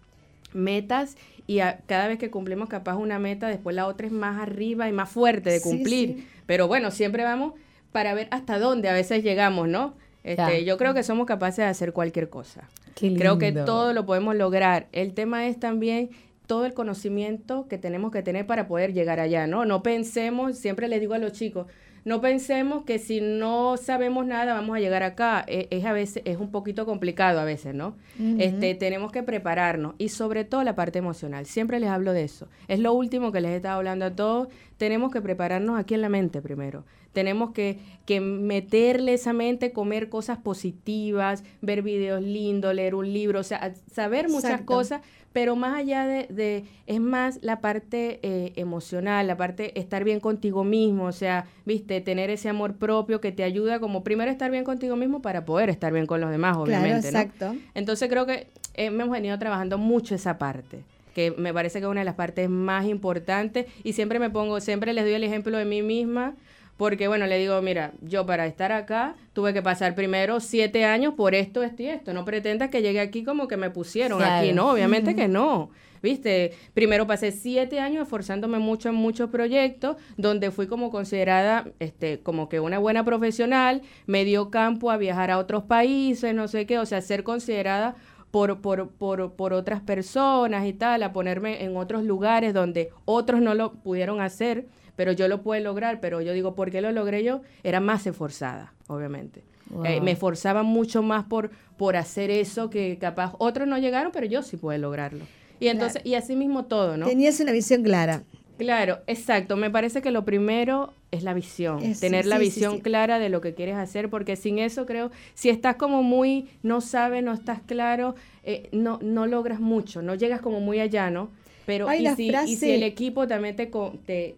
metas 0.54 1.16
y 1.46 1.58
cada 1.86 2.08
vez 2.08 2.18
que 2.18 2.30
cumplimos 2.30 2.68
capaz 2.68 2.96
una 2.96 3.18
meta, 3.18 3.48
después 3.48 3.74
la 3.74 3.86
otra 3.86 4.06
es 4.06 4.12
más 4.12 4.40
arriba 4.40 4.88
y 4.88 4.92
más 4.92 5.10
fuerte 5.10 5.50
de 5.50 5.60
cumplir. 5.60 6.26
Pero 6.46 6.68
bueno, 6.68 6.90
siempre 6.90 7.24
vamos 7.24 7.54
para 7.90 8.14
ver 8.14 8.28
hasta 8.30 8.58
dónde 8.58 8.88
a 8.88 8.92
veces 8.92 9.22
llegamos, 9.22 9.68
¿no? 9.68 9.94
Este, 10.24 10.64
yo 10.64 10.78
creo 10.78 10.94
que 10.94 11.02
somos 11.02 11.26
capaces 11.26 11.58
de 11.58 11.64
hacer 11.64 11.92
cualquier 11.92 12.28
cosa. 12.30 12.68
Creo 12.94 13.38
que 13.38 13.52
todo 13.52 13.92
lo 13.92 14.06
podemos 14.06 14.36
lograr. 14.36 14.88
El 14.92 15.14
tema 15.14 15.46
es 15.46 15.58
también 15.58 16.10
todo 16.46 16.66
el 16.66 16.74
conocimiento 16.74 17.66
que 17.68 17.78
tenemos 17.78 18.12
que 18.12 18.22
tener 18.22 18.46
para 18.46 18.68
poder 18.68 18.92
llegar 18.92 19.20
allá, 19.20 19.46
¿no? 19.46 19.64
No 19.64 19.82
pensemos, 19.82 20.58
siempre 20.58 20.88
les 20.88 21.00
digo 21.00 21.14
a 21.14 21.18
los 21.18 21.32
chicos, 21.32 21.66
no 22.04 22.20
pensemos 22.20 22.84
que 22.84 22.98
si 22.98 23.20
no 23.20 23.76
sabemos 23.76 24.26
nada 24.26 24.54
vamos 24.54 24.76
a 24.76 24.80
llegar 24.80 25.02
acá. 25.02 25.44
E, 25.46 25.68
es, 25.70 25.84
a 25.84 25.92
veces 25.92 26.22
es 26.24 26.36
un 26.38 26.50
poquito 26.50 26.84
complicado 26.84 27.40
a 27.40 27.44
veces, 27.44 27.74
¿no? 27.74 27.96
Este 28.38 28.74
tenemos 28.74 29.12
que 29.12 29.22
prepararnos 29.22 29.94
y 29.98 30.08
sobre 30.08 30.44
todo 30.44 30.64
la 30.64 30.74
parte 30.74 30.98
emocional. 30.98 31.46
Siempre 31.46 31.78
les 31.80 31.90
hablo 31.90 32.12
de 32.12 32.24
eso. 32.24 32.48
Es 32.68 32.80
lo 32.80 32.92
último 32.92 33.32
que 33.32 33.40
les 33.40 33.52
he 33.52 33.56
estado 33.56 33.76
hablando 33.76 34.06
a 34.06 34.10
todos. 34.10 34.48
Tenemos 34.76 35.12
que 35.12 35.20
prepararnos 35.20 35.78
aquí 35.78 35.94
en 35.94 36.02
la 36.02 36.08
mente 36.08 36.42
primero. 36.42 36.84
Tenemos 37.12 37.50
que, 37.52 37.78
que 38.06 38.20
meterle 38.20 39.14
esa 39.14 39.34
mente, 39.34 39.72
comer 39.72 40.08
cosas 40.08 40.38
positivas, 40.38 41.44
ver 41.60 41.82
videos 41.82 42.22
lindos, 42.22 42.74
leer 42.74 42.94
un 42.94 43.12
libro, 43.12 43.40
o 43.40 43.42
sea, 43.42 43.74
saber 43.92 44.30
muchas 44.30 44.62
cosas 44.62 45.02
pero 45.32 45.56
más 45.56 45.76
allá 45.76 46.06
de, 46.06 46.64
es 46.86 47.00
más 47.00 47.38
la 47.42 47.60
parte 47.60 48.20
eh, 48.22 48.52
emocional, 48.56 49.26
la 49.26 49.36
parte 49.36 49.78
estar 49.78 50.04
bien 50.04 50.20
contigo 50.20 50.64
mismo, 50.64 51.04
o 51.04 51.12
sea, 51.12 51.46
viste, 51.64 52.00
tener 52.00 52.30
ese 52.30 52.48
amor 52.48 52.74
propio 52.76 53.20
que 53.20 53.32
te 53.32 53.44
ayuda 53.44 53.80
como 53.80 54.04
primero 54.04 54.30
estar 54.30 54.50
bien 54.50 54.64
contigo 54.64 54.96
mismo 54.96 55.22
para 55.22 55.44
poder 55.44 55.70
estar 55.70 55.92
bien 55.92 56.06
con 56.06 56.20
los 56.20 56.30
demás, 56.30 56.56
obviamente. 56.56 57.10
Claro, 57.10 57.28
exacto. 57.28 57.56
Entonces 57.74 58.08
creo 58.08 58.26
que 58.26 58.48
hemos 58.74 59.10
venido 59.10 59.38
trabajando 59.38 59.78
mucho 59.78 60.14
esa 60.14 60.38
parte 60.38 60.82
que 61.14 61.30
me 61.30 61.52
parece 61.52 61.78
que 61.78 61.84
es 61.84 61.90
una 61.90 62.00
de 62.00 62.04
las 62.06 62.14
partes 62.14 62.48
más 62.48 62.86
importantes 62.86 63.66
y 63.84 63.92
siempre 63.92 64.18
me 64.18 64.30
pongo, 64.30 64.60
siempre 64.60 64.92
les 64.92 65.04
doy 65.04 65.14
el 65.14 65.24
ejemplo 65.24 65.56
de 65.58 65.64
mí 65.64 65.82
misma, 65.82 66.34
porque 66.76 67.08
bueno, 67.08 67.26
le 67.26 67.38
digo, 67.38 67.60
mira, 67.62 67.92
yo 68.00 68.26
para 68.26 68.46
estar 68.46 68.72
acá 68.72 69.14
tuve 69.32 69.52
que 69.52 69.62
pasar 69.62 69.94
primero 69.94 70.40
siete 70.40 70.84
años 70.84 71.14
por 71.14 71.34
esto, 71.34 71.62
esto 71.62 71.82
y 71.82 71.86
esto. 71.86 72.12
No 72.12 72.24
pretendas 72.24 72.70
que 72.70 72.82
llegue 72.82 73.00
aquí 73.00 73.24
como 73.24 73.48
que 73.48 73.56
me 73.56 73.70
pusieron 73.70 74.22
aquí, 74.22 74.52
no, 74.52 74.72
obviamente 74.72 75.14
que 75.14 75.28
no. 75.28 75.70
¿Viste? 76.02 76.52
Primero 76.74 77.06
pasé 77.06 77.30
siete 77.30 77.78
años 77.78 78.02
esforzándome 78.02 78.58
mucho 78.58 78.88
en 78.88 78.96
muchos 78.96 79.30
proyectos, 79.30 79.96
donde 80.16 80.50
fui 80.50 80.66
como 80.66 80.90
considerada 80.90 81.68
este, 81.78 82.18
como 82.18 82.48
que 82.48 82.58
una 82.58 82.80
buena 82.80 83.04
profesional, 83.04 83.82
me 84.06 84.24
dio 84.24 84.50
campo 84.50 84.90
a 84.90 84.96
viajar 84.96 85.30
a 85.30 85.38
otros 85.38 85.62
países, 85.62 86.34
no 86.34 86.48
sé 86.48 86.66
qué, 86.66 86.80
o 86.80 86.86
sea, 86.86 87.00
ser 87.02 87.22
considerada 87.22 87.94
por, 88.32 88.60
por, 88.60 88.90
por, 88.90 89.34
por 89.34 89.52
otras 89.52 89.80
personas 89.80 90.66
y 90.66 90.72
tal, 90.72 91.04
a 91.04 91.12
ponerme 91.12 91.62
en 91.62 91.76
otros 91.76 92.02
lugares 92.02 92.52
donde 92.52 92.90
otros 93.04 93.40
no 93.40 93.54
lo 93.54 93.74
pudieron 93.74 94.20
hacer 94.20 94.66
pero 94.96 95.12
yo 95.12 95.28
lo 95.28 95.42
puedo 95.42 95.62
lograr, 95.62 96.00
pero 96.00 96.20
yo 96.20 96.32
digo, 96.32 96.54
¿por 96.54 96.70
qué 96.70 96.80
lo 96.80 96.92
logré 96.92 97.24
yo? 97.24 97.42
Era 97.62 97.80
más 97.80 98.06
esforzada, 98.06 98.72
obviamente. 98.86 99.42
Eh, 99.84 100.00
me 100.00 100.12
esforzaba 100.12 100.62
mucho 100.62 101.02
más 101.02 101.24
por, 101.24 101.50
por 101.78 101.96
hacer 101.96 102.30
eso 102.30 102.68
que 102.68 102.98
capaz 102.98 103.34
otros 103.38 103.66
no 103.66 103.78
llegaron, 103.78 104.12
pero 104.12 104.26
yo 104.26 104.42
sí 104.42 104.56
puedo 104.56 104.78
lograrlo. 104.78 105.24
Y 105.60 105.68
entonces, 105.68 106.02
y 106.04 106.14
así 106.14 106.36
mismo 106.36 106.64
todo, 106.64 106.96
¿no? 106.96 107.06
Tenías 107.06 107.40
una 107.40 107.52
visión 107.52 107.82
clara. 107.82 108.22
Claro, 108.58 108.98
exacto. 109.06 109.56
Me 109.56 109.70
parece 109.70 110.02
que 110.02 110.10
lo 110.10 110.24
primero 110.24 110.92
es 111.10 111.22
la 111.22 111.34
visión, 111.34 111.80
tener 112.00 112.26
la 112.26 112.38
visión 112.38 112.80
clara 112.80 113.18
de 113.18 113.28
lo 113.28 113.40
que 113.40 113.54
quieres 113.54 113.76
hacer, 113.76 114.08
porque 114.08 114.36
sin 114.36 114.58
eso 114.58 114.86
creo, 114.86 115.10
si 115.34 115.50
estás 115.50 115.76
como 115.76 116.02
muy, 116.02 116.48
no 116.62 116.80
sabes, 116.80 117.22
no 117.22 117.32
estás 117.32 117.60
claro, 117.60 118.14
eh, 118.44 118.68
no, 118.72 118.98
no 119.02 119.26
logras 119.26 119.60
mucho, 119.60 120.02
no 120.02 120.14
llegas 120.14 120.40
como 120.40 120.60
muy 120.60 120.80
allá, 120.80 121.10
¿no? 121.10 121.30
Pero 121.66 121.92
y 121.92 122.06
si, 122.14 122.30
y 122.46 122.56
si, 122.56 122.70
el 122.70 122.82
equipo 122.82 123.26
también 123.26 123.56
te, 123.56 123.70
te, 124.04 124.36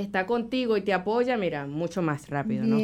está 0.00 0.26
contigo 0.26 0.76
y 0.76 0.82
te 0.82 0.92
apoya, 0.92 1.36
mira, 1.36 1.66
mucho 1.66 2.02
más 2.02 2.28
rápido, 2.28 2.64
¿no? 2.64 2.76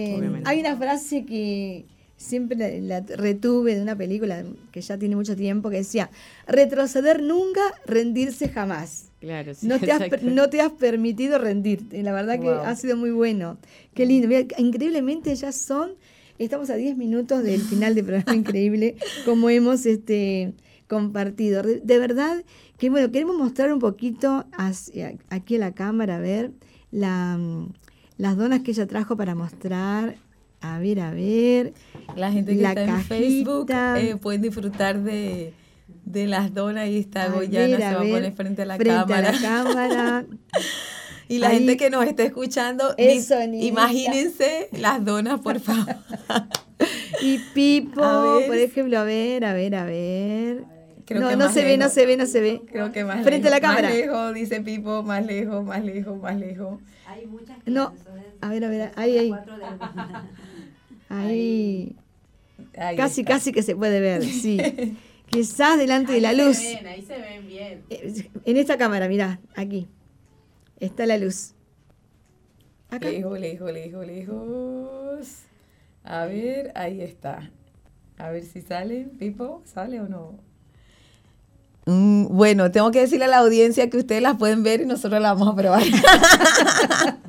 Hay 0.44 0.60
una 0.60 0.76
frase 0.76 1.24
que, 1.24 1.86
siempre 2.16 2.80
la, 2.80 3.00
retuve 3.00 3.74
de 3.74 3.82
una 3.82 3.96
película 3.96 4.44
que 4.72 4.80
ya 4.80 4.98
tiene 4.98 5.16
mucho 5.16 5.36
tiempo 5.36 5.70
que 5.70 5.78
decía, 5.78 6.10
retroceder 6.46 7.22
nunca, 7.22 7.60
rendirse 7.86 8.48
jamás. 8.48 9.10
Claro, 9.20 9.54
sí, 9.54 9.66
no, 9.66 9.78
te 9.78 9.92
has, 9.92 10.22
no 10.22 10.48
te 10.48 10.60
has 10.60 10.72
permitido 10.72 11.38
rendirte. 11.38 12.02
La 12.02 12.12
verdad 12.12 12.40
que 12.40 12.48
ha 12.48 12.74
sido 12.76 12.96
muy 12.96 13.10
bueno. 13.10 13.58
Qué 13.94 14.06
lindo. 14.06 14.28
increíblemente 14.58 15.34
ya 15.34 15.52
son, 15.52 15.92
estamos 16.38 16.70
a 16.70 16.76
10 16.76 16.96
minutos 16.96 17.42
del 17.42 17.60
final 17.60 17.94
del 17.94 18.04
programa 18.04 18.34
increíble, 18.36 18.96
como 19.24 19.50
hemos 19.50 19.86
este, 19.86 20.52
compartido. 20.88 21.62
De, 21.62 21.98
verdad 21.98 22.44
que, 22.78 22.90
bueno, 22.90 23.10
queremos 23.10 23.36
mostrar 23.36 23.72
un 23.72 23.78
poquito 23.78 24.44
hacia, 24.52 25.14
aquí 25.30 25.56
a 25.56 25.58
la 25.58 25.74
cámara, 25.74 26.16
a 26.16 26.20
ver, 26.20 26.52
la, 26.94 27.38
las 28.18 28.36
donas 28.36 28.60
que 28.60 28.70
ella 28.70 28.86
trajo 28.86 29.16
para 29.16 29.34
mostrar. 29.34 30.14
A 30.60 30.78
ver, 30.78 31.00
a 31.00 31.10
ver. 31.10 31.74
La 32.16 32.32
gente 32.32 32.56
que 32.56 32.64
está 32.64 32.84
en 32.84 33.02
Facebook 33.02 33.70
eh, 33.70 34.16
pueden 34.20 34.40
disfrutar 34.40 35.00
de, 35.00 35.52
las 36.06 36.54
donas 36.54 36.88
y 36.88 36.98
está 36.98 37.28
Goyana 37.28 37.76
se 37.76 37.94
va 37.94 38.00
a 38.00 38.04
poner 38.04 38.32
frente 38.32 38.62
a 38.62 38.66
la 38.66 38.78
cámara. 38.78 39.32
la 39.32 39.40
cámara. 39.40 40.26
y 41.28 41.38
la 41.38 41.50
gente 41.50 41.76
que 41.76 41.90
nos 41.90 42.06
está 42.06 42.22
escuchando, 42.22 42.94
imagínense 42.96 44.68
las 44.72 45.04
donas, 45.04 45.40
por 45.40 45.60
favor. 45.60 45.96
y 47.20 47.38
Pipo, 47.52 48.40
por 48.46 48.56
ejemplo, 48.56 49.00
a 49.00 49.04
ver, 49.04 49.44
a 49.44 49.52
ver, 49.52 49.74
a 49.74 49.84
ver. 49.84 50.73
No, 51.10 51.36
no 51.36 51.52
se 51.52 51.64
ve, 51.64 51.76
no 51.76 51.88
se 51.88 52.06
ve, 52.06 52.16
no 52.16 52.26
se 52.26 52.40
ve. 52.40 52.62
Creo 52.70 52.92
que 52.92 53.04
más 53.04 53.22
Frente 53.24 53.48
a 53.48 53.50
la 53.50 53.60
cámara. 53.60 53.88
Más 53.88 53.96
lejos, 53.96 54.34
dice 54.34 54.60
Pipo, 54.60 55.02
más 55.02 55.24
lejos, 55.24 55.64
más 55.64 55.84
lejos, 55.84 56.20
más 56.20 56.36
lejos. 56.36 56.80
Hay 57.06 57.26
muchas 57.26 57.58
No, 57.66 57.92
a 58.40 58.48
ver, 58.48 58.64
a 58.64 58.68
ver, 58.68 58.92
ahí, 58.96 59.18
ahí. 59.18 59.34
Ahí. 61.08 61.96
casi, 62.96 63.24
casi 63.24 63.52
que 63.52 63.62
se 63.62 63.76
puede 63.76 64.00
ver, 64.00 64.24
sí. 64.24 64.58
Quizás 65.30 65.78
delante 65.78 66.12
de 66.12 66.20
la 66.20 66.32
luz. 66.32 66.56
Se 66.56 66.76
ven, 66.76 66.86
ahí 66.86 67.02
se 67.02 67.18
ven 67.18 67.46
bien. 67.46 67.82
Eh, 67.90 68.30
en 68.44 68.56
esta 68.56 68.78
cámara, 68.78 69.08
mirá, 69.08 69.40
aquí. 69.56 69.88
Está 70.80 71.06
la 71.06 71.18
luz. 71.18 71.54
Acá. 72.90 73.08
Lejos, 73.08 73.40
lejos, 73.40 73.72
lejos, 73.72 74.06
lejos. 74.06 75.28
A 76.04 76.26
ver, 76.26 76.72
ahí 76.74 77.00
está. 77.00 77.50
A 78.18 78.30
ver 78.30 78.44
si 78.44 78.60
sale, 78.60 79.08
Pipo, 79.18 79.62
¿sale 79.64 80.00
o 80.00 80.08
no? 80.08 80.38
Mm, 81.86 82.28
bueno, 82.28 82.70
tengo 82.70 82.90
que 82.90 83.00
decirle 83.00 83.26
a 83.26 83.28
la 83.28 83.38
audiencia 83.38 83.90
que 83.90 83.98
ustedes 83.98 84.22
las 84.22 84.36
pueden 84.36 84.62
ver 84.62 84.80
y 84.80 84.86
nosotros 84.86 85.20
las 85.20 85.38
vamos 85.38 85.52
a 85.52 85.56
probar. 85.56 85.82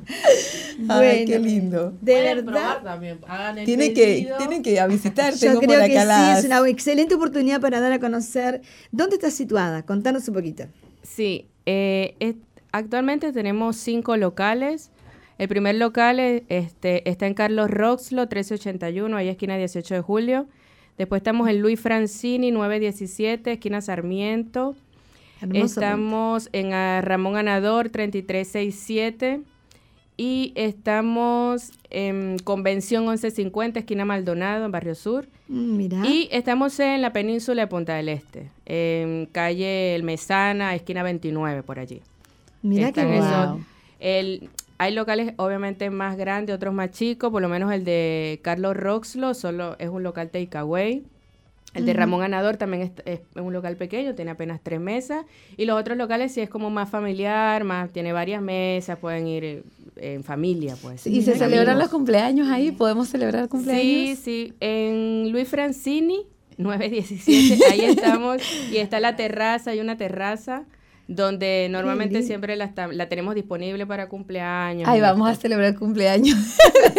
Ay, 0.88 1.24
qué 1.26 1.38
lindo. 1.38 1.92
De 2.00 2.22
verdad. 2.22 2.82
También. 2.82 3.18
Hagan 3.26 3.58
el 3.58 3.64
tienen 3.66 3.92
que, 3.92 4.32
tienen 4.38 4.62
que 4.62 4.72
ir 4.72 4.80
a 4.80 4.86
visitar. 4.86 5.34
Yo 5.34 5.58
creo 5.58 5.80
que 5.80 6.00
sí, 6.00 6.38
es 6.38 6.44
una 6.44 6.66
excelente 6.68 7.14
oportunidad 7.14 7.60
para 7.60 7.80
dar 7.80 7.92
a 7.92 7.98
conocer 7.98 8.62
dónde 8.92 9.16
está 9.16 9.30
situada. 9.30 9.84
Contanos 9.84 10.26
un 10.28 10.34
poquito. 10.34 10.64
Sí, 11.02 11.48
eh, 11.66 12.36
actualmente 12.72 13.32
tenemos 13.32 13.76
cinco 13.76 14.16
locales. 14.16 14.90
El 15.38 15.48
primer 15.48 15.74
local 15.74 16.18
este, 16.18 17.08
está 17.08 17.26
en 17.26 17.34
Carlos 17.34 17.70
Roxlo, 17.70 18.22
1381, 18.22 19.14
ahí 19.16 19.28
esquina 19.28 19.58
18 19.58 19.94
de 19.94 20.00
julio. 20.00 20.46
Después 20.98 21.20
estamos 21.20 21.48
en 21.48 21.60
Luis 21.60 21.80
Francini, 21.80 22.50
917, 22.50 23.52
esquina 23.52 23.80
Sarmiento. 23.80 24.74
estamos 25.52 26.48
en 26.52 26.70
Ramón 27.02 27.34
Ganador, 27.34 27.90
3367. 27.90 29.42
Y 30.18 30.52
estamos 30.54 31.72
en 31.90 32.38
Convención 32.38 33.04
1150, 33.04 33.80
esquina 33.80 34.06
Maldonado, 34.06 34.64
en 34.64 34.72
Barrio 34.72 34.94
Sur. 34.94 35.28
Mm, 35.48 36.04
y 36.06 36.28
estamos 36.32 36.80
en 36.80 37.02
la 37.02 37.12
península 37.12 37.62
de 37.62 37.68
Punta 37.68 37.94
del 37.96 38.08
Este, 38.08 38.50
en 38.64 39.26
calle 39.26 39.94
El 39.94 40.04
Mesana, 40.04 40.74
esquina 40.74 41.02
29, 41.02 41.62
por 41.62 41.78
allí. 41.78 42.00
Mira 42.62 42.92
qué 42.92 43.04
wow. 43.04 43.60
El, 44.00 44.48
hay 44.78 44.94
locales 44.94 45.34
obviamente 45.36 45.90
más 45.90 46.16
grandes, 46.16 46.54
otros 46.54 46.74
más 46.74 46.90
chicos, 46.90 47.30
por 47.30 47.42
lo 47.42 47.48
menos 47.48 47.72
el 47.72 47.84
de 47.84 48.40
Carlos 48.42 48.76
Roxlo 48.76 49.34
solo 49.34 49.76
es 49.78 49.88
un 49.88 50.02
local 50.02 50.30
takeaway. 50.30 51.04
El 51.74 51.84
de 51.84 51.92
Ramón 51.92 52.20
Ganador 52.20 52.56
también 52.56 52.94
es, 53.04 53.20
un 53.34 53.52
local 53.52 53.76
pequeño, 53.76 54.14
tiene 54.14 54.30
apenas 54.30 54.60
tres 54.62 54.80
mesas. 54.80 55.26
Y 55.58 55.66
los 55.66 55.78
otros 55.78 55.98
locales 55.98 56.32
sí 56.32 56.40
es 56.40 56.48
como 56.48 56.70
más 56.70 56.88
familiar, 56.88 57.64
más 57.64 57.90
tiene 57.90 58.14
varias 58.14 58.40
mesas, 58.40 58.98
pueden 58.98 59.26
ir 59.26 59.44
eh, 59.44 59.62
en 59.96 60.24
familia, 60.24 60.74
pues. 60.80 61.06
¿Y 61.06 61.20
se 61.20 61.36
celebran 61.36 61.78
los 61.78 61.90
cumpleaños 61.90 62.48
ahí? 62.48 62.70
¿Podemos 62.70 63.08
celebrar 63.08 63.50
cumpleaños? 63.50 63.84
Sí, 63.84 64.16
sí. 64.16 64.54
En 64.60 65.30
Luis 65.30 65.48
Francini, 65.48 66.24
917, 66.56 67.62
ahí 67.70 67.80
estamos. 67.84 68.40
y 68.72 68.78
está 68.78 68.98
la 68.98 69.14
terraza, 69.16 69.72
hay 69.72 69.80
una 69.80 69.98
terraza 69.98 70.64
donde 71.08 71.68
normalmente 71.70 72.22
siempre 72.22 72.56
la, 72.56 72.72
la, 72.92 73.08
tenemos 73.08 73.34
disponible 73.34 73.86
para 73.86 74.08
cumpleaños. 74.08 74.88
Ay, 74.88 75.00
vamos 75.00 75.30
a 75.30 75.36
celebrar 75.36 75.76
cumpleaños 75.76 76.36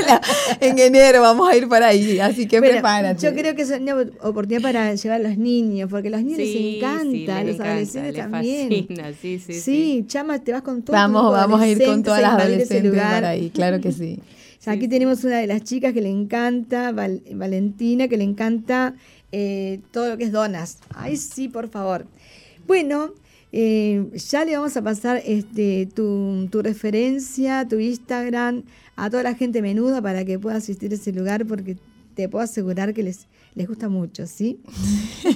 en 0.61 0.79
enero, 0.79 1.21
vamos 1.21 1.49
a 1.49 1.57
ir 1.57 1.67
para 1.67 1.87
ahí, 1.87 2.19
así 2.19 2.47
que 2.47 2.61
prepárate. 2.61 3.21
Yo 3.21 3.33
creo 3.33 3.53
que 3.55 3.63
es 3.63 3.71
una 3.71 3.95
oportunidad 4.21 4.61
para 4.61 4.95
llevar 4.95 5.19
a 5.19 5.23
los 5.23 5.37
niños, 5.37 5.89
porque 5.89 6.07
a 6.07 6.11
los 6.11 6.23
niños 6.23 6.37
les 6.39 6.75
encanta, 6.77 7.43
los 7.43 7.59
adolescentes 7.59 8.15
también. 8.15 8.69
Fascina, 8.69 9.13
sí, 9.21 9.39
sí, 9.39 9.53
sí, 9.53 10.05
Chama, 10.07 10.39
te 10.39 10.53
vas 10.53 10.61
con 10.61 10.83
todo. 10.83 10.95
Vamos, 10.95 11.31
vamos 11.31 11.59
a 11.59 11.67
ir 11.67 11.83
con 11.83 12.01
todas 12.03 12.21
las 12.21 12.33
adolescentes 12.33 12.93
para 12.93 13.29
ahí, 13.29 13.49
claro 13.49 13.81
que 13.81 13.91
sí. 13.91 14.19
aquí 14.67 14.87
tenemos 14.87 15.23
una 15.23 15.37
de 15.37 15.47
las 15.47 15.63
chicas 15.63 15.93
que 15.93 16.01
le 16.01 16.09
encanta, 16.09 16.91
Valentina, 16.91 18.07
que 18.07 18.17
le 18.17 18.23
encanta 18.23 18.93
eh, 19.31 19.79
todo 19.91 20.09
lo 20.09 20.17
que 20.17 20.25
es 20.25 20.31
donas. 20.31 20.79
Ay, 20.93 21.17
sí, 21.17 21.47
por 21.47 21.69
favor. 21.69 22.05
Bueno, 22.65 23.13
eh, 23.51 24.09
ya 24.13 24.43
le 24.45 24.55
vamos 24.57 24.75
a 24.75 24.81
pasar 24.81 25.21
este, 25.25 25.87
tu, 25.93 26.47
tu, 26.51 26.61
referencia, 26.61 27.67
tu 27.67 27.79
Instagram 27.79 28.63
a 28.95 29.09
toda 29.09 29.23
la 29.23 29.35
gente 29.35 29.61
menuda 29.61 30.01
para 30.01 30.25
que 30.25 30.37
pueda 30.37 30.57
asistir 30.57 30.91
a 30.91 30.95
ese 30.95 31.13
lugar 31.13 31.45
porque 31.45 31.77
te 32.15 32.27
puedo 32.27 32.43
asegurar 32.43 32.93
que 32.93 33.03
les, 33.03 33.27
les 33.55 33.67
gusta 33.67 33.89
mucho, 33.89 34.27
¿sí? 34.27 34.59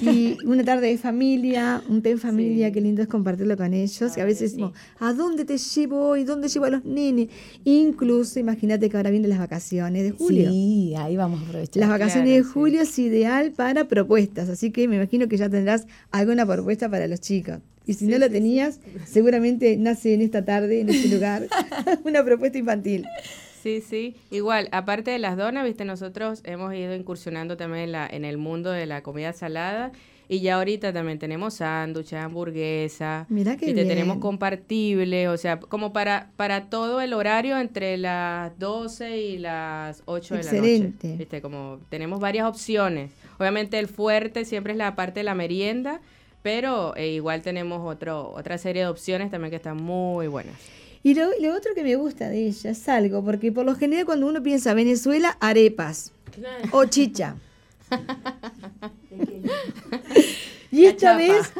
Y 0.02 0.36
una 0.44 0.64
tarde 0.64 0.88
de 0.88 0.98
familia, 0.98 1.82
un 1.88 2.02
té 2.02 2.10
en 2.10 2.18
familia, 2.18 2.70
qué 2.70 2.80
lindo 2.80 3.02
es 3.02 3.08
compartirlo 3.08 3.56
con 3.56 3.74
ellos. 3.74 4.12
que 4.12 4.20
a 4.20 4.24
veces 4.24 4.52
decimos, 4.52 4.72
¿a 4.98 5.12
dónde 5.12 5.44
te 5.44 5.58
llevo 5.58 6.08
hoy? 6.08 6.24
¿Dónde 6.24 6.48
llevo 6.48 6.66
a 6.66 6.70
los 6.70 6.84
nenes? 6.84 7.28
Incluso, 7.64 8.38
imagínate 8.38 8.88
que 8.88 8.96
ahora 8.96 9.10
vienen 9.10 9.30
las 9.30 9.38
vacaciones 9.38 10.02
de 10.02 10.12
julio. 10.12 10.50
Sí, 10.50 10.94
ahí 10.96 11.16
vamos 11.16 11.40
a 11.42 11.46
aprovechar. 11.46 11.80
Las 11.80 11.88
vacaciones 11.88 12.34
de 12.34 12.42
julio 12.42 12.82
es 12.82 12.98
ideal 12.98 13.52
para 13.52 13.88
propuestas, 13.88 14.48
así 14.48 14.70
que 14.70 14.88
me 14.88 14.96
imagino 14.96 15.28
que 15.28 15.36
ya 15.36 15.48
tendrás 15.48 15.86
alguna 16.10 16.46
propuesta 16.46 16.88
para 16.88 17.06
los 17.06 17.20
chicos. 17.20 17.58
Y 17.84 17.94
si 17.94 18.06
no 18.06 18.16
la 18.18 18.28
tenías, 18.28 18.78
seguramente 19.04 19.76
nace 19.76 20.14
en 20.14 20.20
esta 20.20 20.44
tarde, 20.44 20.80
en 20.80 20.90
este 20.90 21.08
lugar, 21.08 21.48
una 22.04 22.24
propuesta 22.24 22.58
infantil. 22.58 23.04
Sí, 23.62 23.80
sí. 23.80 24.16
Igual, 24.30 24.68
aparte 24.72 25.12
de 25.12 25.20
las 25.20 25.36
donas, 25.36 25.64
viste, 25.64 25.84
nosotros 25.84 26.40
hemos 26.44 26.74
ido 26.74 26.94
incursionando 26.94 27.56
también 27.56 27.84
en, 27.84 27.92
la, 27.92 28.08
en 28.10 28.24
el 28.24 28.36
mundo 28.36 28.70
de 28.70 28.86
la 28.86 29.02
comida 29.02 29.32
salada. 29.32 29.92
Y 30.28 30.40
ya 30.40 30.56
ahorita 30.56 30.92
también 30.92 31.18
tenemos 31.18 31.54
sándwiches, 31.54 32.14
hamburguesa. 32.14 33.26
Mira 33.28 33.56
que 33.56 33.74
tenemos 33.74 34.16
compartible, 34.18 35.28
o 35.28 35.36
sea, 35.36 35.60
como 35.60 35.92
para, 35.92 36.30
para 36.36 36.70
todo 36.70 37.00
el 37.02 37.12
horario 37.12 37.58
entre 37.58 37.98
las 37.98 38.58
12 38.58 39.18
y 39.18 39.38
las 39.38 40.02
8 40.06 40.36
de 40.36 40.42
la 40.44 40.52
noche. 40.52 40.92
Viste, 41.18 41.42
como 41.42 41.80
tenemos 41.90 42.18
varias 42.18 42.46
opciones. 42.46 43.10
Obviamente 43.38 43.78
el 43.78 43.88
fuerte 43.88 44.44
siempre 44.44 44.72
es 44.72 44.78
la 44.78 44.96
parte 44.96 45.20
de 45.20 45.24
la 45.24 45.34
merienda, 45.34 46.00
pero 46.42 46.96
eh, 46.96 47.08
igual 47.08 47.42
tenemos 47.42 47.80
otro, 47.84 48.32
otra 48.32 48.56
serie 48.58 48.82
de 48.82 48.88
opciones 48.88 49.30
también 49.30 49.50
que 49.50 49.56
están 49.56 49.76
muy 49.76 50.28
buenas. 50.28 50.56
Y 51.04 51.14
lo, 51.14 51.54
otro 51.54 51.74
que 51.74 51.82
me 51.82 51.96
gusta 51.96 52.28
de 52.28 52.46
ella 52.46 52.70
es 52.70 52.88
algo, 52.88 53.24
porque 53.24 53.50
por 53.50 53.66
lo 53.66 53.74
general 53.74 54.04
cuando 54.04 54.26
uno 54.26 54.42
piensa 54.42 54.72
Venezuela, 54.72 55.36
arepas. 55.40 56.12
O 56.70 56.84
chicha. 56.84 57.34
y 60.70 60.86
esta 60.86 61.16
vez 61.16 61.52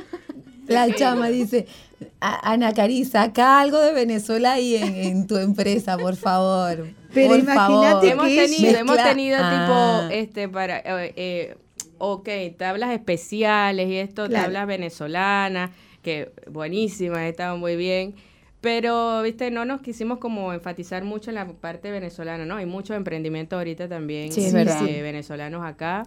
la 0.68 0.94
chama 0.94 1.28
dice, 1.28 1.66
Ana 2.20 2.72
Cari, 2.72 3.04
saca 3.04 3.60
algo 3.60 3.78
de 3.78 3.92
Venezuela 3.92 4.52
ahí 4.52 4.76
en, 4.76 5.26
tu 5.26 5.36
empresa, 5.36 5.98
por 5.98 6.14
favor. 6.14 6.86
Pero 7.12 7.36
imagínate 7.36 8.06
que 8.06 8.12
hemos 8.12 8.28
tenido, 8.28 8.78
hemos 8.78 8.96
tenido 8.96 9.38
tipo, 9.38 10.08
este, 10.12 10.48
para, 10.48 10.78
eh, 10.78 11.12
eh, 11.16 11.56
ok, 11.98 12.28
tablas 12.56 12.92
especiales 12.92 13.88
y 13.88 13.96
esto, 13.96 14.30
tablas 14.30 14.68
venezolanas, 14.68 15.72
que 16.00 16.30
buenísimas, 16.48 17.22
estaban 17.22 17.58
muy 17.58 17.74
bien 17.74 18.14
pero, 18.62 19.22
viste, 19.22 19.50
no 19.50 19.64
nos 19.64 19.80
quisimos 19.80 20.18
como 20.18 20.52
enfatizar 20.52 21.02
mucho 21.02 21.30
en 21.30 21.34
la 21.34 21.48
parte 21.48 21.90
venezolana, 21.90 22.46
¿no? 22.46 22.56
Hay 22.56 22.64
mucho 22.64 22.94
emprendimiento 22.94 23.56
ahorita 23.56 23.88
también 23.88 24.30
de 24.32 25.00
venezolanos 25.02 25.64
acá. 25.64 26.04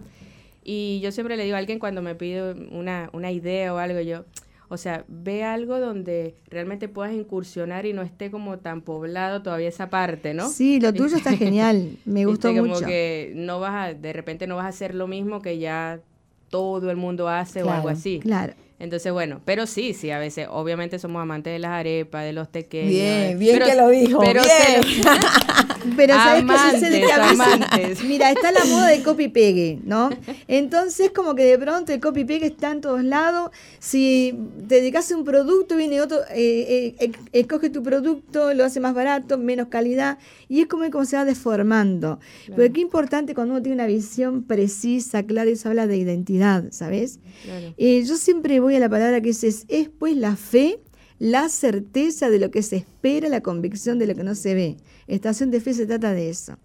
Y 0.64 0.98
yo 1.00 1.12
siempre 1.12 1.36
le 1.36 1.44
digo 1.44 1.54
a 1.54 1.58
alguien 1.58 1.78
cuando 1.78 2.00
me 2.00 2.14
pide 2.14 2.54
una, 2.72 3.10
una 3.12 3.30
idea 3.30 3.74
o 3.74 3.76
algo, 3.76 4.00
yo, 4.00 4.24
O 4.68 4.78
sea, 4.78 5.04
ve 5.06 5.44
algo 5.44 5.78
donde 5.78 6.34
realmente 6.48 6.88
puedas 6.88 7.12
incursionar 7.12 7.84
y 7.84 7.92
no 7.92 8.00
esté 8.00 8.30
como 8.30 8.58
tan 8.58 8.80
poblado 8.80 9.42
todavía 9.42 9.68
esa 9.68 9.90
parte, 9.90 10.32
¿no? 10.32 10.48
Sí, 10.48 10.80
lo 10.80 10.94
tuyo 10.94 11.18
está 11.18 11.32
genial, 11.36 11.98
me 12.06 12.24
gustó 12.24 12.48
Viste, 12.48 12.62
mucho. 12.62 12.74
Como 12.76 12.86
que 12.86 13.32
no 13.36 13.60
vas 13.60 13.90
a, 13.90 13.94
de 13.94 14.12
repente 14.14 14.46
no 14.46 14.56
vas 14.56 14.64
a 14.64 14.68
hacer 14.68 14.94
lo 14.94 15.06
mismo 15.06 15.42
que 15.42 15.58
ya 15.58 16.00
todo 16.48 16.90
el 16.90 16.96
mundo 16.96 17.28
hace 17.28 17.62
o 17.62 17.70
algo 17.70 17.90
así. 17.90 18.18
Claro. 18.20 18.54
Entonces, 18.78 19.10
bueno, 19.12 19.40
pero 19.46 19.66
sí, 19.66 19.94
sí, 19.94 20.10
a 20.10 20.18
veces, 20.18 20.48
obviamente 20.50 20.98
somos 20.98 21.22
amantes 21.22 21.52
de 21.52 21.58
las 21.58 21.70
arepas, 21.70 22.24
de 22.24 22.32
los 22.34 22.50
tequeños. 22.52 22.90
Bien, 22.90 23.22
eh, 23.30 23.36
bien 23.36 23.54
pero- 23.58 23.66
que 23.66 23.74
lo 23.74 23.88
dijo, 23.88 24.20
Pero 24.20 24.42
bien. 24.42 24.82
se- 24.84 25.00
Pero 25.96 26.14
¿sabes 26.14 26.44
qué 26.44 26.70
sucede? 26.78 27.00
Que 27.06 27.12
a 27.12 27.32
veces- 27.76 28.04
mira, 28.04 28.30
está 28.32 28.50
la 28.50 28.64
moda 28.64 28.88
de 28.88 29.02
copy 29.04 29.28
pegue, 29.28 29.78
¿no? 29.84 30.10
Entonces, 30.48 31.12
como 31.12 31.34
que 31.36 31.44
de 31.44 31.58
pronto 31.58 31.92
el 31.92 32.00
copy 32.00 32.24
pegue 32.24 32.46
está 32.46 32.72
en 32.72 32.80
todos 32.80 33.04
lados. 33.04 33.50
Si 33.78 34.36
te 34.68 34.76
dedicas 34.76 35.10
a 35.12 35.16
un 35.16 35.24
producto, 35.24 35.76
viene 35.76 36.00
otro, 36.00 36.18
eh, 36.34 36.94
eh, 36.98 37.06
ec- 37.06 37.18
escoge 37.32 37.70
tu 37.70 37.82
producto, 37.84 38.52
lo 38.52 38.64
hace 38.64 38.80
más 38.80 38.94
barato, 38.94 39.38
menos 39.38 39.68
calidad, 39.68 40.18
y 40.48 40.60
es 40.60 40.66
como, 40.66 40.90
como 40.90 41.04
se 41.04 41.16
va 41.16 41.24
deformando. 41.24 42.18
Pero 42.54 42.72
qué 42.74 42.80
importante 42.80 43.34
cuando 43.34 43.54
uno 43.54 43.62
tiene 43.62 43.76
una 43.76 43.86
visión 43.86 44.42
precisa, 44.42 45.22
clara, 45.22 45.48
y 45.48 45.52
eso 45.54 45.68
habla 45.68 45.86
de 45.86 45.96
identidad, 45.98 46.64
¿sabes? 46.72 47.20
Claro. 47.44 47.74
Eh, 47.76 48.02
yo 48.04 48.16
siempre 48.16 48.58
voy 48.58 48.65
a 48.74 48.80
la 48.80 48.88
palabra 48.88 49.20
que 49.20 49.30
es, 49.30 49.44
es, 49.44 49.64
es, 49.68 49.88
pues 49.88 50.16
la 50.16 50.34
fe, 50.34 50.80
la 51.18 51.48
certeza 51.48 52.28
de 52.28 52.38
lo 52.38 52.50
que 52.50 52.62
se 52.62 52.76
espera, 52.76 53.28
la 53.28 53.40
convicción 53.40 53.98
de 53.98 54.06
lo 54.06 54.14
que 54.14 54.24
no 54.24 54.34
se 54.34 54.54
ve. 54.54 54.76
Estación 55.06 55.50
de 55.50 55.60
fe 55.60 55.74
se 55.74 55.86
trata 55.86 56.12
de 56.12 56.28
eso. 56.28 56.58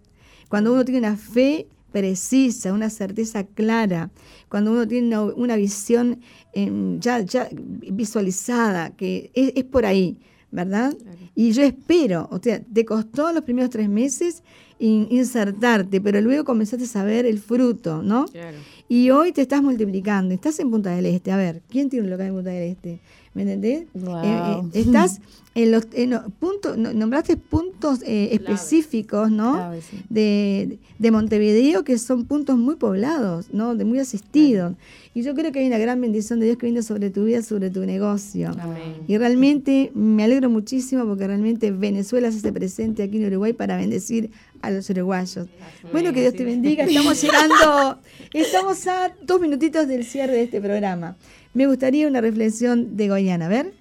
Cuando 0.49 0.73
uno 0.73 0.83
tiene 0.83 0.99
una 0.99 1.17
fe 1.17 1.67
precisa, 1.91 2.73
una 2.73 2.89
certeza 2.89 3.43
clara, 3.45 4.11
cuando 4.49 4.71
uno 4.71 4.87
tiene 4.87 5.07
una, 5.07 5.21
una 5.21 5.55
visión 5.55 6.21
em, 6.53 6.99
ya, 6.99 7.19
ya 7.19 7.49
visualizada, 7.53 8.95
que 8.95 9.31
es, 9.33 9.53
es 9.55 9.63
por 9.65 9.85
ahí, 9.85 10.17
¿verdad? 10.51 10.95
Y 11.35 11.51
yo 11.51 11.63
espero, 11.63 12.27
o 12.31 12.39
sea, 12.41 12.61
te 12.61 12.83
costó 12.85 13.31
los 13.31 13.43
primeros 13.43 13.69
tres 13.69 13.89
meses 13.89 14.43
in- 14.81 15.07
insertarte, 15.09 16.01
pero 16.01 16.19
luego 16.21 16.43
comenzaste 16.43 16.97
a 16.99 17.03
ver 17.03 17.25
el 17.25 17.39
fruto, 17.39 18.01
¿no? 18.03 18.25
Claro. 18.25 18.57
Y 18.89 19.09
hoy 19.11 19.31
te 19.31 19.41
estás 19.41 19.61
multiplicando. 19.63 20.33
Estás 20.33 20.59
en 20.59 20.69
Punta 20.69 20.89
del 20.95 21.05
Este. 21.05 21.31
A 21.31 21.37
ver, 21.37 21.61
¿quién 21.69 21.89
tiene 21.89 22.05
un 22.05 22.11
local 22.11 22.27
en 22.27 22.33
Punta 22.33 22.49
del 22.49 22.71
Este? 22.71 22.99
¿Me 23.33 23.43
entendés? 23.43 23.85
Wow. 23.93 24.17
Eh, 24.23 24.61
eh, 24.73 24.79
estás 24.81 25.21
en 25.55 25.71
los, 25.71 25.87
en 25.93 26.09
los 26.11 26.21
puntos, 26.39 26.77
no- 26.77 26.93
nombraste 26.93 27.37
puntos 27.37 28.01
eh, 28.05 28.29
específicos, 28.33 29.31
¿no? 29.31 29.53
Clave, 29.53 29.81
sí. 29.81 30.01
De, 30.09 30.79
de 30.99 31.11
Montevideo 31.11 31.83
que 31.83 31.97
son 31.97 32.25
puntos 32.25 32.57
muy 32.57 32.75
poblados, 32.75 33.47
¿no? 33.53 33.75
De 33.75 33.85
muy 33.85 33.99
asistidos. 33.99 34.73
Y 35.13 35.23
yo 35.23 35.33
creo 35.33 35.51
que 35.51 35.59
hay 35.59 35.67
una 35.67 35.77
gran 35.77 35.99
bendición 35.99 36.39
de 36.39 36.45
Dios 36.45 36.57
que 36.57 36.65
viene 36.67 36.83
sobre 36.83 37.09
tu 37.09 37.25
vida, 37.25 37.41
sobre 37.41 37.69
tu 37.69 37.85
negocio. 37.85 38.49
Amén. 38.57 38.95
Y 39.07 39.17
realmente 39.17 39.91
me 39.93 40.23
alegro 40.23 40.49
muchísimo 40.49 41.05
porque 41.05 41.27
realmente 41.27 41.71
Venezuela 41.71 42.31
se 42.31 42.37
hace 42.37 42.53
presente 42.53 43.03
aquí 43.03 43.17
en 43.17 43.27
Uruguay 43.27 43.51
para 43.53 43.75
bendecir 43.77 44.29
a 44.61 44.71
los 44.71 44.89
uruguayos. 44.89 45.47
Bueno, 45.91 46.13
que 46.13 46.21
Dios 46.21 46.33
te 46.35 46.45
bendiga. 46.45 46.83
Estamos 46.85 47.21
llegando, 47.21 47.99
estamos 48.33 48.87
a 48.87 49.11
dos 49.21 49.41
minutitos 49.41 49.87
del 49.87 50.05
cierre 50.05 50.33
de 50.33 50.43
este 50.43 50.61
programa. 50.61 51.17
Me 51.53 51.67
gustaría 51.67 52.07
una 52.07 52.21
reflexión 52.21 52.95
de 52.95 53.09
Goyana. 53.09 53.45
A 53.45 53.49
ver. 53.49 53.73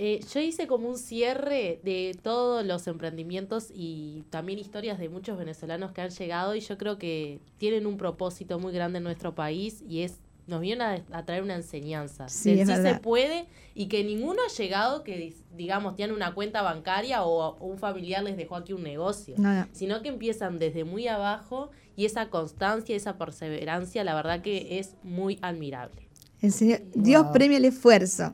Eh, 0.00 0.20
yo 0.32 0.38
hice 0.38 0.68
como 0.68 0.88
un 0.88 0.96
cierre 0.96 1.80
de 1.82 2.16
todos 2.22 2.64
los 2.64 2.86
emprendimientos 2.86 3.72
y 3.74 4.22
también 4.30 4.60
historias 4.60 5.00
de 5.00 5.08
muchos 5.08 5.36
venezolanos 5.36 5.90
que 5.90 6.00
han 6.00 6.10
llegado 6.10 6.54
y 6.54 6.60
yo 6.60 6.78
creo 6.78 6.98
que 6.98 7.40
tienen 7.58 7.84
un 7.84 7.96
propósito 7.96 8.60
muy 8.60 8.72
grande 8.72 8.98
en 8.98 9.04
nuestro 9.04 9.34
país 9.34 9.82
y 9.88 10.02
es 10.02 10.20
nos 10.46 10.62
viene 10.62 10.82
a, 10.82 11.02
a 11.12 11.24
traer 11.26 11.42
una 11.42 11.56
enseñanza. 11.56 12.28
Sí, 12.28 12.54
de 12.54 12.62
es 12.62 12.68
sí 12.68 12.76
se 12.76 12.94
puede 12.94 13.46
y 13.74 13.86
que 13.86 14.02
ninguno 14.02 14.40
ha 14.42 14.52
llegado 14.56 15.04
que, 15.04 15.34
digamos, 15.56 15.94
tiene 15.94 16.14
una 16.14 16.32
cuenta 16.32 16.62
bancaria 16.62 17.22
o, 17.22 17.56
o 17.58 17.66
un 17.66 17.78
familiar 17.78 18.22
les 18.22 18.36
dejó 18.36 18.56
aquí 18.56 18.72
un 18.72 18.82
negocio, 18.82 19.34
sino 19.72 20.00
que 20.00 20.08
empiezan 20.08 20.58
desde 20.58 20.84
muy 20.84 21.06
abajo 21.06 21.70
y 21.96 22.06
esa 22.06 22.30
constancia, 22.30 22.96
esa 22.96 23.18
perseverancia, 23.18 24.04
la 24.04 24.14
verdad 24.14 24.40
que 24.40 24.78
es 24.78 24.94
muy 25.02 25.38
admirable. 25.42 26.07
El 26.40 26.52
Señor, 26.52 26.80
Dios 26.94 27.26
premia 27.32 27.58
el 27.58 27.64
esfuerzo. 27.64 28.32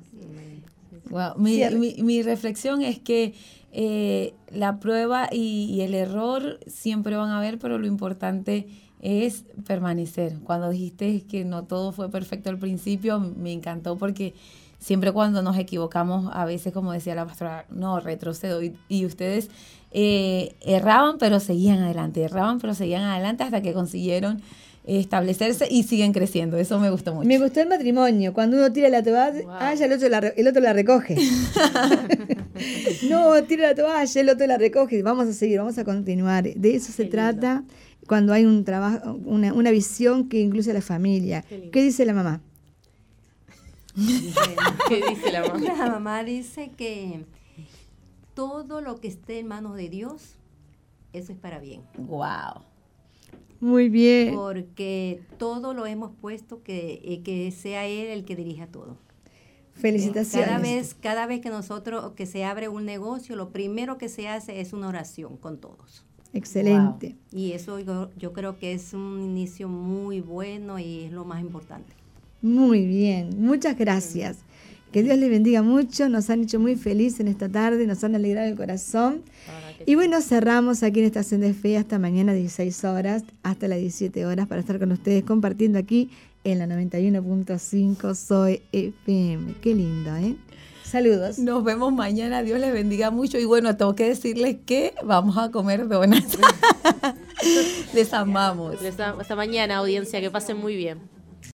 Wow, 1.11 1.35
Mi, 1.39 1.59
mi- 1.79 2.03
mi 2.03 2.23
reflexión 2.23 2.83
es 2.83 2.99
que 2.99 3.35
eh, 3.73 4.35
la 4.53 4.79
prueba 4.81 5.29
y, 5.31 5.71
y 5.73 5.81
el 5.83 5.95
error 5.95 6.61
siempre 6.67 7.17
van 7.17 7.31
a 7.31 7.39
haber, 7.39 7.59
pero 7.59 7.79
lo 7.79 7.87
importante 7.87 8.69
es 9.01 9.45
permanecer. 9.67 10.39
Cuando 10.45 10.71
dijiste 10.71 11.23
que 11.23 11.45
no 11.45 11.65
todo 11.65 11.93
fue 11.93 12.11
perfecto 12.11 12.51
al 12.51 12.59
principio, 12.59 13.21
me 13.21 13.53
encantó 13.53 13.97
porque 13.97 14.35
siempre 14.79 15.13
cuando 15.13 15.43
nos 15.43 15.59
equivocamos, 15.59 16.31
a 16.33 16.45
veces, 16.45 16.73
como 16.73 16.93
decía 16.93 17.15
la 17.15 17.27
pastora, 17.27 17.67
no, 17.71 18.01
retrocedo. 18.01 18.63
Y, 18.63 18.75
y 18.89 19.05
ustedes 19.07 19.51
eh, 19.93 20.55
erraban, 20.63 21.19
pero 21.19 21.39
seguían 21.41 21.81
adelante, 21.81 22.23
erraban, 22.23 22.59
pero 22.61 22.75
seguían 22.75 23.03
adelante 23.03 23.45
hasta 23.45 23.61
que 23.61 23.73
consiguieron 23.75 24.41
establecerse 24.85 25.67
y 25.71 25.85
siguen 25.85 26.13
creciendo. 26.13 26.59
Eso 26.59 26.79
me 26.79 26.91
gustó 26.91 27.15
mucho. 27.15 27.27
Me 27.27 27.39
gustó 27.39 27.61
el 27.61 27.69
matrimonio. 27.69 28.33
Cuando 28.35 28.57
uno 28.59 28.73
tira 28.73 28.89
la 28.91 29.03
toalla, 29.03 29.41
ah, 29.49 29.75
ya 29.75 29.87
el 29.87 29.93
otro 29.93 30.09
la, 30.09 30.19
el 30.19 30.47
otro 30.47 30.61
la 30.61 30.73
recoge. 30.73 31.17
no, 33.09 33.43
tira 33.45 33.69
la 33.69 33.75
toalla, 33.75 34.21
el 34.21 34.29
otro 34.29 34.47
la 34.47 34.59
recoge. 34.59 35.03
Vamos 35.03 35.29
a 35.29 35.33
seguir, 35.33 35.59
vamos 35.59 35.79
a 35.79 35.85
continuar. 35.85 36.45
De 36.45 36.75
eso 36.75 36.93
se 36.93 37.05
lindo. 37.05 37.17
trata 37.17 37.65
cuando 38.07 38.35
hay 38.35 38.45
un 38.45 38.65
trabajo, 38.65 39.15
una, 39.25 39.55
una 39.55 39.71
visión 39.71 40.29
que 40.29 40.41
incluye 40.41 40.71
a 40.71 40.75
la 40.75 40.83
familia. 40.83 41.43
Qué. 41.49 41.71
¿Qué 41.71 41.83
dice 41.83 42.05
la 42.05 42.13
mamá? 42.13 42.43
¿Qué 44.89 45.03
dice 45.09 45.33
la 45.33 45.47
mamá? 45.47 45.61
La 45.61 45.87
mamá 45.87 46.25
dice 46.25 46.73
que 46.77 47.25
todo 48.35 48.83
lo 48.83 49.01
que 49.01 49.09
esté 49.09 49.39
en 49.39 49.47
manos 49.47 49.77
de 49.77 49.89
Dios, 49.89 50.35
eso 51.15 51.33
es 51.33 51.39
para 51.39 51.59
bien. 51.59 51.83
Wow. 51.97 52.74
Muy 53.61 53.89
bien. 53.89 54.35
Porque 54.35 55.23
todo 55.39 55.75
lo 55.75 55.87
hemos 55.87 56.13
puesto 56.21 56.63
que, 56.63 57.01
eh, 57.05 57.23
que 57.23 57.51
sea 57.51 57.87
Él 57.87 58.09
el 58.09 58.25
que 58.25 58.37
dirija 58.37 58.67
todo. 58.67 58.99
Felicitaciones. 59.75 60.49
Cada 60.49 60.59
vez, 60.61 60.95
cada 60.95 61.27
vez 61.27 61.41
que 61.41 61.51
nosotros, 61.51 62.13
que 62.13 62.27
se 62.27 62.45
abre 62.45 62.69
un 62.69 62.85
negocio, 62.85 63.37
lo 63.37 63.51
primero 63.51 63.99
que 63.99 64.09
se 64.09 64.29
hace 64.29 64.61
es 64.61 64.73
una 64.73 64.89
oración 64.89 65.37
con 65.37 65.59
todos. 65.59 66.05
Excelente. 66.33 67.17
Y 67.33 67.53
eso 67.53 67.79
yo, 67.79 68.11
yo 68.17 68.33
creo 68.33 68.59
que 68.59 68.73
es 68.73 68.93
un 68.93 69.23
inicio 69.23 69.69
muy 69.69 70.21
bueno 70.21 70.79
y 70.79 71.05
es 71.05 71.13
lo 71.13 71.25
más 71.25 71.41
importante. 71.41 71.95
Muy 72.43 72.85
bien. 72.85 73.31
Muchas 73.39 73.79
gracias. 73.79 74.39
Que 74.93 75.03
Dios 75.03 75.17
les 75.17 75.31
bendiga 75.31 75.63
mucho. 75.63 76.09
Nos 76.09 76.31
han 76.31 76.43
hecho 76.43 76.61
muy 76.61 76.77
felices 76.77 77.21
en 77.21 77.29
esta 77.29 77.49
tarde, 77.49 77.87
nos 77.87 78.05
han 78.05 78.15
alegrado 78.15 78.49
el 78.49 78.57
corazón. 78.57 79.23
Y 79.87 79.97
bueno, 79.97 80.23
cerramos 80.23 80.83
aquí 80.83 81.01
en 81.01 81.07
Estación 81.07 81.43
de 81.43 81.53
Fe 81.53 81.77
hasta 81.77 81.99
mañana 81.99 82.33
16 82.33 82.85
horas, 82.85 83.23
hasta 83.43 83.69
las 83.69 83.79
17 83.79 84.25
horas, 84.25 84.47
para 84.47 84.61
estar 84.63 84.79
con 84.79 84.93
ustedes 84.93 85.25
compartiendo 85.25 85.79
aquí 85.79 86.11
en 86.43 86.59
la 86.59 86.67
91.5 86.67 88.15
Soy 88.15 88.63
FM. 88.73 89.57
Qué 89.61 89.75
lindo, 89.75 90.17
¿eh? 90.17 90.37
Saludos. 90.85 91.39
Nos 91.39 91.63
vemos 91.65 91.93
mañana, 91.93 92.43
Dios 92.43 92.59
les 92.61 92.73
bendiga 92.73 93.11
mucho. 93.11 93.39
Y 93.39 93.45
bueno, 93.45 93.77
tengo 93.77 93.95
que 93.95 94.09
decirles 94.09 94.57
que 94.65 94.95
vamos 95.05 95.37
a 95.37 95.51
comer 95.51 95.87
donas. 95.87 96.39
les 97.95 98.11
amamos. 98.15 98.83
Hasta 98.83 99.11
hasta 99.11 99.37
mañana, 99.37 99.77
audiencia, 99.77 100.19
que 100.23 100.31
pasen 100.31 100.57
muy 100.57 100.77
bien. 100.77 101.01